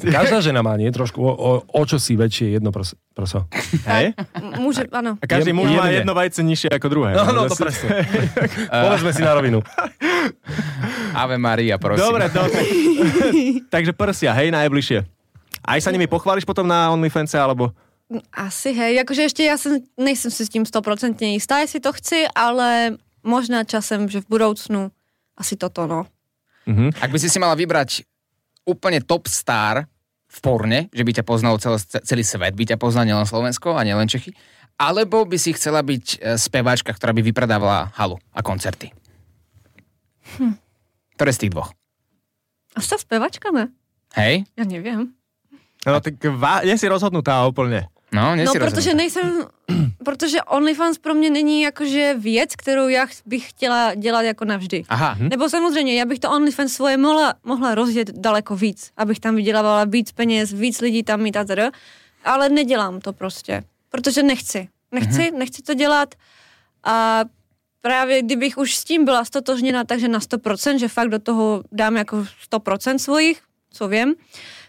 Každá 0.00 0.40
žena 0.40 0.64
má, 0.64 0.72
nie? 0.80 0.88
Trošku 0.88 1.20
o, 1.20 1.32
o, 1.36 1.50
o 1.60 1.82
čo 1.84 2.00
si 2.00 2.16
väčšie 2.16 2.56
jedno 2.56 2.72
prso. 2.72 2.96
prso. 3.12 3.44
Hej? 3.84 4.16
M- 4.40 4.64
Môže, 4.64 4.88
áno. 4.88 5.20
A 5.20 5.24
každý 5.28 5.52
muž 5.52 5.68
má 5.76 5.92
jedno 5.92 6.16
vajce 6.16 6.40
nižšie 6.40 6.72
ako 6.72 6.86
druhé. 6.88 7.10
No, 7.12 7.28
no, 7.28 7.44
to 7.44 7.52
Zase- 7.52 7.64
presne. 7.64 7.88
Povedzme 8.88 9.10
si 9.12 9.20
na 9.20 9.36
rovinu. 9.36 9.60
Ave 11.12 11.36
Maria, 11.36 11.76
prosím. 11.76 12.08
Dobre, 12.08 12.32
dobre. 12.32 12.60
Takže 13.74 13.92
prsia, 13.92 14.32
hej, 14.32 14.48
najbližšie. 14.48 14.98
Aj 15.66 15.78
sa 15.82 15.92
nimi 15.92 16.08
pochváliš 16.08 16.48
potom 16.48 16.64
na 16.64 16.88
OnlyFans 16.96 17.34
alebo... 17.36 17.72
Asi, 18.32 18.70
hej. 18.72 18.94
Jakože 19.02 19.22
ještě 19.22 19.42
já 19.44 19.58
jsem, 19.58 19.82
nejsem 19.98 20.30
si 20.30 20.46
s 20.46 20.48
tím 20.48 20.66
stoprocentně 20.66 21.32
jistá, 21.32 21.58
jestli 21.58 21.80
to 21.80 21.92
chci, 21.92 22.24
ale 22.34 22.96
možná 23.22 23.64
časem, 23.64 24.08
že 24.08 24.20
v 24.20 24.28
budoucnu 24.28 24.90
asi 25.36 25.56
toto, 25.56 25.86
no. 25.86 26.06
Ak 27.02 27.10
by 27.10 27.18
si 27.18 27.30
si 27.30 27.38
mala 27.38 27.54
vybrať 27.54 28.02
úplne 28.66 29.00
top 29.00 29.30
star 29.30 29.86
v 30.26 30.38
porne, 30.42 30.90
že 30.90 31.06
by 31.06 31.10
ťa 31.22 31.24
poznal 31.24 31.56
celý, 31.62 31.78
celý 31.80 32.24
svet, 32.26 32.52
by 32.58 32.74
ťa 32.74 32.76
poznal 32.76 33.06
nielen 33.06 33.24
Slovensko 33.24 33.78
a 33.78 33.86
nielen 33.86 34.10
Čechy, 34.10 34.34
alebo 34.76 35.24
by 35.24 35.38
si 35.40 35.56
chcela 35.56 35.80
byť 35.80 36.04
e, 36.20 36.36
speváčka, 36.36 36.92
ktorá 36.92 37.16
by 37.16 37.22
vypredávala 37.24 37.94
halu 37.96 38.20
a 38.34 38.44
koncerty? 38.44 38.92
Hm. 40.36 40.58
Ktoré 41.16 41.30
z 41.32 41.46
tých 41.46 41.52
dvoch? 41.54 41.72
Asi 42.76 42.90
ta 42.92 42.98
zpěvačka, 42.98 43.48
ne? 43.54 43.72
Hej? 44.18 44.44
Já 44.58 44.64
nevím. 44.64 45.16
No 45.86 46.00
tak 46.02 46.18
vá, 46.34 46.66
nie 46.66 46.74
si 46.74 46.90
rozhodnutá 46.90 47.46
úplne. 47.46 47.86
No, 48.12 48.36
No, 48.36 48.52
protože 48.70 48.94
nejsem, 48.94 49.46
protože 50.04 50.42
OnlyFans 50.42 50.98
pro 50.98 51.14
mě 51.14 51.30
není 51.30 51.62
jakože 51.62 52.14
věc, 52.18 52.56
kterou 52.56 52.88
já 52.88 53.06
ch- 53.06 53.22
bych 53.26 53.50
chtěla 53.50 53.94
dělat 53.94 54.22
jako 54.22 54.44
navždy. 54.44 54.84
Aha, 54.88 55.16
hm? 55.18 55.28
Nebo 55.28 55.48
samozřejmě, 55.48 55.94
já 55.94 56.04
bych 56.04 56.18
to 56.18 56.30
OnlyFans 56.30 56.72
svoje 56.72 56.96
mohla, 56.96 57.34
mohla 57.44 57.74
rozjet 57.74 58.10
daleko 58.10 58.56
víc, 58.56 58.90
abych 58.96 59.20
tam 59.20 59.34
vydělávala 59.36 59.84
víc 59.84 60.12
peněz, 60.12 60.52
víc 60.52 60.80
lidí 60.80 61.02
tam 61.02 61.20
mít 61.20 61.36
a 61.36 61.44
teda, 61.44 61.70
ale 62.24 62.48
nedělám 62.48 63.00
to 63.00 63.12
prostě, 63.12 63.62
protože 63.88 64.22
nechci. 64.22 64.68
Nechci, 64.92 65.30
nechci 65.30 65.62
to 65.62 65.74
dělat 65.74 66.14
a 66.84 67.24
právě 67.80 68.22
kdybych 68.22 68.58
už 68.58 68.76
s 68.76 68.84
tím 68.84 69.04
byla 69.04 69.24
stotožněna, 69.24 69.84
takže 69.84 70.08
na 70.08 70.18
100%, 70.18 70.78
že 70.78 70.88
fakt 70.88 71.08
do 71.08 71.18
toho 71.18 71.62
dám 71.72 71.96
jako 71.96 72.26
100% 72.52 72.96
svojich, 72.98 73.42
co 73.70 73.88
vím, 73.88 74.14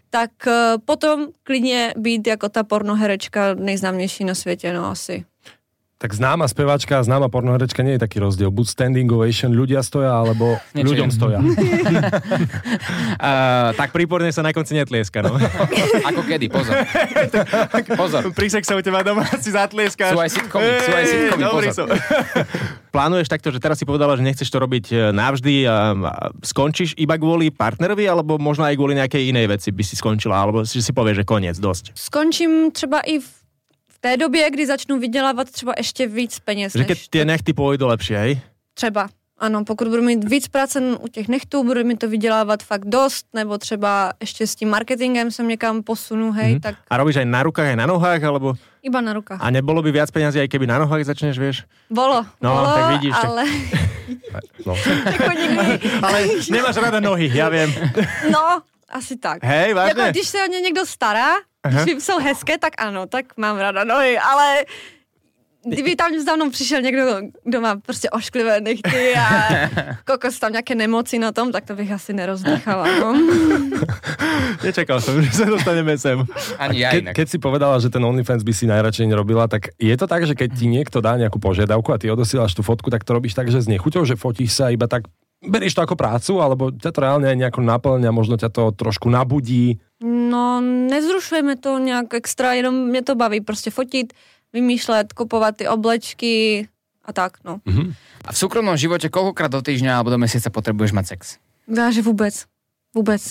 tak 0.10 0.48
eh, 0.48 0.74
potom 0.86 1.28
klidně 1.44 1.94
být 1.98 2.28
jako 2.28 2.50
ta 2.50 2.64
pornoherečka 2.64 3.54
nejznámější 3.54 4.24
na 4.24 4.36
světě, 4.36 4.74
no 4.74 4.86
asi. 4.86 5.26
Tak 5.98 6.14
známa 6.14 6.46
speváčka 6.46 7.02
a 7.02 7.02
známa 7.02 7.26
pornoherečka 7.26 7.82
nie 7.82 7.98
je 7.98 8.02
taký 8.06 8.22
rozdiel. 8.22 8.54
Buď 8.54 8.70
standing 8.70 9.10
ovation, 9.10 9.50
ľudia 9.50 9.82
stoja, 9.82 10.14
alebo 10.14 10.62
Niečo 10.78 10.94
ľuďom 10.94 11.10
iné. 11.10 11.16
stoja. 11.16 11.40
Uh, 13.18 13.74
tak 13.74 13.98
príporne 13.98 14.30
sa 14.30 14.46
na 14.46 14.54
konci 14.54 14.78
netlieska, 14.78 15.26
no. 15.26 15.34
ako 16.10 16.22
kedy, 16.22 16.54
pozor. 16.54 16.86
pozor. 17.98 18.30
Pri 18.30 18.46
sexe 18.54 18.78
u 18.78 18.82
teba 18.86 19.02
doma 19.02 19.26
si 19.42 19.50
zatlieskáš. 19.50 20.14
Sú 20.14 20.22
aj 20.22 20.32
sitcomy, 20.38 20.70
sú 20.86 20.92
aj 20.94 21.06
sitcomy, 21.10 21.44
pozor. 21.50 21.74
som. 21.74 21.88
Plánuješ 22.94 23.26
takto, 23.26 23.50
že 23.50 23.58
teraz 23.58 23.82
si 23.82 23.90
povedala, 23.90 24.14
že 24.14 24.22
nechceš 24.22 24.54
to 24.54 24.62
robiť 24.62 24.86
e, 24.94 24.96
navždy 25.18 25.66
a 25.66 25.78
a 25.98 26.34
skončíš 26.42 26.98
iba 26.98 27.16
kvôli 27.18 27.54
partnerovi, 27.54 28.06
alebo 28.10 28.38
možno 28.42 28.66
aj 28.66 28.76
kvôli 28.76 28.98
nejakej 28.98 29.30
inej 29.30 29.46
veci 29.58 29.70
by 29.74 29.84
si 29.86 29.96
skončila, 29.98 30.38
alebo 30.38 30.66
si 30.66 30.82
si 30.82 30.92
povieš, 30.94 31.24
že 31.24 31.26
koniec, 31.26 31.56
dosť. 31.58 31.94
Skončím 31.94 32.72
třeba 32.74 33.02
i 33.06 33.22
v, 33.22 33.28
v 33.98 34.02
té 34.02 34.18
době, 34.18 34.50
kdy 34.52 34.66
začnu 34.68 35.00
vydělávat 35.00 35.50
třeba 35.52 35.74
ještě 35.78 36.08
víc 36.08 36.40
peněz. 36.40 36.74
Že 36.78 36.86
keď 36.86 37.00
tie 37.10 37.24
nechty 37.26 37.50
pôjdu 37.54 37.90
lepšie, 37.90 38.18
hej? 38.20 38.34
Třeba. 38.78 39.10
Ano, 39.38 39.62
pokud 39.66 39.88
budu 39.88 40.02
mít 40.02 40.26
víc 40.26 40.48
práce 40.48 40.82
u 40.82 41.08
těch 41.08 41.28
nechtů, 41.28 41.64
budu 41.64 41.84
mi 41.86 41.94
to 41.98 42.10
vydělávat 42.10 42.64
fakt 42.64 42.86
dost, 42.86 43.26
nebo 43.34 43.58
třeba 43.58 44.14
ještě 44.22 44.48
s 44.48 44.56
tím 44.56 44.70
marketingem 44.70 45.32
jsem 45.32 45.48
někam 45.48 45.84
posunu, 45.84 46.32
hej, 46.32 46.56
mm-hmm. 46.56 46.62
tak 46.62 46.76
A 46.90 46.98
robíš 46.98 47.22
aj 47.22 47.26
na 47.30 47.44
rukách, 47.46 47.68
aj 47.70 47.78
na 47.78 47.86
nohách, 47.86 48.22
alebo... 48.26 48.58
iba 48.82 48.98
na 49.02 49.14
rukách. 49.14 49.38
A 49.42 49.50
nebolo 49.54 49.82
by 49.86 49.92
viac 49.94 50.10
peniazy, 50.10 50.42
aj 50.42 50.50
keby 50.50 50.66
na 50.66 50.82
nohách 50.82 51.06
začneš, 51.06 51.38
vieš? 51.38 51.58
Bolo, 51.90 52.26
No, 52.42 52.50
bolo, 52.50 52.70
tak 52.74 52.86
vidíš, 52.98 53.14
tak- 53.14 53.26
ale 53.30 53.44
No. 54.66 54.74
jako 55.06 55.32
nikdy, 55.38 55.58
Ale 56.02 56.18
nemáš 56.50 56.76
rada 56.82 57.00
nohy, 57.00 57.28
ja 57.30 57.50
viem. 57.54 57.70
no, 58.34 58.62
asi 58.98 59.18
tak. 59.18 59.46
Hej, 59.46 59.74
vážne? 59.74 60.02
Jako 60.02 60.12
když 60.12 60.28
se 60.28 60.38
o 60.44 60.48
ně 60.52 60.60
někdo 60.60 60.86
stará, 60.86 61.30
když 61.84 62.04
jsou 62.04 62.20
hezké, 62.20 62.58
tak 62.58 62.74
ano, 62.82 63.06
tak 63.08 63.38
mám 63.38 63.58
ráda 63.58 63.84
nohy, 63.84 64.18
ale 64.18 64.66
kdyby 65.68 65.96
tam 65.96 66.20
za 66.20 66.36
mnou 66.36 66.50
přišel 66.50 66.82
někdo, 66.82 67.04
kdo 67.44 67.62
má 67.62 67.76
prostě 67.76 68.10
ošklivé 68.10 68.62
nechty 68.62 69.14
a 69.20 69.30
kokos 70.06 70.40
tam 70.40 70.52
nějaké 70.52 70.76
nemoci 70.76 71.20
na 71.20 71.32
tom, 71.32 71.52
tak 71.52 71.66
to 71.66 71.76
bych 71.76 71.92
asi 71.92 72.14
nerozdýchala, 72.14 72.88
no. 73.00 73.10
Nečakal 74.64 75.02
som, 75.04 75.20
že 75.22 75.44
sa 75.44 75.46
dostaneme 75.46 75.98
sem. 76.00 76.18
Ani 76.58 76.82
ja 76.82 76.90
Ke, 76.94 77.04
inak. 77.04 77.14
keď 77.14 77.28
si 77.30 77.38
povedala, 77.38 77.78
že 77.78 77.92
ten 77.94 78.02
OnlyFans 78.02 78.42
by 78.42 78.54
si 78.54 78.66
najradšej 78.66 79.06
nerobila, 79.06 79.46
tak 79.46 79.76
je 79.78 79.94
to 79.94 80.08
tak, 80.08 80.26
že 80.26 80.34
keď 80.34 80.50
ti 80.56 80.66
niekto 80.72 80.98
dá 81.04 81.14
nejakú 81.20 81.38
požiadavku 81.38 81.94
a 81.94 82.00
ty 82.00 82.10
odosielaš 82.10 82.56
tú 82.58 82.64
fotku, 82.66 82.90
tak 82.90 83.04
to 83.04 83.14
robíš 83.14 83.36
tak, 83.38 83.52
že 83.52 83.62
s 83.62 83.68
nechuťou, 83.70 84.08
že 84.08 84.18
fotíš 84.18 84.56
sa 84.58 84.74
iba 84.74 84.88
tak, 84.90 85.06
berieš 85.44 85.74
to 85.78 85.82
ako 85.86 85.96
prácu, 85.96 86.42
alebo 86.42 86.72
ťa 86.74 86.92
to 86.92 87.00
reálne 87.02 87.28
aj 87.30 87.38
nejako 87.38 87.62
naplňa, 87.62 88.10
možno 88.10 88.38
ťa 88.38 88.50
to 88.50 88.72
trošku 88.74 89.10
nabudí. 89.10 89.78
No, 90.02 90.62
nezrušujeme 90.62 91.56
to 91.56 91.78
nějak 91.78 92.14
extra, 92.14 92.54
jenom 92.54 92.76
mě 92.90 93.02
to 93.02 93.16
baví 93.16 93.42
prostě 93.42 93.70
fotit, 93.72 94.14
vymýšlet, 94.54 95.14
kupovat 95.14 95.58
ty 95.58 95.68
oblečky 95.68 96.68
a 97.06 97.14
tak, 97.14 97.38
no. 97.46 97.60
A 98.26 98.32
v 98.34 98.38
súkromnom 98.38 98.76
živote 98.76 99.08
koľkokrát 99.08 99.48
do 99.48 99.62
týždňa 99.64 99.96
alebo 99.96 100.12
do 100.12 100.20
mesiaca 100.20 100.52
potrebuješ 100.52 100.92
mať 100.92 101.06
sex? 101.08 101.22
Já, 101.68 101.92
že 101.92 102.02
vůbec. 102.02 102.46
Vůbec. 102.96 103.24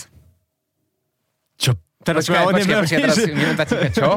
Čo? 1.60 1.72
Teraz 2.06 2.24
Počkaj, 2.24 2.44
počkaj, 2.44 2.54
odnevieš, 2.54 2.80
počkaj, 2.80 3.00
teraz 3.02 3.16
že- 3.18 3.34
minúta 3.34 3.64
ticha, 3.66 3.88
čo? 3.90 4.08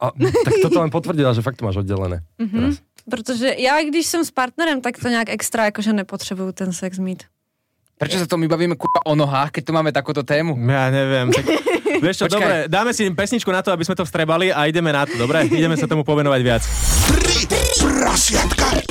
A, 0.00 0.06
tak 0.18 0.54
toto 0.62 0.78
len 0.82 0.90
potvrdila, 0.90 1.36
že 1.36 1.44
fakt 1.44 1.60
to 1.60 1.66
máš 1.68 1.76
oddelené. 1.84 2.24
Teraz. 2.40 2.80
Protože 3.10 3.54
já, 3.58 3.82
když 3.82 4.06
jsem 4.06 4.24
s 4.24 4.30
partnerem, 4.30 4.80
tak 4.80 4.98
to 4.98 5.08
nějak 5.08 5.28
extra 5.28 5.64
jakože 5.64 5.92
nepotřebuju 5.92 6.52
ten 6.52 6.72
sex 6.72 6.98
mít. 6.98 7.22
Prečo 7.94 8.18
sa 8.18 8.26
to 8.26 8.34
my 8.34 8.50
bavíme 8.50 8.74
kurva 8.74 9.06
o 9.06 9.14
nohách, 9.14 9.54
keď 9.54 9.70
tu 9.70 9.72
máme 9.72 9.94
takúto 9.94 10.26
tému? 10.26 10.58
Ja 10.66 10.90
neviem. 10.90 11.30
Tak, 11.30 11.46
vieš 12.04 12.16
čo, 12.18 12.26
Počkaj. 12.26 12.34
dobre, 12.34 12.54
dáme 12.66 12.90
si 12.90 13.06
pesničku 13.06 13.46
na 13.54 13.62
to, 13.62 13.70
aby 13.70 13.86
sme 13.86 13.94
to 13.94 14.02
vstrebali 14.02 14.50
a 14.50 14.66
ideme 14.66 14.90
na 14.90 15.06
to, 15.06 15.14
dobre? 15.14 15.46
Ideme 15.46 15.78
sa 15.78 15.86
tomu 15.86 16.02
povenovať 16.02 16.40
viac. 16.42 16.66
Tri 17.06 17.46
prasiatka 17.78 18.82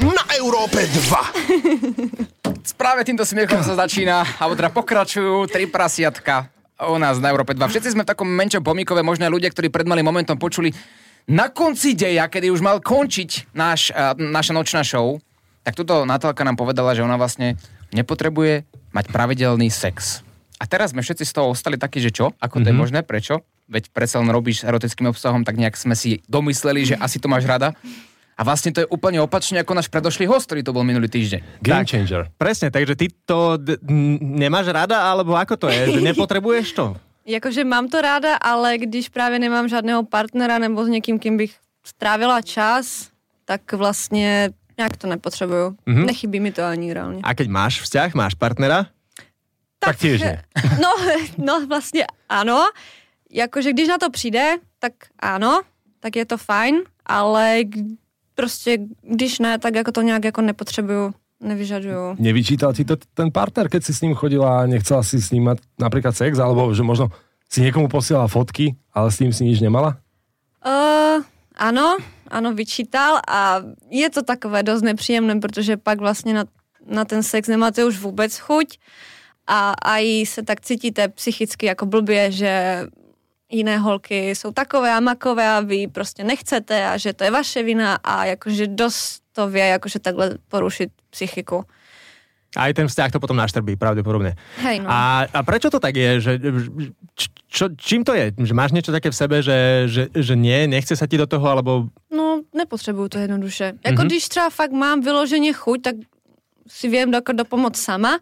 na 0.00 0.24
Európe 0.40 0.88
2. 0.88 2.40
práve 2.80 3.04
týmto 3.04 3.28
smiechom 3.28 3.60
sa 3.60 3.76
začína, 3.76 4.24
alebo 4.40 4.56
teda 4.56 4.72
pokračujú 4.72 5.44
tri 5.52 5.68
prasiatka 5.68 6.48
u 6.80 6.96
nás 6.96 7.20
na 7.20 7.28
Európe 7.28 7.52
2. 7.52 7.60
Všetci 7.60 7.92
sme 7.92 8.08
v 8.08 8.10
takom 8.16 8.24
menšom 8.24 8.64
pomíkove, 8.64 9.04
možno 9.04 9.28
aj 9.28 9.32
ľudia, 9.36 9.52
ktorí 9.52 9.68
pred 9.68 9.84
malým 9.84 10.08
momentom 10.08 10.40
počuli 10.40 10.72
na 11.28 11.52
konci 11.52 11.92
deja, 11.96 12.28
kedy 12.28 12.52
už 12.52 12.60
mal 12.64 12.78
končiť 12.80 13.52
náš, 13.52 13.90
uh, 13.92 14.16
naša 14.16 14.52
nočná 14.56 14.80
show, 14.84 15.20
tak 15.60 15.76
tuto 15.76 16.08
Natálka 16.08 16.40
nám 16.46 16.56
povedala, 16.56 16.96
že 16.96 17.04
ona 17.04 17.20
vlastne 17.20 17.60
nepotrebuje 17.92 18.64
mať 18.94 19.04
pravidelný 19.12 19.68
sex. 19.68 20.24
A 20.60 20.68
teraz 20.68 20.92
sme 20.92 21.00
všetci 21.00 21.24
z 21.24 21.32
toho 21.32 21.52
ostali 21.52 21.80
takí, 21.80 22.04
že 22.04 22.12
čo? 22.12 22.36
Ako 22.36 22.60
to 22.60 22.68
mm-hmm. 22.68 22.72
je 22.72 22.74
možné? 22.76 22.98
Prečo? 23.00 23.40
Veď 23.70 23.88
predsa 23.94 24.20
len 24.20 24.28
robíš 24.28 24.66
erotickým 24.66 25.08
obsahom, 25.08 25.40
tak 25.46 25.56
nejak 25.56 25.78
sme 25.78 25.96
si 25.96 26.20
domysleli, 26.28 26.94
že 26.94 26.94
asi 27.00 27.16
to 27.22 27.30
máš 27.30 27.48
rada. 27.48 27.72
A 28.36 28.44
vlastne 28.44 28.72
to 28.72 28.80
je 28.84 28.88
úplne 28.88 29.20
opačne 29.20 29.60
ako 29.60 29.76
náš 29.76 29.92
predošlý 29.92 30.24
host, 30.24 30.48
ktorý 30.48 30.64
to 30.64 30.72
bol 30.72 30.80
minulý 30.80 31.12
týždeň. 31.12 31.60
Game 31.60 31.84
Tak. 31.84 31.92
changer. 31.92 32.22
Presne, 32.40 32.72
takže 32.72 32.96
ty 32.96 33.12
to 33.12 33.60
d- 33.60 33.76
n- 33.84 34.16
nemáš 34.40 34.72
rada, 34.72 34.96
alebo 35.12 35.36
ako 35.36 35.60
to 35.60 35.66
je? 35.68 35.92
Že 35.92 36.00
nepotrebuješ 36.00 36.72
to? 36.72 36.96
Jakože 37.30 37.64
mám 37.64 37.88
to 37.88 38.00
ráda, 38.00 38.36
ale 38.36 38.78
když 38.78 39.08
právě 39.08 39.38
nemám 39.38 39.68
žádného 39.68 40.02
partnera 40.02 40.58
nebo 40.58 40.84
s 40.84 40.88
někým, 40.88 41.18
kým 41.18 41.36
bych 41.36 41.56
strávila 41.84 42.42
čas, 42.42 43.10
tak 43.44 43.72
vlastně 43.72 44.50
nějak 44.78 44.96
to 44.96 45.06
nepotřebuju. 45.06 45.70
Mm-hmm. 45.70 46.06
Nechybí 46.06 46.40
mi 46.40 46.52
to 46.52 46.64
ani 46.64 46.92
reálně. 46.94 47.20
A 47.22 47.34
keď 47.34 47.48
máš 47.48 47.80
vzťah, 47.80 48.14
máš 48.14 48.34
partnera? 48.34 48.86
Tak 49.78 49.96
tiež 49.96 50.20
nie. 50.20 50.42
No, 50.82 50.92
no 51.38 51.66
vlastně 51.66 52.04
ano. 52.28 52.68
Jakože 53.30 53.72
když 53.72 53.88
na 53.88 53.98
to 53.98 54.10
přijde, 54.10 54.58
tak 54.78 54.92
ano, 55.18 55.62
tak 56.00 56.16
je 56.16 56.24
to 56.26 56.36
fajn, 56.36 56.84
ale 57.06 57.60
prostě 58.34 58.78
když 59.02 59.38
ne, 59.38 59.58
tak 59.58 59.74
jako 59.74 59.92
to 59.92 60.02
nějak 60.02 60.24
jako 60.24 60.40
nepotřebuju, 60.40 61.14
nevyžaduju. 61.40 62.20
Nevyčítal 62.20 62.72
ti 62.76 62.84
to 62.84 62.96
ten 63.16 63.32
partner, 63.32 63.68
keď 63.68 63.82
si 63.84 63.92
s 63.96 64.02
ním 64.04 64.14
chodila 64.14 64.62
a 64.62 64.68
nechcela 64.68 65.02
si 65.02 65.16
s 65.20 65.32
ním 65.32 65.50
mať 65.50 65.58
napríklad 65.80 66.12
sex, 66.12 66.38
alebo 66.38 66.70
že 66.76 66.84
možno 66.84 67.08
si 67.50 67.64
niekomu 67.64 67.88
posielala 67.88 68.30
fotky, 68.30 68.76
ale 68.94 69.10
s 69.10 69.18
ním 69.18 69.32
si 69.32 69.42
nič 69.42 69.58
nemala? 69.58 69.98
Uh, 70.60 71.24
ano, 71.56 71.98
ano, 72.28 72.54
vyčítal 72.54 73.18
a 73.26 73.64
je 73.90 74.10
to 74.10 74.22
takové 74.22 74.62
dost 74.62 74.82
nepříjemné, 74.82 75.40
protože 75.40 75.76
pak 75.76 75.98
vlastně 75.98 76.34
na, 76.34 76.44
na 76.86 77.04
ten 77.04 77.22
sex 77.22 77.48
nemáte 77.48 77.84
už 77.84 77.98
vůbec 77.98 78.38
chuť 78.38 78.78
a 79.46 79.72
aj 79.82 80.26
se 80.26 80.42
tak 80.42 80.60
cítíte 80.60 81.08
psychicky 81.08 81.66
jako 81.66 81.86
blbě, 81.86 82.32
že 82.32 82.84
jiné 83.50 83.78
holky 83.78 84.30
jsou 84.30 84.52
takové 84.52 84.92
a 84.92 85.00
makové 85.00 85.48
a 85.48 85.60
vy 85.60 85.86
prostě 85.86 86.24
nechcete 86.24 86.86
a 86.86 86.96
že 86.96 87.12
to 87.12 87.24
je 87.24 87.30
vaše 87.30 87.62
vina 87.62 87.98
a 88.04 88.24
jakože 88.24 88.66
dost 88.66 89.22
to 89.32 89.48
vie 89.48 89.66
jakože 89.66 89.98
takhle 89.98 90.38
porušit 90.48 90.90
psychiku. 91.10 91.64
Aj 92.56 92.74
ten 92.74 92.90
vzťah 92.90 93.14
to 93.14 93.22
potom 93.22 93.38
naštrbí, 93.38 93.78
pravdepodobne. 93.78 94.34
Hej, 94.58 94.82
no. 94.82 94.90
A, 94.90 95.22
a 95.30 95.40
prečo 95.46 95.70
to 95.70 95.78
tak 95.78 95.94
je? 95.94 96.18
Že, 96.18 96.32
č- 97.14 97.30
čo, 97.46 97.70
čím 97.78 98.02
to 98.02 98.10
je? 98.10 98.34
Že 98.34 98.54
máš 98.58 98.74
niečo 98.74 98.90
také 98.90 99.06
v 99.06 99.14
sebe, 99.14 99.38
že, 99.38 99.86
že, 99.86 100.10
že 100.10 100.34
nie, 100.34 100.66
nechce 100.66 100.98
sa 100.98 101.06
ti 101.06 101.14
do 101.14 101.30
toho, 101.30 101.46
alebo... 101.46 101.94
No, 102.10 102.42
nepotřebuju 102.50 103.08
to 103.08 103.18
jednoduše. 103.18 103.78
Jako 103.86 104.02
mm-hmm. 104.02 104.06
když 104.06 104.28
třeba 104.28 104.50
fakt 104.50 104.74
mám 104.74 105.00
vyloženě 105.00 105.52
chuť, 105.52 105.82
tak 105.82 105.94
si 106.66 106.88
viem 106.90 107.14
jako 107.14 107.32
dopomoc 107.32 107.78
sama, 107.78 108.18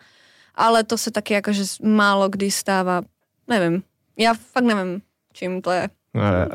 ale 0.55 0.85
to 0.85 0.99
se 0.99 1.11
taky 1.11 1.35
jakože 1.35 1.65
málo 1.83 2.29
kdy 2.29 2.51
stává. 2.51 3.01
Nevím. 3.49 3.83
Já 4.17 4.35
fakt 4.35 4.65
nevím, 4.65 5.01
čím 5.35 5.63
to 5.63 5.73
je. 5.73 5.87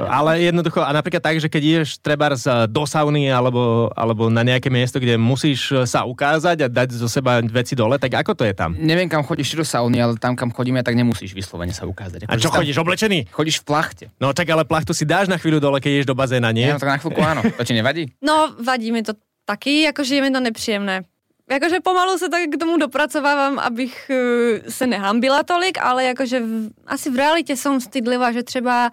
Ale 0.10 0.44
jednoducho, 0.44 0.82
a 0.84 0.92
napríklad 0.92 1.24
tak, 1.24 1.40
že 1.40 1.48
keď 1.48 1.62
ideš 1.64 1.96
treba 2.02 2.28
do 2.68 2.84
sauny 2.84 3.32
alebo, 3.32 3.88
alebo 3.96 4.28
na 4.28 4.44
nejaké 4.44 4.68
miesto, 4.68 5.00
kde 5.00 5.16
musíš 5.16 5.88
sa 5.88 6.04
ukázať 6.04 6.66
a 6.66 6.68
dať 6.68 7.00
zo 7.00 7.08
seba 7.08 7.40
veci 7.40 7.72
dole, 7.78 7.96
tak 7.96 8.12
ako 8.12 8.34
to 8.34 8.44
je 8.44 8.52
tam? 8.52 8.76
Neviem, 8.76 9.08
kam 9.08 9.24
chodíš 9.24 9.56
do 9.56 9.64
sauny, 9.64 10.04
ale 10.04 10.20
tam, 10.20 10.36
kam 10.36 10.52
chodíme, 10.52 10.84
tak 10.84 10.98
nemusíš 10.98 11.32
vyslovene 11.32 11.72
sa 11.72 11.88
ukázať. 11.88 12.28
A 12.28 12.36
čo 12.36 12.52
tam 12.52 12.60
chodíš, 12.60 12.76
oblečený? 12.82 13.30
Chodíš 13.32 13.64
v 13.64 13.66
plachte. 13.70 14.06
No 14.20 14.36
tak 14.36 14.52
ale 14.52 14.68
plachtu 14.68 14.92
si 14.92 15.08
dáš 15.08 15.32
na 15.32 15.40
chvíľu 15.40 15.64
dole, 15.64 15.80
keď 15.80 16.02
ideš 16.02 16.10
do 16.12 16.18
bazéna, 16.18 16.52
nie? 16.52 16.68
Nie, 16.68 16.76
no 16.76 16.82
tak 16.82 16.98
na 16.98 17.00
chvíľku 17.00 17.22
áno. 17.24 17.42
To 17.46 17.64
ti 17.64 17.78
nevadí? 17.78 18.10
No, 18.20 18.52
vadí 18.60 18.92
mi 18.92 19.06
to 19.06 19.16
taky, 19.48 19.88
jakože 19.88 20.18
je 20.18 20.22
mi 20.26 20.34
to 20.34 20.44
nepříjemné. 20.44 21.08
Jakože 21.52 21.80
pomalu 21.80 22.18
se 22.18 22.30
tak 22.30 22.42
k 22.50 22.58
tomu 22.60 22.78
dopracovávám, 22.78 23.60
abych 23.60 24.12
uh, 24.12 24.70
se 24.70 24.88
nehambila 24.88 25.44
tolik, 25.44 25.78
ale 25.82 26.04
jakože 26.04 26.40
v, 26.40 26.70
asi 26.88 27.10
v 27.10 27.16
realitě 27.16 27.58
jsem 27.58 27.82
stydlivá, 27.82 28.32
že 28.32 28.44
třeba 28.44 28.92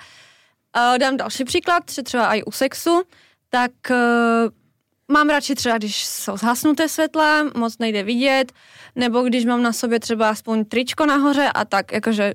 uh, 0.77 0.99
dám 0.99 1.17
další 1.17 1.45
příklad, 1.45 1.83
že 1.91 2.03
třeba 2.03 2.35
i 2.35 2.43
u 2.43 2.53
sexu, 2.53 3.03
tak 3.49 3.71
uh, 3.91 3.97
mám 5.09 5.31
radši 5.31 5.55
třeba, 5.55 5.79
když 5.79 6.05
jsou 6.07 6.37
zhasnuté 6.37 6.89
světla, 6.89 7.45
moc 7.55 7.79
nejde 7.79 8.03
vidět, 8.03 8.53
nebo 8.97 9.23
když 9.23 9.45
mám 9.45 9.63
na 9.63 9.73
sobě 9.73 10.01
třeba 10.01 10.29
aspoň 10.31 10.65
tričko 10.65 11.07
nahoře 11.07 11.51
a 11.55 11.65
tak, 11.65 11.93
jakože 11.93 12.35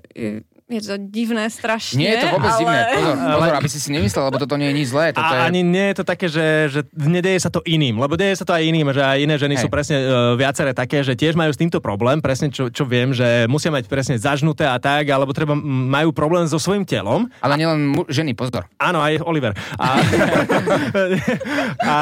je 0.66 0.82
to 0.82 0.98
divné 0.98 1.50
strašně, 1.50 2.00
Nie 2.00 2.10
je 2.10 2.18
to 2.18 2.28
vôbec 2.34 2.50
ale... 2.50 2.60
divné. 2.60 2.80
Pozor, 2.98 3.16
pozor, 3.38 3.54
aby 3.54 3.70
si 3.70 3.80
si 3.80 3.90
nemyslel, 3.94 4.24
lebo 4.26 4.38
toto 4.42 4.58
nie 4.58 4.74
je 4.74 4.76
nič 4.82 4.88
zlé. 4.90 5.14
Toto 5.14 5.30
A 5.30 5.34
je... 5.38 5.42
ani 5.46 5.62
nie 5.62 5.86
je 5.94 5.96
to 6.02 6.04
také, 6.04 6.26
že, 6.26 6.46
že 6.74 6.82
nedeje 6.98 7.38
sa 7.46 7.54
to 7.54 7.62
iným, 7.70 8.02
lebo 8.02 8.18
deje 8.18 8.42
sa 8.42 8.50
to 8.50 8.54
aj 8.58 8.66
iným, 8.66 8.90
že 8.90 9.06
aj 9.06 9.18
iné 9.22 9.36
ženy 9.38 9.56
Hej. 9.62 9.62
sú 9.62 9.68
presne 9.70 9.98
uh, 10.02 10.34
viaceré 10.34 10.74
také, 10.74 11.06
že 11.06 11.14
tiež 11.14 11.38
majú 11.38 11.54
s 11.54 11.62
týmto 11.62 11.78
problém, 11.78 12.18
presne 12.18 12.50
čo, 12.50 12.74
čo 12.74 12.82
viem, 12.82 13.14
že 13.14 13.46
musia 13.46 13.70
mať 13.70 13.86
presne 13.86 14.18
zažnuté 14.18 14.66
a 14.66 14.82
tak, 14.82 15.06
alebo 15.06 15.38
treba, 15.38 15.54
majú 15.62 16.10
problém 16.10 16.50
so 16.50 16.58
svojím 16.58 16.82
telom. 16.82 17.30
Ale 17.46 17.62
nielen 17.62 17.94
mu- 17.94 18.10
ženy, 18.10 18.34
pozor. 18.34 18.66
Áno, 18.82 19.06
aj 19.06 19.22
Oliver. 19.22 19.54
A, 19.78 20.02
a, 21.94 21.96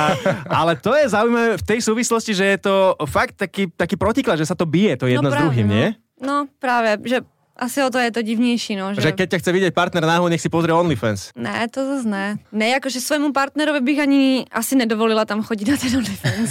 ale 0.48 0.80
to 0.80 0.96
je 0.96 1.12
zaujímavé 1.12 1.60
v 1.60 1.68
tej 1.68 1.80
súvislosti, 1.84 2.32
že 2.32 2.46
je 2.56 2.58
to 2.64 2.96
fakt 3.12 3.36
taký, 3.36 3.68
taký 3.76 4.00
protiklad, 4.00 4.40
že 4.40 4.48
sa 4.48 4.56
to 4.56 4.64
bije 4.64 4.96
to 4.96 5.12
jedno 5.12 5.28
s 5.28 5.36
právě, 5.36 5.44
druhým, 5.44 5.68
no. 5.68 5.76
nie? 5.76 5.88
No 6.24 6.48
právě, 6.60 6.98
že 7.04 7.18
asi 7.54 7.86
o 7.86 7.90
to 7.94 8.02
je 8.02 8.10
to 8.12 8.22
divnější, 8.26 8.74
no. 8.76 8.98
Že... 8.98 9.02
Že 9.02 9.12
keď 9.14 9.28
ťa 9.30 9.40
chce 9.46 9.52
vidieť 9.54 9.74
partner 9.78 10.02
náhodou, 10.02 10.26
nech 10.26 10.42
si 10.42 10.50
pozrie 10.50 10.74
OnlyFans. 10.74 11.38
Ne, 11.38 11.70
to 11.70 11.86
zase 11.86 12.10
ne. 12.10 12.42
Ne, 12.50 12.74
jakože 12.74 12.98
svému 12.98 13.30
partnerovi 13.30 13.78
bych 13.78 14.00
ani 14.02 14.22
asi 14.50 14.74
nedovolila 14.74 15.22
tam 15.30 15.46
chodit 15.46 15.70
na 15.70 15.78
ten 15.78 15.94
OnlyFans. 15.94 16.50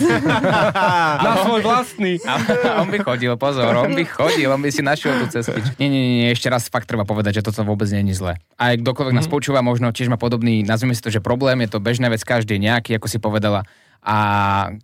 Na 1.27 1.33
svoj 1.43 1.67
vlastný. 1.67 2.23
A 2.23 2.39
on 2.79 2.87
by 2.87 3.03
chodil, 3.03 3.35
pozor, 3.35 3.75
on 3.75 3.99
by 3.99 4.07
chodil, 4.07 4.47
on 4.47 4.63
by 4.63 4.71
si 4.71 4.79
našiel 4.79 5.27
tú 5.27 5.27
cestu. 5.27 5.59
Nie, 5.83 5.91
nie, 5.91 6.23
nie, 6.23 6.27
ešte 6.31 6.47
raz 6.47 6.71
fakt 6.71 6.87
treba 6.87 7.03
povedať, 7.03 7.43
že 7.43 7.51
toto 7.51 7.67
vôbec 7.67 7.91
nie 7.91 8.15
je 8.15 8.23
zlé. 8.23 8.39
A 8.55 8.79
ak 8.79 8.87
kdokoľvek 8.87 9.15
nás 9.19 9.27
počúva, 9.27 9.59
možno 9.59 9.91
tiež 9.91 10.07
má 10.07 10.15
podobný, 10.15 10.63
nazvime 10.63 10.95
si 10.95 11.03
to, 11.03 11.11
že 11.11 11.19
problém, 11.19 11.67
je 11.67 11.75
to 11.75 11.83
bežná 11.83 12.07
vec, 12.15 12.23
každý 12.23 12.63
nejaký, 12.63 12.95
ako 12.95 13.11
si 13.11 13.19
povedala. 13.19 13.67
A 14.03 14.17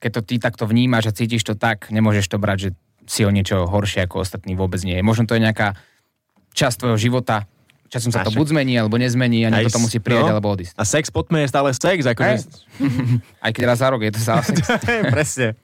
keď 0.02 0.10
to 0.18 0.22
ty 0.26 0.34
takto 0.42 0.66
vnímaš 0.66 1.10
a 1.10 1.14
cítiš 1.14 1.46
to 1.46 1.54
tak, 1.54 1.90
nemôžeš 1.94 2.26
to 2.26 2.42
brať, 2.42 2.58
že 2.58 2.70
si 3.08 3.22
o 3.24 3.30
niečo 3.32 3.66
horšie 3.66 4.04
ako 4.04 4.22
ostatní 4.22 4.58
vôbec 4.58 4.82
nie 4.84 5.00
je. 5.00 5.02
Možno 5.06 5.24
to 5.24 5.34
je 5.34 5.42
nejaká 5.42 5.78
časť 6.54 6.76
tvojho 6.84 6.98
života, 6.98 7.48
časom 7.88 8.12
sa 8.12 8.22
to 8.22 8.32
buď 8.32 8.52
zmení, 8.52 8.76
alebo 8.76 9.00
nezmení 9.00 9.48
a 9.48 9.50
niekto 9.50 9.80
to 9.80 9.82
musí 9.82 9.98
prijať 9.98 10.28
no. 10.28 10.32
alebo 10.36 10.52
odísť. 10.52 10.76
A 10.76 10.84
sex 10.84 11.08
pod 11.08 11.32
tme 11.32 11.44
je 11.44 11.48
stále 11.48 11.72
sex, 11.72 12.04
akože... 12.04 12.34
Hej. 12.36 12.40
Aj 13.44 13.50
keď 13.50 13.62
raz 13.64 13.78
za 13.80 13.88
rok 13.88 14.04
je 14.04 14.12
to 14.12 14.20
zase. 14.20 14.52
Presne. 15.14 15.56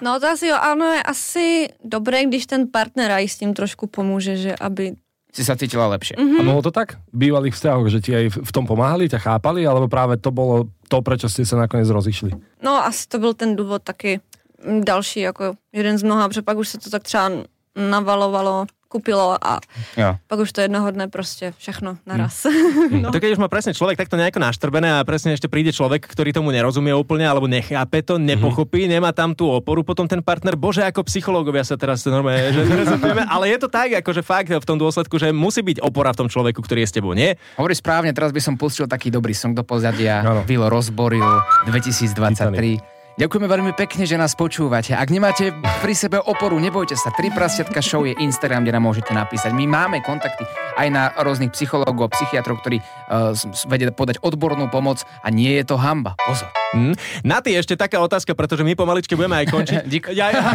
No 0.00 0.16
to 0.16 0.32
asi 0.32 0.48
jo, 0.48 0.56
ano, 0.56 0.88
je 0.96 1.02
asi 1.04 1.46
dobré, 1.84 2.24
když 2.24 2.48
ten 2.48 2.64
partner 2.72 3.20
aj 3.20 3.28
s 3.28 3.36
tím 3.36 3.52
trošku 3.52 3.86
pomůže, 3.86 4.36
že 4.36 4.52
aby... 4.56 4.96
si 5.28 5.44
sa 5.44 5.60
cítila 5.60 5.92
lepšie. 5.92 6.16
A 6.16 6.40
bolo 6.40 6.64
to 6.64 6.72
tak? 6.72 6.96
V 7.12 7.28
bývalých 7.28 7.52
vzťahoch, 7.52 7.86
že 7.92 8.00
ti 8.00 8.16
aj 8.16 8.40
v 8.40 8.50
tom 8.50 8.64
pomáhali, 8.64 9.12
ťa 9.12 9.20
chápali, 9.20 9.68
alebo 9.68 9.92
práve 9.92 10.16
to 10.16 10.32
bolo 10.32 10.72
to, 10.88 11.04
prečo 11.04 11.28
ste 11.28 11.44
sa 11.44 11.60
nakoniec 11.60 11.86
rozišli? 11.92 12.32
No 12.64 12.80
asi 12.80 13.04
to 13.12 13.20
byl 13.20 13.36
ten 13.36 13.52
důvod 13.52 13.84
taky 13.84 14.24
další, 14.64 15.20
jako 15.20 15.54
jeden 15.72 15.98
z 15.98 16.02
mnoha, 16.02 16.28
protože 16.28 16.42
pak 16.42 16.56
už 16.56 16.68
se 16.68 16.78
to 16.78 16.90
tak 16.90 17.02
třeba 17.02 17.30
navalovalo, 17.76 18.66
kupilo 18.90 19.38
a 19.38 19.62
Jo. 19.94 20.18
pak 20.26 20.38
už 20.42 20.50
to 20.52 20.60
jednoho 20.60 20.90
dne 20.90 21.06
prostě 21.06 21.54
všechno 21.56 21.96
naraz. 22.06 22.42
No. 22.90 23.14
To 23.14 23.22
keď 23.22 23.38
už 23.38 23.40
má 23.40 23.46
presne 23.46 23.70
človek 23.70 23.94
takto 23.96 24.18
nejako 24.18 24.42
naštrbené 24.42 24.98
a 24.98 25.06
presne 25.06 25.30
ešte 25.30 25.46
príde 25.46 25.70
človek, 25.70 26.02
ktorý 26.10 26.34
tomu 26.34 26.50
nerozumie 26.50 26.90
úplne, 26.90 27.22
alebo 27.22 27.46
nechápe 27.46 28.02
to, 28.02 28.18
nepochopí, 28.18 28.90
nemá 28.90 29.14
tam 29.14 29.30
tú 29.30 29.46
oporu, 29.46 29.86
potom 29.86 30.10
ten 30.10 30.18
partner, 30.18 30.58
bože, 30.58 30.82
ako 30.82 31.06
psychológovia 31.06 31.62
sa 31.62 31.78
teraz 31.78 32.02
normálne, 32.02 32.50
že 32.50 32.66
nerozumíme, 32.66 33.22
ale 33.30 33.54
je 33.54 33.58
to 33.62 33.68
tak, 33.70 33.94
akože 34.02 34.26
fakt 34.26 34.50
v 34.50 34.66
tom 34.66 34.74
dôsledku, 34.76 35.16
že 35.16 35.30
musí 35.30 35.62
byť 35.62 35.78
opora 35.80 36.10
v 36.10 36.26
tom 36.26 36.28
človeku, 36.28 36.58
ktorý 36.60 36.82
je 36.82 36.88
s 36.90 36.94
tebou, 36.98 37.14
nie? 37.14 37.38
Hovorí 37.54 37.78
správne, 37.78 38.10
teraz 38.10 38.34
by 38.34 38.42
som 38.42 38.58
pustil 38.58 38.90
taký 38.90 39.08
dobrý 39.08 39.32
song 39.32 39.54
do 39.54 39.62
pozadia. 39.62 40.26
Áno. 40.26 40.42
Vilo 40.42 40.66
rozboril 40.66 41.24
2023. 41.70 42.99
Ďakujeme 43.18 43.48
veľmi 43.50 43.72
pekne, 43.74 44.06
že 44.06 44.14
nás 44.14 44.38
počúvate. 44.38 44.94
Ak 44.94 45.10
nemáte 45.10 45.50
pri 45.82 45.94
sebe 45.98 46.22
oporu, 46.22 46.62
nebojte 46.62 46.94
sa. 46.94 47.10
Tri 47.10 47.34
prasiatka 47.34 47.82
show 47.82 48.06
je 48.06 48.14
Instagram, 48.22 48.62
kde 48.62 48.78
nám 48.78 48.86
môžete 48.86 49.10
napísať. 49.10 49.50
My 49.50 49.66
máme 49.66 49.98
kontakty 50.06 50.46
aj 50.78 50.88
na 50.94 51.10
rôznych 51.18 51.50
psychológov 51.50 52.14
psychiatrov, 52.14 52.62
ktorí 52.62 52.78
uh, 52.78 53.34
vedia 53.66 53.90
podať 53.90 54.22
odbornú 54.22 54.70
pomoc 54.70 55.02
a 55.26 55.28
nie 55.34 55.58
je 55.58 55.64
to 55.66 55.74
hamba. 55.74 56.14
Pozor. 56.22 56.48
Hm? 56.70 56.94
Na 57.26 57.42
ty 57.42 57.58
ešte 57.58 57.74
taká 57.74 57.98
otázka, 57.98 58.30
pretože 58.38 58.62
my 58.62 58.78
pomaličke 58.78 59.18
budeme 59.18 59.42
aj 59.42 59.46
končiť. 59.50 59.78
Dík. 59.90 60.14
Ja, 60.14 60.30
ja, 60.30 60.54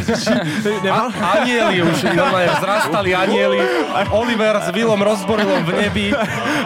nemal? 0.80 1.12
Anieli 1.12 1.84
už, 1.84 2.08
normálne 2.16 2.50
vzrastali 2.56 3.12
anieli. 3.12 3.60
Oliver 4.16 4.64
s 4.64 4.72
Willom 4.72 5.02
rozborilom 5.04 5.68
v 5.68 5.72
nebi. 5.76 6.08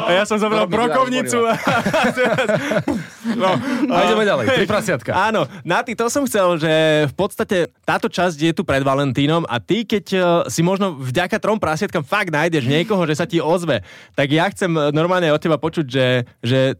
A 0.05 0.09
ja 0.13 0.23
som 0.29 0.37
zobral 0.37 0.69
brokovnicu. 0.69 1.41
No, 3.29 3.55
A 3.93 4.09
ideme 4.09 4.25
ďalej. 4.25 4.45
Tri 4.57 4.65
prasiatka. 4.65 5.11
Áno, 5.13 5.45
na 5.61 5.78
ty 5.83 5.95
to 5.95 6.07
som 6.07 6.23
chcel, 6.25 6.57
že 6.59 6.71
v 7.09 7.13
podstate 7.15 7.71
táto 7.83 8.07
časť 8.11 8.37
je 8.37 8.51
tu 8.53 8.61
pred 8.63 8.83
Valentínom 8.83 9.43
a 9.49 9.59
ty, 9.61 9.83
keď 9.83 10.05
eh, 10.13 10.21
si 10.47 10.61
možno 10.63 10.97
vďaka 10.97 11.37
trom 11.37 11.57
prasiatkám 11.57 12.03
fakt 12.05 12.31
nájdeš 12.31 12.65
niekoho, 12.69 13.01
že 13.09 13.17
sa 13.17 13.25
ti 13.25 13.43
ozve, 13.43 13.81
tak 14.15 14.27
ja 14.29 14.47
chcem 14.51 14.69
normálne 14.93 15.31
od 15.31 15.41
teba 15.41 15.57
počuť, 15.57 15.85
že, 15.85 16.07
že 16.43 16.73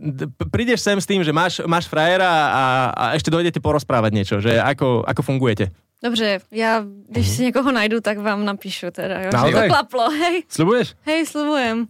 prídeš 0.50 0.84
sem 0.84 0.98
s 1.00 1.08
tým, 1.08 1.24
že 1.24 1.36
máš, 1.36 1.64
máš 1.66 1.86
frajera 1.88 2.30
a, 2.30 2.64
a 2.92 3.04
ešte 3.16 3.34
dojdete 3.34 3.60
porozprávať 3.60 4.12
niečo, 4.14 4.36
že 4.40 4.58
ako, 4.60 5.04
ako 5.08 5.22
fungujete. 5.24 5.72
Dobře, 6.04 6.40
já 6.52 6.84
když 7.10 7.28
si 7.28 7.44
někoho 7.44 7.72
najdu, 7.72 8.02
tak 8.02 8.18
vám 8.18 8.46
napíšu 8.46 8.92
teda, 8.92 9.20
jo. 9.20 9.30
Naozaj? 9.34 9.52
Že 9.52 9.60
to 9.62 9.68
klaplo, 9.68 10.10
hej, 10.10 10.44
Sľubuješ? 10.48 10.88
hej, 11.04 11.26
slubujem. 11.26 11.88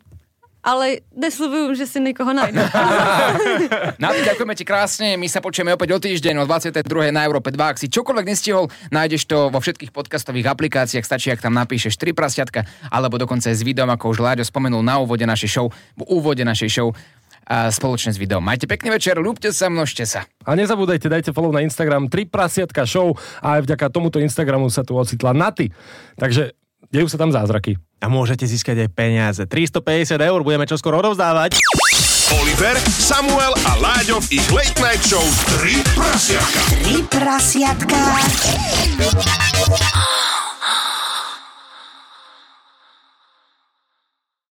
Ale 0.69 1.01
neslubujem, 1.17 1.73
že 1.73 1.89
si 1.89 1.97
někoho 1.97 2.29
najdu. 2.29 2.61
Na 4.03 4.13
to 4.13 4.21
ďakujeme 4.21 4.53
ti 4.53 4.61
krásne, 4.61 5.17
my 5.17 5.25
sa 5.25 5.41
počujeme 5.41 5.73
opäť 5.73 5.97
o 5.97 5.99
týždeň 5.99 6.37
o 6.37 6.45
22. 6.45 7.09
na 7.09 7.25
Európe 7.25 7.49
2. 7.49 7.57
Ak 7.57 7.81
si 7.81 7.89
čokoľvek 7.89 8.29
nestihol, 8.29 8.69
nájdeš 8.93 9.25
to 9.25 9.49
vo 9.49 9.57
všetkých 9.57 9.89
podcastových 9.89 10.53
aplikáciách, 10.53 11.01
stačí, 11.01 11.33
ak 11.33 11.41
tam 11.41 11.57
napíšeš 11.57 11.97
3 11.97 12.13
prasiatka, 12.13 12.69
alebo 12.93 13.17
dokonca 13.17 13.49
aj 13.49 13.57
s 13.57 13.65
videom, 13.65 13.89
ako 13.89 14.13
už 14.13 14.21
Láďo 14.21 14.45
spomenul 14.45 14.85
na 14.85 15.01
úvode 15.01 15.25
našej 15.25 15.49
show, 15.49 15.73
v 15.97 16.05
úvode 16.05 16.45
našej 16.45 16.69
show 16.69 16.93
a 17.49 17.73
spoločne 17.73 18.13
s 18.13 18.21
videom. 18.21 18.45
Majte 18.45 18.69
pekný 18.69 18.93
večer, 18.93 19.17
ľúbte 19.17 19.49
sa, 19.49 19.73
množte 19.73 20.05
sa. 20.05 20.29
A 20.45 20.53
nezabúdajte, 20.53 21.09
dajte 21.09 21.33
follow 21.33 21.49
na 21.49 21.65
Instagram 21.65 22.05
3 22.05 22.29
prasiatka 22.29 22.85
show 22.85 23.17
a 23.41 23.57
aj 23.57 23.65
vďaka 23.65 23.89
tomuto 23.89 24.21
Instagramu 24.21 24.69
sa 24.69 24.85
tu 24.85 24.93
ocitla 24.93 25.33
Naty. 25.33 25.73
Takže 26.13 26.58
dejú 26.89 27.07
sa 27.09 27.17
tam 27.17 27.31
zázraky. 27.33 27.77
A 27.99 28.07
môžete 28.07 28.47
získať 28.47 28.87
aj 28.87 28.89
peniaze. 28.95 29.41
350 29.43 30.19
eur 30.19 30.39
budeme 30.45 30.65
čoskoro 30.69 30.99
odovzdávať. 31.03 31.59
Oliver, 32.29 32.77
Samuel 32.85 33.57
a 33.65 33.73
Láďo 33.81 34.21
v 34.29 34.37
ich 34.37 34.47
Late 34.53 34.77
Night 34.77 35.01
Show 35.01 35.23
3 35.65 35.97
prasiatka. 35.97 36.59
Tri 36.85 36.97
prasiatka. 37.09 37.97